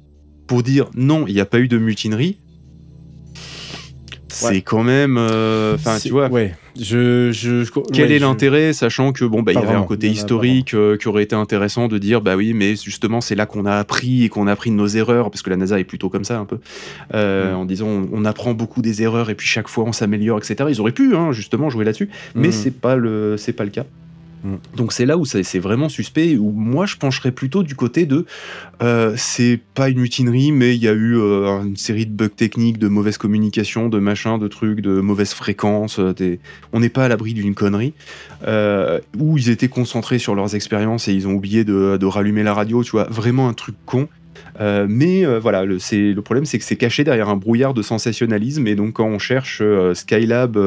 [0.47, 2.39] pour dire non, il n'y a pas eu de mutinerie,
[4.29, 4.63] c'est Ouais.
[4.63, 5.17] quand même.
[5.17, 6.29] euh, Enfin, tu vois.
[6.29, 6.55] Ouais.
[6.77, 9.75] Je, je, je- Quel ouais, est je- l'intérêt, sachant que bon, bah, il y avait
[9.77, 13.37] un côté historique euh, qui aurait été intéressant de dire, bah oui, mais justement, c'est
[13.37, 15.79] là qu'on a appris et qu'on a appris de nos erreurs, parce que la NASA
[15.79, 16.59] est plutôt comme ça un peu,
[17.15, 17.57] euh, Mm.
[17.59, 20.69] en disant, on, on apprend beaucoup des erreurs et puis chaque fois on s'améliore, etc.
[20.69, 22.53] Ils auraient pu, hein, justement, jouer là-dessus, mais Mm.
[22.53, 23.85] c'est pas le, c'est pas le cas.
[24.45, 24.57] Mm.
[24.77, 28.27] Donc c'est là où c'est vraiment suspect, où moi je pencherais plutôt du côté de
[28.83, 32.29] euh, c'est pas une mutinerie, mais il y a eu euh, une série de bugs
[32.29, 35.99] techniques, de mauvaise communication, de machin, de trucs, de mauvaises fréquences.
[35.99, 36.37] euh,
[36.73, 37.95] On n'est pas à l'abri d'une connerie.
[39.19, 42.53] Où ils étaient concentrés sur leurs expériences et ils ont oublié de, de rallumer la
[42.53, 44.09] radio, tu vois, vraiment un truc con.
[44.61, 45.79] Euh, mais euh, voilà, le,
[46.21, 49.61] problème c'est que c'est caché derrière un brouillard de sensationnalisme et donc quand on cherche
[49.63, 50.59] euh, Skylab,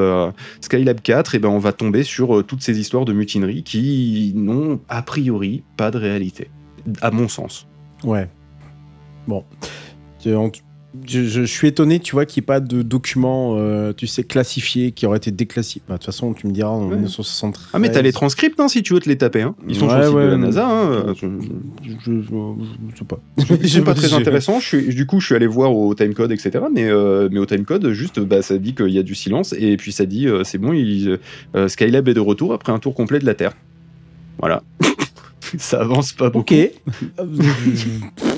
[0.61, 4.80] Skylab 4, et ben on va tomber sur toutes ces histoires de mutinerie qui n'ont
[4.89, 6.49] a priori pas de réalité,
[7.02, 7.68] à mon sens.
[8.03, 8.30] Ouais.
[9.27, 9.44] Bon.
[11.05, 14.91] Je- suis étonné, tu vois, qu'il n'y ait pas de documents, euh, tu sais, classifiés,
[14.91, 15.81] qui auraient été déclassifiés.
[15.88, 16.95] Bah, De toute façon, tu me diras, en Ouais.
[16.95, 17.68] 1973.
[17.73, 19.55] Ah mais t'as les transcripts hein, si tu veux te les taper, hein.
[19.68, 20.68] ils sont Ouais, sur le site ouais, de la NASA.
[20.68, 21.27] hein, euh, Je,
[22.22, 23.19] je, sais pas.
[23.68, 24.59] C'est pas très intéressant.
[24.59, 26.51] Je suis, du coup, je suis allé voir au timecode, etc.
[26.73, 29.77] Mais, euh, mais au timecode, juste, bah, ça dit qu'il y a du silence et
[29.77, 31.19] puis ça dit euh, c'est bon, il,
[31.68, 33.53] Skylab est de retour après un tour complet de la Terre.
[34.39, 34.64] Voilà.
[35.57, 36.53] ça avance pas beaucoup.
[36.53, 36.72] Ok.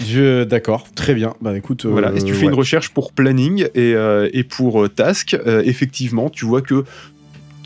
[0.00, 1.34] je, d'accord, très bien.
[1.40, 1.86] Bah écoute.
[1.86, 2.12] Voilà.
[2.14, 2.52] Et si tu euh, fais ouais.
[2.52, 6.84] une recherche pour planning et, euh, et pour euh, task, euh, effectivement, tu vois que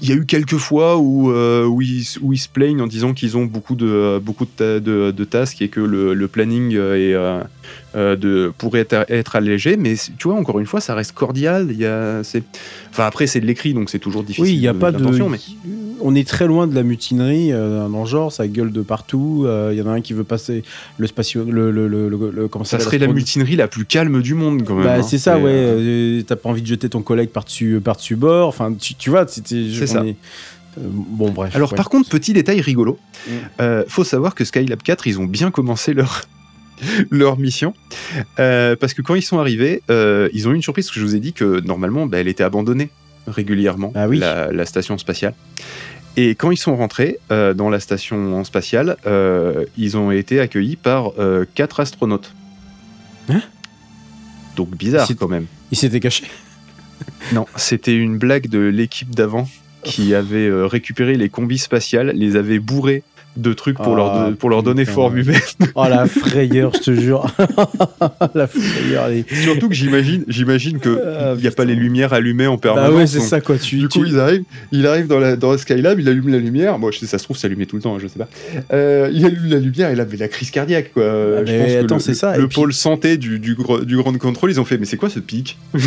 [0.02, 2.86] il y a eu quelques fois où, euh, où, ils, où ils se plaignent en
[2.86, 6.28] disant qu'ils ont beaucoup de, beaucoup de, ta- de, de tasks et que le, le
[6.28, 7.14] planning euh, est,
[7.96, 9.76] euh, de, pourrait être, être allégé.
[9.76, 11.70] Mais tu vois, encore une fois, ça reste cordial.
[11.72, 12.20] Y a.
[12.90, 14.44] Enfin, après, c'est de l'écrit, donc c'est toujours difficile.
[14.44, 15.04] Oui, il n'y a de pas de.
[15.28, 15.38] mais-
[16.00, 19.44] On est très loin de la mutinerie euh, dans le genre, ça gueule de partout.
[19.46, 20.62] euh, Il y en a un qui veut passer
[20.98, 21.44] le spatio.
[21.44, 24.64] Le, le, le, le- le- comment Ça serait la mutinerie la plus calme du monde,
[24.64, 24.84] quand même.
[24.84, 25.02] Bah, hein.
[25.02, 25.44] c'est ça, ouais.
[25.46, 28.48] euh, euh, T'as pas envie de jeter ton collègue par-dessus par -dessus bord.
[28.48, 29.64] Enfin, tu, tu vois, c'était.
[29.72, 30.04] C'est ça.
[30.04, 30.16] est-
[30.76, 31.54] bon, bref.
[31.54, 31.76] Alors ouais.
[31.76, 33.30] par contre, petit détail rigolo, Mm.
[33.62, 36.22] euh, faut savoir que Skylab 4, ils ont bien commencé leur,
[37.10, 37.74] leur mission,
[38.38, 41.00] Euh, parce que quand ils sont arrivés, euh, ils ont eu une surprise, parce que
[41.00, 42.90] je vous ai dit que normalement, bah, elle était abandonnée
[43.26, 44.18] régulièrement, Ah oui.
[44.18, 45.34] la, la station spatiale.
[46.16, 48.96] Et quand ils sont rentrés euh, dans la station spatiale,
[49.76, 51.12] ils ont été accueillis par
[51.54, 52.32] quatre astronautes.
[53.28, 53.40] Hein?
[54.56, 55.46] Donc bizarre quand même.
[55.72, 56.24] Il s'était caché.
[57.32, 59.48] Non, c'était une blague de l'équipe d'avant
[59.82, 63.02] qui avait récupéré les combis spatiales, les avait bourrés
[63.36, 64.94] de trucs pour, Ah, leur, de- pour leur donner putain.
[64.94, 65.40] forme humaine.
[65.74, 67.26] Oh la frayeur, je te jure.
[68.34, 69.08] la frayeur.
[69.08, 72.58] les- Surtout que j'imagine, j'imagine que Ah, il n'y a pas les lumières allumées en
[72.58, 72.90] permanence.
[72.90, 73.56] Bah ouais, c'est ça quoi.
[73.58, 76.28] Tu, Du tu- coup, ils arrivent, il arrive dans la, dans la Skylab, il allume
[76.28, 76.78] la lumière.
[76.78, 78.28] Moi, je sais, ça se trouve, c'est allumé tout le temps, hein, je sais pas.
[78.72, 81.02] Euh, il allume la lumière et là, mais la crise cardiaque, quoi.
[81.04, 84.50] Ah, je pense attends, le, c'est ça, le puis- pôle santé du, du, Grand Control,
[84.50, 85.58] ils ont fait, mais c'est quoi ce pic?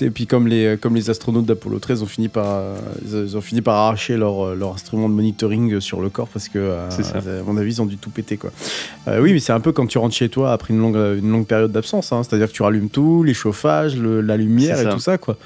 [0.00, 2.76] Et puis comme les, comme les astronautes d'Apollo 13 ont fini par, euh,
[3.12, 6.48] ils ont fini par arracher leur, euh, leur instrument de monitoring sur le corps parce
[6.48, 8.36] que, euh, à mon avis, ils ont dû tout péter.
[8.36, 8.50] Quoi.
[9.08, 11.30] Euh, oui, mais c'est un peu quand tu rentres chez toi après une longue, une
[11.30, 12.12] longue période d'absence.
[12.12, 12.22] hein.
[12.22, 14.90] C'est-à-dire que tu rallumes tout, les chauffages, le- la lumière et ça.
[14.92, 15.18] tout ça.
[15.18, 15.36] quoi.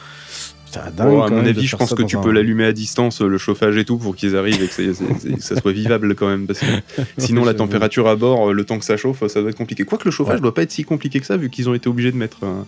[0.94, 1.08] Dingue.
[1.08, 3.38] Bon, à mon avis, je pense que tu un- peux l'allumer à distance, euh, le
[3.38, 6.14] chauffage et tout, pour qu'ils arrivent et que, c'est- c'est- c'est- que ça soit vivable
[6.14, 6.46] quand même.
[6.46, 6.66] Parce que
[7.18, 9.84] sinon, la température à bord, euh, le temps que ça chauffe, ça doit être compliqué.
[9.84, 10.40] Quoique le chauffage Ouais.
[10.42, 12.66] doit pas être si compliqué que ça, vu qu'ils ont été obligés de mettre un,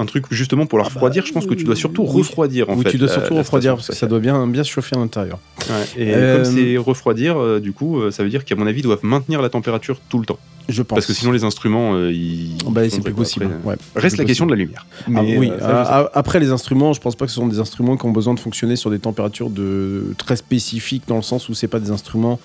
[0.00, 1.26] un truc justement pour Ah bah, refroidir.
[1.26, 2.18] Je pense que tu dois surtout oui.
[2.18, 2.90] refroidir en Oui, fait.
[2.92, 4.98] tu dois la- surtout la refroidir parce que ça doit bien, bien se chauffer à
[5.00, 5.38] l'intérieur.
[5.68, 5.74] Ouais.
[6.02, 8.80] Et Euh, comme c'est refroidir, euh, du coup, euh, ça veut dire qu'à mon avis,
[8.80, 10.38] ils doivent maintenir la température tout le temps.
[10.68, 10.96] Je pense.
[10.96, 12.56] Parce que sinon, les instruments, euh, ils.
[12.70, 13.46] Bah, c'est plus possible.
[13.46, 13.70] après, euh.
[13.70, 13.76] ouais.
[13.96, 14.86] Reste la question de la lumière.
[15.06, 15.92] Ah Mais, oui, euh, ça, euh, je sais.
[15.94, 18.34] a- après les instruments, je pense pas que ce sont des instruments qui ont besoin
[18.34, 21.90] de fonctionner sur des températures de très spécifiques dans le sens où c'est pas des
[21.90, 22.38] instruments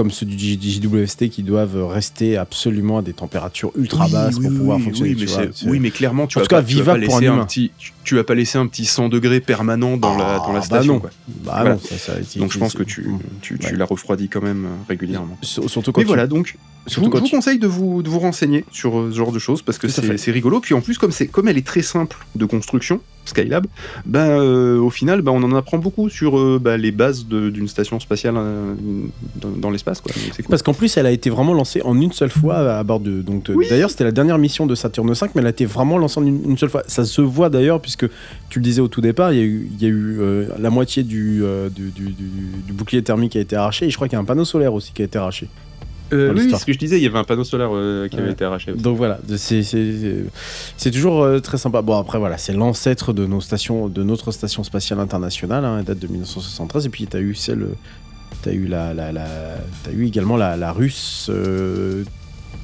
[0.00, 4.46] comme ceux du JWST qui doivent rester absolument à des températures ultra Oui, basses oui,
[4.48, 5.10] pour pouvoir oui, fonctionner.
[5.10, 6.62] oui, tu mais vois, c'est- c'est- oui, mais clairement, tu En vas tout cas, pas,
[6.66, 7.70] tu vas vivable pas pour un petit,
[8.02, 10.94] tu, vas pas laisser un petit 100 degrés permanent dans, la, dans la Ah, station.
[10.94, 11.10] Bah non, quoi.
[11.28, 11.74] Bah Voilà.
[11.74, 13.06] non, ça, ça- Donc je pense que tu,
[13.42, 13.76] tu, tu Ouais.
[13.76, 15.36] la refroidis quand même euh, régulièrement.
[15.42, 16.56] Sur- Surtout quand Mais voilà, donc
[16.86, 19.62] surtout je vous conseille de vous, de vous renseigner sur euh, ce genre de choses
[19.62, 19.86] parce que
[20.18, 20.60] c'est rigolo.
[20.60, 23.66] Puis en plus, comme, c'est- comme elle est très simple de construction, Skylab,
[24.16, 28.00] euh, au final, ben, on en apprend beaucoup sur euh, ben, les bases d'une station
[28.00, 28.74] spatiale euh,
[29.36, 30.00] dans, dans l'espace.
[30.00, 30.12] cool.
[30.48, 33.22] Parce qu'en plus, elle a été vraiment lancée en une seule fois à bord de.
[33.54, 33.66] Oui.
[33.68, 36.26] d'ailleurs, c'était la dernière mission de Saturne 5, mais elle a été vraiment lancée en
[36.26, 36.82] une, une seule fois.
[36.86, 38.06] Ça se voit d'ailleurs, puisque
[38.48, 40.18] tu le disais au tout départ, il y a eu, y a eu
[40.58, 42.24] la moitié du, du, du- du-
[42.66, 44.44] du bouclier thermique qui a été arraché, et je crois qu'il y a un panneau
[44.46, 45.46] solaire aussi qui a été arraché.
[46.12, 48.26] Euh, oui, ce que je disais, il y avait un panneau solaire euh, qui avait
[48.26, 48.32] Ouais.
[48.32, 48.72] été arraché.
[48.72, 48.82] aussi.
[48.82, 51.82] Donc voilà, c'est- toujours euh, très sympa.
[51.82, 55.84] Bon après voilà, c'est l'ancêtre de nos stations, de notre station spatiale internationale, hein, elle
[55.84, 56.86] date de 1973.
[56.86, 57.66] Et puis t'as eu celle,
[58.42, 59.26] t'as eu la, la, la
[59.92, 61.28] eu également la, la russe.
[61.30, 62.04] euh,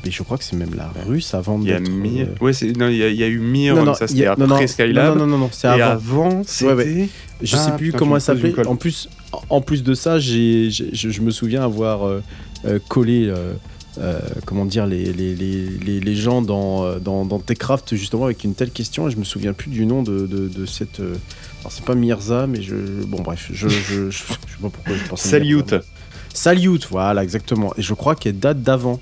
[0.04, 1.90] mais je crois que c'est même la russe avant Il y a d'être.
[1.90, 2.28] Mir.
[2.28, 4.50] euh, Ouais, non, il y, y a eu Mir, non, non, ça c'était a- non,
[4.50, 5.16] après Skylab.
[5.16, 6.26] Non, non, non, non, c'est Et avant.
[6.28, 6.72] avant, c'était.
[6.72, 7.08] Ouais, ouais.
[7.42, 8.66] Je sais Ah, plus putain, comment tu elle s'appelait.
[8.66, 9.08] En plus,
[9.50, 12.22] en plus de ça, j'ai, j'ai- je, je me souviens avoir euh,
[12.64, 13.52] euh, collé, euh,
[13.98, 18.44] euh, comment dire, les, les, les, les, les gens dans, dans, dans Techcraft justement avec
[18.44, 19.08] une telle question.
[19.08, 21.00] Et je me souviens plus du nom de, de, de cette.
[21.00, 21.14] euh,
[21.60, 22.76] alors c'est pas Mirza, mais je.
[23.06, 24.24] Bon bref, je, je, je, je sais
[24.60, 25.72] pas pourquoi je Salute.
[25.72, 25.84] Mirza.
[26.34, 27.72] Salute, voilà exactement.
[27.78, 29.00] Et je crois qu'elle date d'avant.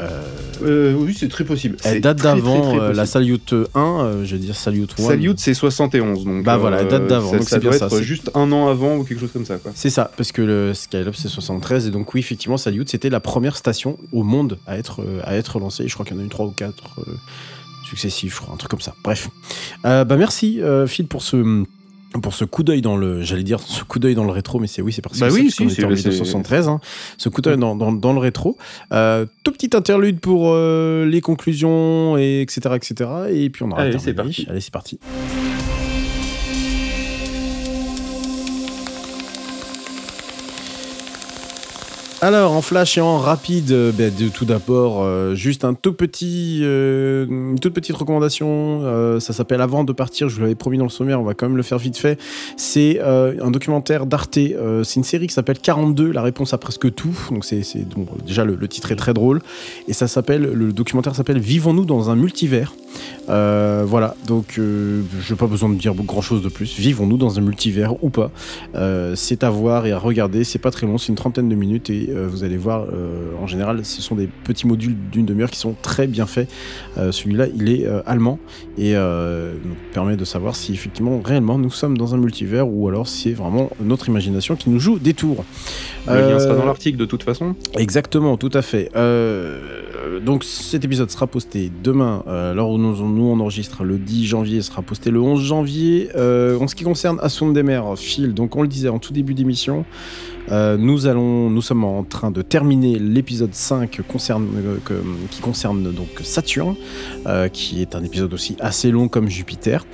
[0.00, 0.22] Euh,
[0.62, 1.76] Euh, oui, c'est très possible.
[1.84, 3.06] elle date d'avant euh, la.
[3.06, 5.02] Salute 1, euh, je vais dire Salute 1.
[5.02, 6.24] Salute, c'est 71.
[6.24, 8.02] Donc, Bah voilà, elle date d'avant, Ça, donc ça c'est bien doit ça, être c'est-
[8.02, 9.58] juste un an avant ou quelque chose comme ça.
[9.74, 13.20] C'est ça, parce que le Skylab c'est 73 et donc oui effectivement Salyut c'était la
[13.20, 15.86] première station au monde à être à être lancée.
[15.88, 17.12] Je crois qu'il y en a eu trois ou quatre euh,
[17.88, 18.94] successifs, je crois, un truc comme ça.
[19.04, 19.28] Bref,
[19.84, 21.64] Euh, bah merci Phil pour ce
[22.22, 24.66] pour ce coup d'œil dans le, j'allais dire ce coup d'œil dans le rétro, mais
[24.68, 26.68] c'est oui, c'est parce que Bah c'est oui, qu'on si, en c'est- c'est- 1973.
[26.68, 26.80] hein.
[27.18, 28.56] ce coup d'œil dans, dans, dans le rétro.
[28.92, 33.10] Euh, tout petit interlude pour euh, les conclusions et etc etc.
[33.30, 34.46] Et puis on aura Allez, c'est parti.
[34.48, 34.98] Allez, c'est parti.
[42.24, 45.92] Alors, en flash et en rapide, euh, ben, de, tout d'abord, euh, juste un tout
[45.92, 49.20] petit, euh, une toute petite recommandation.
[49.20, 50.30] ça s'appelle Avant de partir.
[50.30, 51.20] Je vous l'avais promis dans le sommaire.
[51.20, 52.18] On va quand même le faire vite fait.
[52.56, 54.38] C'est un documentaire d'Arte.
[54.84, 56.12] c'est une série qui s'appelle 42.
[56.12, 57.14] La réponse à presque tout.
[57.30, 57.62] Donc c'est,
[58.26, 59.42] déjà le, titre est très drôle.
[59.86, 62.74] Et ça s'appelle, le documentaire s'appelle Vivons-nous dans un multivers.
[63.26, 64.14] Voilà.
[64.26, 66.74] Donc, je n'ai pas besoin de dire grand chose de plus.
[66.78, 68.30] Vivons-nous dans un multivers ou pas
[69.14, 70.44] C'est à voir et à regarder.
[70.44, 70.96] C'est pas très long.
[70.96, 72.86] C'est une trentaine de minutes euh, vous allez voir.
[72.92, 76.48] euh, en général, ce sont des petits modules d'une demi-heure qui sont très bien faits.
[76.98, 78.38] Euh, Celui-là, il est allemand
[78.78, 83.08] et nous permet de savoir si effectivement, réellement, nous sommes dans un multivers ou alors
[83.08, 85.44] si c'est vraiment notre imagination qui nous joue des tours.
[86.06, 87.54] Le lien sera dans l'article de toute façon.
[87.78, 88.90] Exactement, tout à fait.
[90.24, 94.62] Donc cet épisode sera posté demain, alors où nous, nous on enregistre le 10 janvier,
[94.62, 96.08] sera posté le 11 janvier.
[96.14, 99.34] En ce qui concerne Assoum des mers, Phil, donc on le disait en tout début
[99.34, 99.84] d'émission,
[100.50, 104.48] euh, nous sommes en train de terminer l'épisode 5 concerne,
[104.90, 104.96] euh,
[105.30, 106.76] qui concerne donc Saturne,
[107.26, 109.86] euh, qui est un épisode aussi assez long comme Jupiter.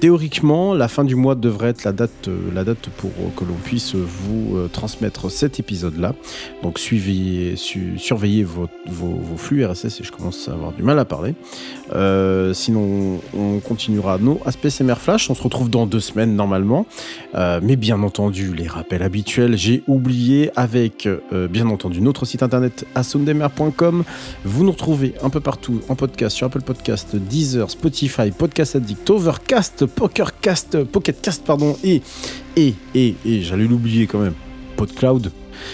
[0.00, 5.30] Théoriquement, la fin du mois devrait être la date, pour que l'on puisse vous transmettre
[5.30, 6.14] cet épisode-là.
[6.62, 8.68] Donc suivez, su- surveillez vos,
[9.36, 11.34] flux RSS et je commence à avoir du mal à parler.
[12.54, 15.30] Sinon, on continuera nos aspects CMR Flash.
[15.30, 16.86] On se retrouve dans deux semaines normalement.
[17.34, 22.86] Mais bien entendu, les rappels habituels, j'ai oublié avec euh, bien entendu notre site internet
[22.94, 24.04] assoundemer.com.
[24.44, 29.08] Vous nous retrouvez un peu partout en podcast sur Apple Podcast, Deezer, Spotify, Podcast Addict,
[29.10, 32.02] Overcast, Pokercast, Pocketcast, pardon, et,
[32.56, 34.34] et, et, et j'allais l'oublier quand même,
[34.76, 35.30] PodCloud.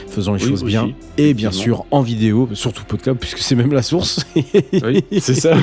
[0.09, 0.91] Faisons les Oui, choses aussi, bien.
[1.17, 4.25] Et bien sûr en vidéo, surtout PodCloud puisque c'est même la source.
[4.35, 5.55] Oui, c'est ça.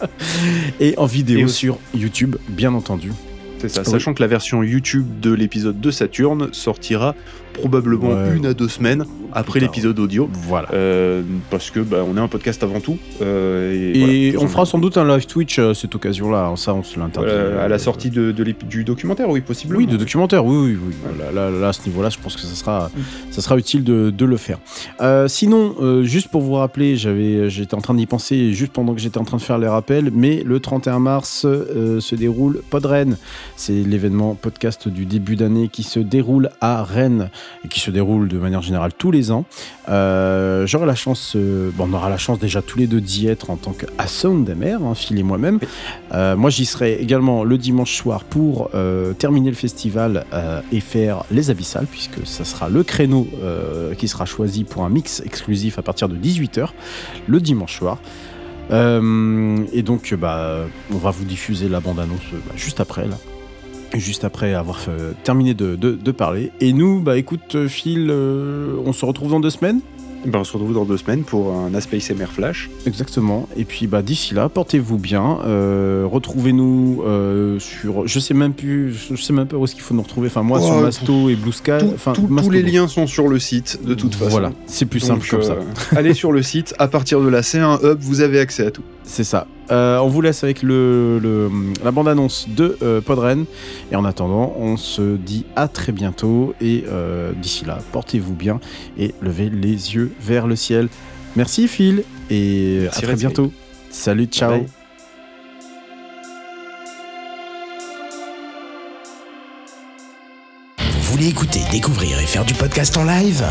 [0.80, 3.12] et en vidéo Et sur YouTube, bien entendu.
[3.58, 3.82] C'est ça.
[3.82, 3.90] Oui.
[3.90, 7.14] Sachant que la version YouTube de l'épisode de Saturne sortira
[7.58, 8.36] probablement Ouais.
[8.36, 10.28] une à deux semaines après l'épisode audio.
[10.32, 10.68] Voilà.
[10.72, 12.98] Euh, parce que bah, on est un podcast avant tout.
[13.22, 14.44] euh, et Et voilà.
[14.46, 16.52] on fera sans doute un live Twitch à cette occasion-là.
[16.56, 17.28] Ça, on se l'interdit.
[17.30, 19.78] Euh, à la Euh, sortie de, du documentaire, oui, possiblement.
[19.78, 20.94] Oui, de documentaire, oui, oui, oui.
[21.18, 22.90] Là, là, là, à ce niveau-là, je pense que ça sera,
[23.30, 24.58] ça sera utile de, de le faire.
[25.00, 28.94] Euh, sinon, euh, juste pour vous rappeler, j'avais, j'étais en train d'y penser juste pendant
[28.94, 32.60] que j'étais en train de faire les rappels, mais le 31 mars euh, se déroule
[32.70, 33.16] Podren.
[33.56, 37.30] C'est l'événement podcast du début d'année qui se déroule à Rennes
[37.64, 39.44] et qui se déroule de manière générale tous les ans.
[39.88, 43.28] Euh, J'aurai la chance, euh, bon, on aura la chance déjà tous les deux d'y
[43.28, 45.58] être en tant qu'Assound des mers, hein, Phil et moi-même.
[46.12, 48.70] Euh, moi, j'y serai également le dimanche soir pour
[49.18, 50.24] terminer le festival
[50.72, 53.26] et faire les abyssales, puisque ça sera le créneau
[53.98, 56.68] qui sera choisi pour un mix exclusif à partir de 18h
[57.26, 57.98] le dimanche soir.
[58.70, 63.16] Et donc, bah, on va vous diffuser la bande-annonce bah, juste après, là.
[63.98, 66.50] Juste après avoir euh, terminé de, de- de parler.
[66.60, 69.80] Et nous, bah écoute, euh, Phil, euh, on se retrouve dans deux semaines
[70.24, 72.68] Ben, on se retrouve dans deux semaines pour un Aspect MR Flash.
[72.86, 73.48] Exactement.
[73.56, 75.38] Et puis bah d'ici là, portez-vous bien.
[75.46, 77.02] Euh, Retrouvez-nous
[77.58, 80.28] sur, je sais même plus, je sais même pas où est-ce qu'il faut nous retrouver.
[80.28, 81.70] Enfin moi Oh, sur Masto et Blue Sky.
[82.14, 84.30] Tout- tous les liens sont sur le site, de toute façon.
[84.30, 85.56] Voilà, c'est plus Donc, simple comme ça.
[85.96, 88.70] allez sur le site, à partir de là, c'est un hub, vous avez accès à
[88.70, 88.82] tout.
[89.04, 89.46] C'est ça.
[89.70, 91.50] Euh, on vous laisse avec le, le-
[91.84, 93.44] la bande-annonce de euh, Podren.
[93.90, 96.54] Et en attendant, on se dit à très bientôt.
[96.60, 98.60] Et euh, d'ici là, portez-vous bien
[98.98, 100.88] et levez les yeux vers le ciel.
[101.34, 103.52] Merci Phil et Merci, à très bientôt.
[103.90, 104.50] Salut, ciao.
[104.50, 104.66] Bye.
[110.78, 113.44] Vous voulez écouter, découvrir et faire du podcast en live?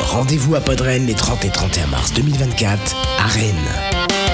[0.00, 4.25] Rendez-vous à Podren les 30 et 31 mars 2024 à Rennes.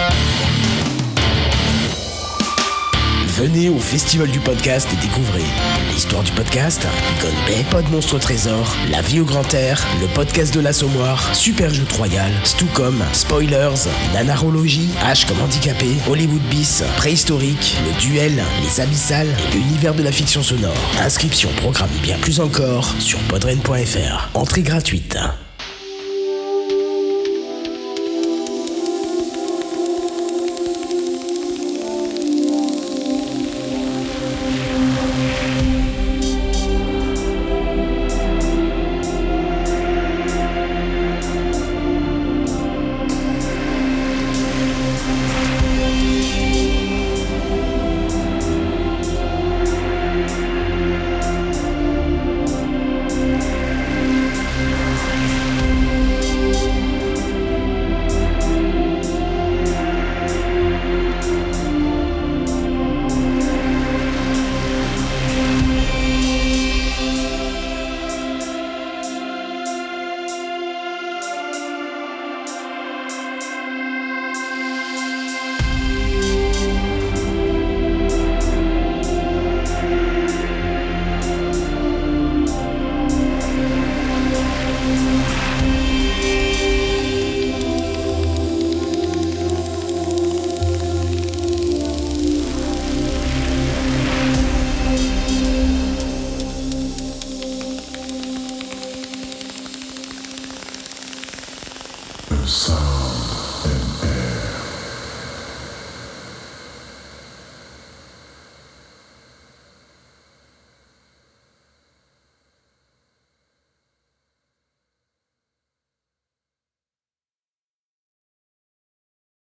[3.36, 5.44] Venez au Festival du podcast et découvrez
[5.90, 6.86] l'histoire du podcast,
[7.22, 11.84] Gonbay, Pod Monstre Trésor, La vie au grand air, le podcast de l'Assommoir, Super Jeu
[11.96, 19.56] Royal, Stucom, Spoilers, Nanarologie, H comme handicapé, Hollywood Bis, Préhistorique, Le Duel, Les Abyssales et
[19.56, 20.76] l'univers de la fiction sonore.
[21.00, 24.28] Inscription, programme bien plus encore sur podren.fr.
[24.34, 25.16] Entrée gratuite.